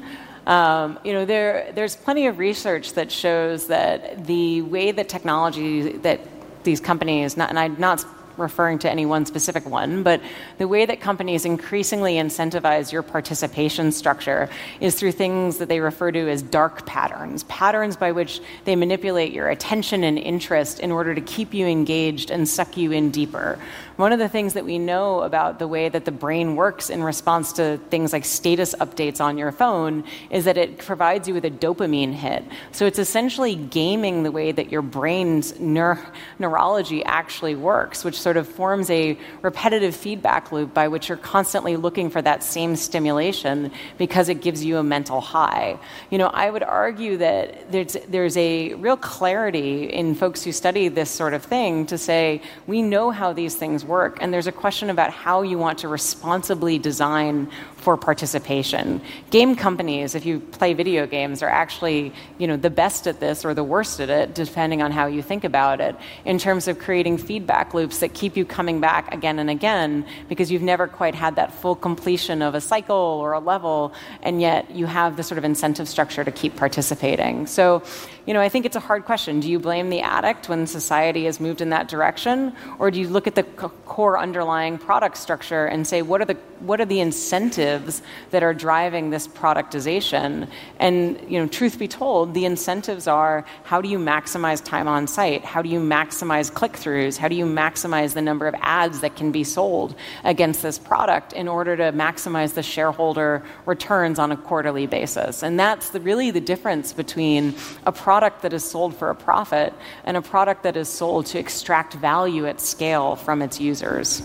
Um, 0.48 0.98
you 1.04 1.12
know, 1.12 1.26
there, 1.26 1.70
there's 1.74 1.94
plenty 1.94 2.26
of 2.26 2.38
research 2.38 2.94
that 2.94 3.12
shows 3.12 3.66
that 3.66 4.26
the 4.26 4.62
way 4.62 4.90
that 4.92 5.08
technology 5.08 5.92
that 5.98 6.20
these 6.64 6.80
companies, 6.80 7.36
not, 7.36 7.50
and 7.50 7.58
I'm 7.58 7.78
not 7.78 8.04
referring 8.38 8.78
to 8.80 8.90
any 8.90 9.04
one 9.04 9.26
specific 9.26 9.66
one, 9.66 10.02
but 10.02 10.20
the 10.58 10.68
way 10.68 10.86
that 10.86 11.00
companies 11.00 11.44
increasingly 11.44 12.14
incentivize 12.14 12.92
your 12.92 13.02
participation 13.02 13.92
structure 13.92 14.48
is 14.80 14.94
through 14.94 15.12
things 15.12 15.58
that 15.58 15.68
they 15.68 15.80
refer 15.80 16.12
to 16.12 16.30
as 16.30 16.42
dark 16.42 16.86
patterns, 16.86 17.44
patterns 17.44 17.96
by 17.96 18.12
which 18.12 18.40
they 18.64 18.76
manipulate 18.76 19.32
your 19.32 19.48
attention 19.48 20.04
and 20.04 20.18
interest 20.18 20.80
in 20.80 20.92
order 20.92 21.14
to 21.14 21.20
keep 21.20 21.52
you 21.52 21.66
engaged 21.66 22.30
and 22.30 22.48
suck 22.48 22.76
you 22.76 22.92
in 22.92 23.10
deeper. 23.10 23.58
One 23.96 24.12
of 24.12 24.20
the 24.20 24.28
things 24.28 24.54
that 24.54 24.64
we 24.64 24.78
know 24.78 25.22
about 25.22 25.58
the 25.58 25.66
way 25.66 25.88
that 25.88 26.04
the 26.04 26.12
brain 26.12 26.54
works 26.54 26.88
in 26.88 27.02
response 27.02 27.54
to 27.54 27.78
things 27.90 28.12
like 28.12 28.24
status 28.24 28.72
updates 28.76 29.20
on 29.20 29.38
your 29.38 29.50
phone 29.50 30.04
is 30.30 30.44
that 30.44 30.56
it 30.56 30.78
provides 30.78 31.26
you 31.26 31.34
with 31.34 31.44
a 31.44 31.50
dopamine 31.50 32.12
hit. 32.12 32.44
So 32.70 32.86
it's 32.86 33.00
essentially 33.00 33.56
gaming 33.56 34.22
the 34.22 34.30
way 34.30 34.52
that 34.52 34.70
your 34.70 34.82
brain's 34.82 35.52
neur- 35.54 35.98
neurology 36.38 37.04
actually 37.04 37.56
works, 37.56 38.04
which 38.04 38.20
sort 38.28 38.36
of 38.36 38.46
forms 38.46 38.90
a 38.90 39.16
repetitive 39.40 39.96
feedback 39.96 40.52
loop 40.52 40.74
by 40.74 40.86
which 40.86 41.08
you're 41.08 41.16
constantly 41.16 41.76
looking 41.76 42.10
for 42.10 42.20
that 42.20 42.42
same 42.42 42.76
stimulation 42.76 43.72
because 43.96 44.28
it 44.28 44.42
gives 44.42 44.62
you 44.62 44.76
a 44.76 44.82
mental 44.82 45.22
high. 45.22 45.78
You 46.10 46.18
know, 46.18 46.26
I 46.26 46.50
would 46.50 46.62
argue 46.62 47.16
that 47.16 47.72
there's, 47.72 47.96
there's 48.06 48.36
a 48.36 48.74
real 48.74 48.98
clarity 48.98 49.84
in 49.84 50.14
folks 50.14 50.44
who 50.44 50.52
study 50.52 50.88
this 50.88 51.10
sort 51.10 51.32
of 51.32 51.42
thing 51.42 51.86
to 51.86 51.96
say, 51.96 52.42
we 52.66 52.82
know 52.82 53.10
how 53.10 53.32
these 53.32 53.54
things 53.54 53.82
work, 53.82 54.18
and 54.20 54.30
there's 54.30 54.46
a 54.46 54.52
question 54.52 54.90
about 54.90 55.10
how 55.10 55.40
you 55.40 55.56
want 55.56 55.78
to 55.78 55.88
responsibly 55.88 56.78
design 56.78 57.48
for 57.78 57.96
participation. 57.96 59.00
Game 59.30 59.56
companies, 59.56 60.14
if 60.14 60.26
you 60.26 60.40
play 60.40 60.74
video 60.74 61.06
games, 61.06 61.42
are 61.42 61.48
actually 61.48 62.12
you 62.38 62.46
know, 62.46 62.56
the 62.56 62.70
best 62.70 63.06
at 63.06 63.20
this 63.20 63.44
or 63.44 63.54
the 63.54 63.64
worst 63.64 64.00
at 64.00 64.10
it, 64.10 64.34
depending 64.34 64.82
on 64.82 64.90
how 64.90 65.06
you 65.06 65.22
think 65.22 65.44
about 65.44 65.80
it, 65.80 65.96
in 66.24 66.38
terms 66.38 66.68
of 66.68 66.78
creating 66.78 67.18
feedback 67.18 67.74
loops 67.74 68.00
that 68.00 68.14
keep 68.14 68.36
you 68.36 68.44
coming 68.44 68.80
back 68.80 69.14
again 69.14 69.38
and 69.38 69.48
again 69.48 70.04
because 70.28 70.50
you've 70.50 70.62
never 70.62 70.86
quite 70.86 71.14
had 71.14 71.36
that 71.36 71.52
full 71.52 71.74
completion 71.74 72.42
of 72.42 72.54
a 72.54 72.60
cycle 72.60 72.96
or 72.96 73.32
a 73.32 73.40
level, 73.40 73.92
and 74.22 74.40
yet 74.40 74.70
you 74.70 74.86
have 74.86 75.16
the 75.16 75.22
sort 75.22 75.38
of 75.38 75.44
incentive 75.44 75.88
structure 75.88 76.24
to 76.24 76.32
keep 76.32 76.56
participating. 76.56 77.46
So, 77.46 77.82
you 78.26 78.34
know, 78.34 78.40
I 78.40 78.48
think 78.48 78.66
it's 78.66 78.76
a 78.76 78.80
hard 78.80 79.04
question. 79.04 79.40
Do 79.40 79.50
you 79.50 79.58
blame 79.58 79.88
the 79.88 80.00
addict 80.00 80.48
when 80.48 80.66
society 80.66 81.24
has 81.24 81.40
moved 81.40 81.60
in 81.60 81.70
that 81.70 81.88
direction, 81.88 82.52
or 82.78 82.90
do 82.90 83.00
you 83.00 83.08
look 83.08 83.26
at 83.26 83.34
the 83.34 83.44
core 83.44 84.18
underlying 84.18 84.78
product 84.78 85.16
structure 85.16 85.66
and 85.66 85.86
say 85.86 86.02
what 86.02 86.20
are 86.20 86.26
the 86.26 86.36
what 86.60 86.80
are 86.80 86.84
the 86.84 87.00
incentives 87.00 88.02
that 88.30 88.42
are 88.42 88.54
driving 88.54 89.10
this 89.10 89.28
productization? 89.28 90.48
And 90.78 91.20
you 91.28 91.38
know, 91.38 91.46
truth 91.46 91.78
be 91.78 91.88
told, 91.88 92.34
the 92.34 92.44
incentives 92.44 93.06
are 93.06 93.44
how 93.64 93.80
do 93.80 93.88
you 93.88 93.98
maximize 93.98 94.64
time 94.64 94.88
on 94.88 95.06
site? 95.06 95.44
How 95.44 95.62
do 95.62 95.68
you 95.68 95.80
maximize 95.80 96.52
click 96.52 96.72
throughs? 96.72 97.16
How 97.16 97.28
do 97.28 97.34
you 97.34 97.46
maximize 97.46 98.14
the 98.14 98.22
number 98.22 98.46
of 98.46 98.54
ads 98.60 99.00
that 99.00 99.16
can 99.16 99.32
be 99.32 99.44
sold 99.44 99.94
against 100.24 100.62
this 100.62 100.78
product 100.78 101.32
in 101.32 101.48
order 101.48 101.76
to 101.76 101.92
maximize 101.92 102.54
the 102.54 102.62
shareholder 102.62 103.42
returns 103.66 104.18
on 104.18 104.32
a 104.32 104.36
quarterly 104.36 104.86
basis? 104.86 105.42
And 105.42 105.58
that's 105.58 105.90
the, 105.90 106.00
really 106.00 106.30
the 106.30 106.40
difference 106.40 106.92
between 106.92 107.54
a 107.86 107.92
product 107.92 108.42
that 108.42 108.52
is 108.52 108.64
sold 108.64 108.96
for 108.96 109.10
a 109.10 109.14
profit 109.14 109.72
and 110.04 110.16
a 110.16 110.22
product 110.22 110.62
that 110.62 110.76
is 110.76 110.88
sold 110.88 111.26
to 111.26 111.38
extract 111.38 111.94
value 111.94 112.46
at 112.46 112.60
scale 112.60 113.16
from 113.16 113.42
its 113.42 113.60
users. 113.60 114.22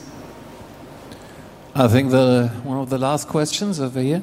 I 1.75 1.87
think 1.87 2.11
the 2.11 2.51
one 2.63 2.77
of 2.77 2.91
the 2.91 2.99
last 2.99 3.27
questions 3.27 3.79
over 3.79 3.99
here. 3.99 4.21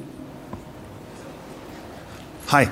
Hi. 2.45 2.69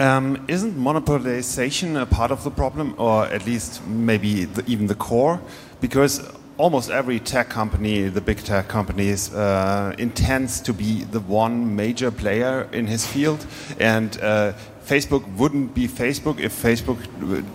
Um, 0.00 0.44
isn't 0.48 0.76
monopolization 0.76 2.00
a 2.00 2.04
part 2.04 2.32
of 2.32 2.42
the 2.42 2.50
problem, 2.50 2.96
or 2.98 3.26
at 3.26 3.46
least 3.46 3.86
maybe 3.86 4.44
the, 4.44 4.64
even 4.66 4.88
the 4.88 4.96
core? 4.96 5.40
Because 5.80 6.28
almost 6.56 6.90
every 6.90 7.20
tech 7.20 7.48
company, 7.48 8.08
the 8.08 8.20
big 8.20 8.38
tech 8.38 8.66
companies, 8.66 9.32
uh, 9.32 9.94
intends 9.98 10.60
to 10.62 10.72
be 10.72 11.04
the 11.04 11.20
one 11.20 11.76
major 11.76 12.10
player 12.10 12.68
in 12.72 12.88
his 12.88 13.06
field, 13.06 13.46
and 13.78 14.20
uh, 14.20 14.52
Facebook 14.84 15.24
wouldn't 15.36 15.74
be 15.76 15.86
Facebook 15.86 16.40
if 16.40 16.60
Facebook 16.60 16.98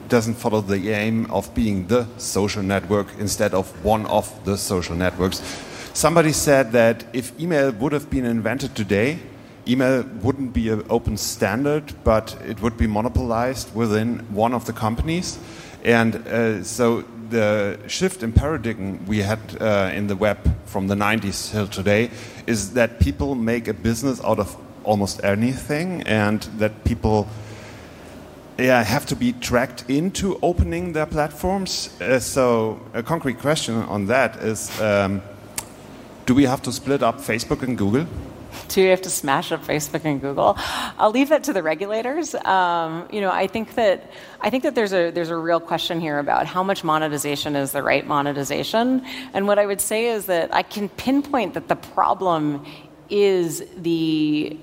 doesn't 0.07 0.36
follow 0.36 0.61
the 0.61 0.91
aim 0.91 1.30
of 1.30 1.53
being 1.53 1.88
the 1.88 2.07
social 2.18 2.64
network 2.64 3.07
instead 3.20 3.53
of 3.53 3.68
one 3.84 4.05
of 4.05 4.32
the 4.45 4.57
social 4.57 4.95
networks. 4.95 5.41
Somebody 5.93 6.31
said 6.31 6.71
that 6.71 7.05
if 7.13 7.39
email 7.39 7.71
would 7.71 7.93
have 7.93 8.09
been 8.09 8.25
invented 8.25 8.75
today, 8.75 9.19
email 9.67 10.01
wouldn't 10.23 10.51
be 10.51 10.69
an 10.69 10.83
open 10.89 11.17
standard, 11.17 11.93
but 12.03 12.35
it 12.47 12.59
would 12.63 12.77
be 12.77 12.87
monopolized 12.87 13.75
within 13.75 14.19
one 14.33 14.55
of 14.55 14.65
the 14.65 14.73
companies. 14.73 15.37
And 15.83 16.15
uh, 16.15 16.63
so 16.63 17.03
the 17.29 17.77
shift 17.87 18.23
in 18.23 18.31
paradigm 18.33 19.05
we 19.05 19.19
had 19.19 19.39
uh, 19.61 19.91
in 19.93 20.07
the 20.07 20.15
web 20.15 20.39
from 20.65 20.87
the 20.87 20.95
90s 20.95 21.51
till 21.51 21.67
today 21.67 22.09
is 22.47 22.73
that 22.73 22.99
people 22.99 23.35
make 23.35 23.67
a 23.67 23.73
business 23.73 24.19
out 24.23 24.39
of 24.39 24.57
almost 24.83 25.23
anything, 25.23 26.01
and 26.03 26.41
that 26.57 26.83
people 26.83 27.27
yeah, 28.57 28.83
have 28.83 29.05
to 29.05 29.15
be 29.15 29.33
tracked 29.33 29.85
into 29.87 30.39
opening 30.41 30.93
their 30.93 31.05
platforms. 31.05 31.89
Uh, 32.01 32.19
so, 32.19 32.79
a 32.93 33.03
concrete 33.03 33.39
question 33.39 33.75
on 33.75 34.07
that 34.07 34.35
is 34.37 34.69
um, 34.81 35.21
do 36.26 36.34
we 36.34 36.45
have 36.45 36.61
to 36.63 36.71
split 36.71 37.03
up 37.03 37.17
Facebook 37.19 37.63
and 37.63 37.78
Google? 37.78 38.07
Do 38.67 38.82
you 38.82 38.89
have 38.89 39.01
to 39.01 39.09
smash 39.09 39.51
up 39.51 39.63
Facebook 39.63 40.05
and 40.05 40.21
Google? 40.21 40.55
I'll 40.57 41.11
leave 41.11 41.30
that 41.30 41.43
to 41.45 41.53
the 41.53 41.63
regulators. 41.63 42.36
Um, 42.36 43.07
you 43.11 43.19
know, 43.19 43.32
I 43.32 43.47
think 43.47 43.76
that 43.76 44.11
I 44.41 44.49
think 44.49 44.63
that 44.63 44.76
there's 44.76 44.93
a 44.93 45.11
there's 45.11 45.30
a 45.30 45.38
real 45.38 45.59
question 45.59 45.99
here 45.99 46.19
about 46.19 46.45
how 46.45 46.63
much 46.63 46.84
monetization 46.84 47.55
is 47.55 47.71
the 47.71 47.84
right 47.84 48.05
monetization. 48.05 49.05
And 49.34 49.47
what 49.47 49.59
I 49.59 49.65
would 49.65 49.82
say 49.82 50.07
is 50.07 50.28
that 50.28 50.53
I 50.53 50.61
can 50.61 50.89
pinpoint 50.89 51.55
that 51.55 51.67
the 51.67 51.76
problem 51.76 52.65
is 53.09 53.63
the 53.78 54.57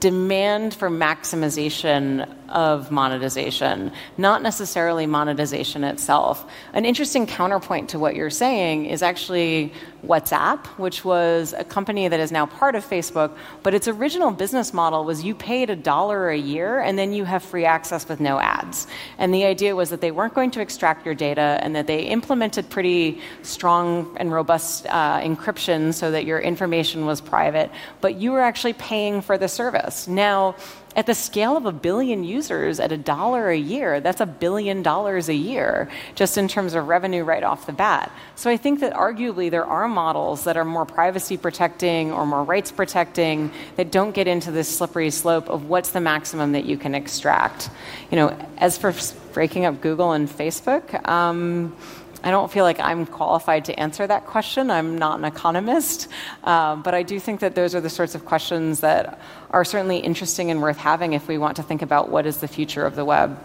demand 0.00 0.74
for 0.74 0.90
maximization 0.90 2.28
of 2.48 2.90
monetization, 2.90 3.92
not 4.18 4.42
necessarily 4.42 5.06
monetization 5.06 5.84
itself. 5.84 6.44
An 6.72 6.84
interesting 6.84 7.26
counterpoint 7.26 7.90
to 7.90 7.98
what 7.98 8.16
you're 8.16 8.30
saying 8.30 8.86
is 8.86 9.02
actually 9.02 9.72
WhatsApp, 10.06 10.66
which 10.78 11.04
was 11.04 11.54
a 11.56 11.64
company 11.64 12.08
that 12.08 12.20
is 12.20 12.30
now 12.30 12.46
part 12.46 12.74
of 12.74 12.84
Facebook, 12.84 13.32
but 13.62 13.74
its 13.74 13.88
original 13.88 14.30
business 14.30 14.72
model 14.72 15.04
was 15.04 15.24
you 15.24 15.34
paid 15.34 15.70
a 15.70 15.76
dollar 15.76 16.28
a 16.28 16.36
year 16.36 16.80
and 16.80 16.98
then 16.98 17.12
you 17.12 17.24
have 17.24 17.42
free 17.42 17.64
access 17.64 18.08
with 18.08 18.20
no 18.20 18.38
ads. 18.38 18.86
And 19.18 19.32
the 19.32 19.44
idea 19.44 19.74
was 19.74 19.90
that 19.90 20.00
they 20.00 20.10
weren't 20.10 20.34
going 20.34 20.50
to 20.52 20.60
extract 20.60 21.04
your 21.06 21.14
data 21.14 21.58
and 21.62 21.74
that 21.76 21.86
they 21.86 22.04
implemented 22.04 22.68
pretty 22.70 23.20
strong 23.42 24.16
and 24.18 24.32
robust 24.32 24.86
uh, 24.86 25.20
encryption 25.20 25.94
so 25.94 26.10
that 26.10 26.24
your 26.24 26.38
information 26.38 27.06
was 27.06 27.20
private, 27.20 27.70
but 28.00 28.16
you 28.16 28.32
were 28.32 28.40
actually 28.40 28.74
paying 28.74 29.22
for 29.22 29.38
the 29.38 29.48
service. 29.48 30.06
Now, 30.08 30.56
at 30.96 31.06
the 31.06 31.14
scale 31.14 31.56
of 31.56 31.66
a 31.66 31.72
billion 31.72 32.22
users 32.24 32.78
at 32.78 32.92
a 32.92 32.96
dollar 32.96 33.50
a 33.50 33.56
year, 33.56 34.00
that's 34.00 34.20
a 34.20 34.26
billion 34.26 34.82
dollars 34.82 35.28
a 35.28 35.34
year, 35.34 35.88
just 36.14 36.38
in 36.38 36.46
terms 36.46 36.74
of 36.74 36.86
revenue 36.86 37.24
right 37.24 37.42
off 37.42 37.66
the 37.66 37.72
bat. 37.72 38.12
So 38.36 38.50
I 38.50 38.56
think 38.56 38.80
that 38.80 38.92
arguably 38.94 39.50
there 39.50 39.64
are 39.66 39.88
models 39.88 40.44
that 40.44 40.56
are 40.56 40.64
more 40.64 40.86
privacy 40.86 41.36
protecting 41.36 42.12
or 42.12 42.26
more 42.26 42.44
rights 42.44 42.70
protecting 42.70 43.50
that 43.76 43.90
don't 43.90 44.14
get 44.14 44.28
into 44.28 44.50
this 44.50 44.68
slippery 44.68 45.10
slope 45.10 45.48
of 45.48 45.68
what's 45.68 45.90
the 45.90 46.00
maximum 46.00 46.52
that 46.52 46.64
you 46.64 46.76
can 46.76 46.94
extract. 46.94 47.70
You 48.10 48.16
know, 48.16 48.48
as 48.58 48.78
for 48.78 48.94
breaking 49.32 49.64
up 49.64 49.80
Google 49.80 50.12
and 50.12 50.28
Facebook, 50.28 51.06
um, 51.08 51.76
I 52.24 52.30
don't 52.30 52.50
feel 52.50 52.64
like 52.64 52.80
I'm 52.80 53.04
qualified 53.04 53.66
to 53.66 53.78
answer 53.78 54.06
that 54.06 54.24
question. 54.24 54.70
I'm 54.70 54.96
not 54.96 55.18
an 55.18 55.26
economist. 55.26 56.08
Uh, 56.42 56.74
but 56.74 56.94
I 56.94 57.02
do 57.02 57.20
think 57.20 57.40
that 57.40 57.54
those 57.54 57.74
are 57.74 57.82
the 57.82 57.90
sorts 57.90 58.14
of 58.14 58.24
questions 58.24 58.80
that 58.80 59.20
are 59.50 59.62
certainly 59.62 59.98
interesting 59.98 60.50
and 60.50 60.62
worth 60.62 60.78
having 60.78 61.12
if 61.12 61.28
we 61.28 61.36
want 61.36 61.56
to 61.56 61.62
think 61.62 61.82
about 61.82 62.08
what 62.08 62.24
is 62.24 62.38
the 62.38 62.48
future 62.48 62.86
of 62.86 62.96
the 62.96 63.04
web. 63.04 63.38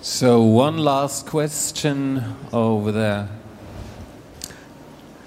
So, 0.00 0.42
one 0.42 0.78
last 0.78 1.26
question 1.26 2.22
over 2.52 2.92
there. 2.92 3.28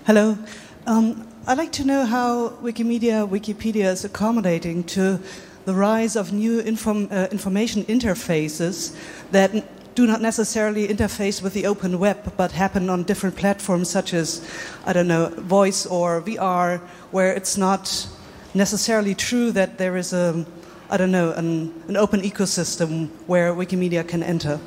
Hello. 0.06 0.38
Um, 0.86 1.28
I'd 1.46 1.58
like 1.58 1.74
to 1.74 1.84
know 1.84 2.06
how 2.06 2.50
Wikimedia, 2.62 3.28
Wikipedia 3.28 3.92
is 3.92 4.06
accommodating 4.06 4.86
to 4.96 5.20
the 5.66 5.74
rise 5.74 6.16
of 6.16 6.32
new 6.32 6.60
inform, 6.60 7.10
uh, 7.12 7.28
information 7.32 7.84
interfaces 7.86 8.96
that 9.32 9.52
do 9.98 10.06
not 10.06 10.22
necessarily 10.22 10.88
interface 10.88 11.42
with 11.42 11.54
the 11.54 11.66
open 11.66 11.98
web, 11.98 12.32
but 12.38 12.52
happen 12.52 12.88
on 12.88 13.02
different 13.02 13.36
platforms 13.36 13.90
such 13.90 14.14
as, 14.14 14.48
I 14.86 14.94
don't 14.94 15.08
know, 15.08 15.30
voice 15.30 15.88
or 15.88 16.22
VR, 16.22 16.80
where 17.10 17.34
it's 17.34 17.58
not 17.58 18.08
necessarily 18.54 19.16
true 19.16 19.52
that 19.54 19.80
there 19.80 19.98
is 19.98 20.14
a, 20.14 20.46
I 20.92 20.98
don't 20.98 21.10
know, 21.10 21.32
an, 21.32 21.74
an 21.88 21.98
open 21.98 22.22
ecosystem 22.22 23.10
where 23.26 23.56
Wikimedia 23.56 24.08
can 24.08 24.22
enter. 24.22 24.60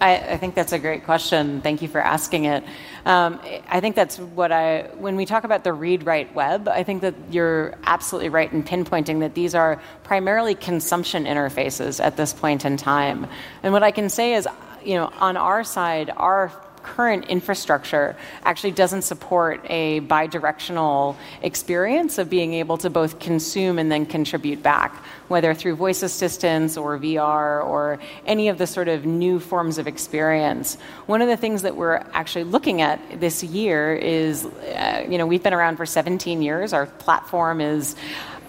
I, 0.00 0.16
I, 0.16 0.36
think 0.38 0.54
that's 0.54 0.72
a 0.72 0.78
great 0.78 1.04
question. 1.04 1.60
Thank 1.60 1.82
you 1.82 1.88
for 1.88 2.00
asking 2.00 2.46
it. 2.46 2.64
Um, 3.04 3.38
I 3.68 3.80
think 3.80 3.96
that's 3.96 4.18
what 4.18 4.50
I, 4.50 4.88
when 4.96 5.14
we 5.14 5.26
talk 5.26 5.44
about 5.44 5.62
the 5.62 5.74
read 5.74 6.06
write 6.06 6.34
web, 6.34 6.68
I 6.68 6.84
think 6.84 7.02
that 7.02 7.14
you're 7.30 7.74
absolutely 7.84 8.30
right 8.30 8.50
in 8.50 8.62
pinpointing 8.62 9.20
that 9.20 9.34
these 9.34 9.54
are 9.54 9.78
primarily 10.04 10.54
consumption 10.54 11.26
interfaces 11.26 12.02
at 12.02 12.16
this 12.16 12.32
point 12.32 12.64
in 12.64 12.78
time. 12.78 13.26
And 13.62 13.74
what 13.74 13.82
I 13.82 13.90
can 13.90 14.08
say 14.08 14.32
is, 14.32 14.48
you 14.84 14.94
know, 14.94 15.12
on 15.20 15.36
our 15.36 15.64
side, 15.64 16.10
our 16.16 16.52
current 16.82 17.26
infrastructure 17.26 18.16
actually 18.44 18.70
doesn't 18.70 19.02
support 19.02 19.60
a 19.68 20.00
bidirectional 20.02 21.16
experience 21.42 22.18
of 22.18 22.30
being 22.30 22.54
able 22.54 22.78
to 22.78 22.90
both 22.90 23.18
consume 23.18 23.78
and 23.78 23.90
then 23.92 24.06
contribute 24.06 24.62
back, 24.62 24.94
whether 25.28 25.54
through 25.54 25.76
voice 25.76 26.02
assistants 26.02 26.76
or 26.76 26.98
VR 26.98 27.64
or 27.64 27.98
any 28.26 28.48
of 28.48 28.58
the 28.58 28.66
sort 28.66 28.88
of 28.88 29.04
new 29.04 29.38
forms 29.38 29.78
of 29.78 29.86
experience. 29.86 30.76
One 31.06 31.22
of 31.22 31.28
the 31.28 31.36
things 31.36 31.62
that 31.62 31.76
we're 31.76 31.96
actually 32.12 32.44
looking 32.44 32.80
at 32.80 33.20
this 33.20 33.42
year 33.42 33.94
is, 33.94 34.46
uh, 34.46 35.06
you 35.08 35.18
know, 35.18 35.26
we've 35.26 35.42
been 35.42 35.54
around 35.54 35.76
for 35.76 35.86
17 35.86 36.42
years. 36.42 36.72
Our 36.72 36.86
platform 36.86 37.60
is 37.60 37.96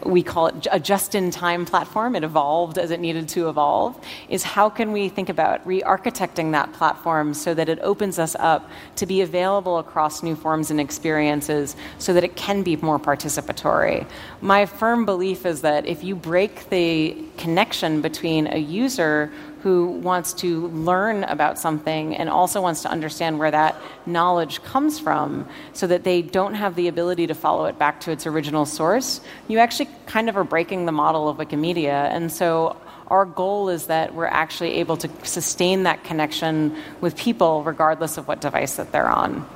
we 0.06 0.24
call 0.24 0.48
it 0.48 0.68
a 0.72 0.80
just 0.80 1.16
in 1.16 1.32
time 1.32 1.66
platform, 1.66 2.16
it 2.16 2.24
evolved 2.24 2.78
as 2.78 2.92
it 2.92 3.00
needed 3.00 3.28
to 3.30 3.50
evolve, 3.50 4.00
is 4.30 4.44
how 4.44 4.70
can 4.70 4.92
we 4.92 5.10
think 5.10 5.30
about 5.30 5.66
re 5.66 5.82
architecting 5.82 6.52
that 6.52 6.72
platform 6.74 7.34
so 7.34 7.54
that 7.54 7.70
it 7.70 7.80
opens 7.82 8.20
us 8.20 8.36
up 8.40 8.70
to 8.96 9.06
be 9.06 9.22
available 9.22 9.78
across 9.78 10.24
new 10.24 10.36
forms 10.36 10.72
and 10.72 10.80
experiences 10.80 11.76
so 11.98 12.14
that 12.14 12.24
it 12.24 12.36
can 12.36 12.64
be 12.64 12.76
more 12.78 13.00
participatory. 13.00 14.08
My 14.44 14.66
firm 14.66 15.06
belief 15.06 15.46
is 15.46 15.62
that 15.62 15.86
if 15.86 16.04
you 16.04 16.16
break 16.16 16.68
the 16.70 17.16
connection 17.38 18.02
between 18.02 18.48
a 18.48 18.58
user 18.58 19.32
who 19.62 19.86
wants 19.86 20.34
to 20.34 20.68
learn 20.70 21.24
about 21.26 21.60
something 21.60 22.16
and 22.16 22.28
also 22.28 22.60
wants 22.60 22.82
to 22.82 22.90
understand 22.90 23.38
where 23.38 23.52
that 23.52 23.76
knowledge 24.08 24.64
comes 24.64 25.00
from 25.00 25.48
so 25.74 25.86
that 25.86 26.04
they 26.04 26.24
don't 26.24 26.56
have 26.56 26.74
the 26.74 26.88
ability 26.88 27.28
to 27.28 27.36
follow 27.36 27.66
it 27.66 27.78
back 27.78 28.00
to 28.02 28.12
its 28.12 28.26
original 28.26 28.66
source, 28.66 29.22
you 29.48 29.60
actually 29.60 29.90
kind 30.08 30.28
of 30.28 30.36
are 30.36 30.44
breaking 30.44 30.88
the 30.88 30.92
model 30.92 31.30
of 31.30 31.38
Wikimedia. 31.38 32.10
And 32.10 32.32
so 32.32 32.76
our 33.10 33.26
goal 33.26 33.70
is 33.70 33.86
that 33.88 34.16
we're 34.16 34.26
actually 34.26 34.74
able 34.76 34.98
to 34.98 35.10
sustain 35.22 35.84
that 35.84 36.04
connection 36.04 36.76
with 37.00 37.16
people 37.16 37.64
regardless 37.64 38.18
of 38.18 38.28
what 38.28 38.42
device 38.42 38.78
that 38.78 38.92
they're 38.92 39.10
on. 39.10 39.48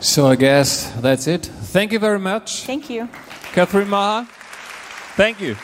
So 0.00 0.26
I 0.26 0.36
guess 0.36 0.90
that's 1.00 1.26
it. 1.26 1.44
Thank 1.44 1.92
you 1.92 1.98
very 1.98 2.18
much. 2.18 2.64
Thank 2.64 2.88
you. 2.88 3.08
Katherine 3.52 3.88
Maher, 3.88 4.26
thank 5.16 5.40
you. 5.40 5.56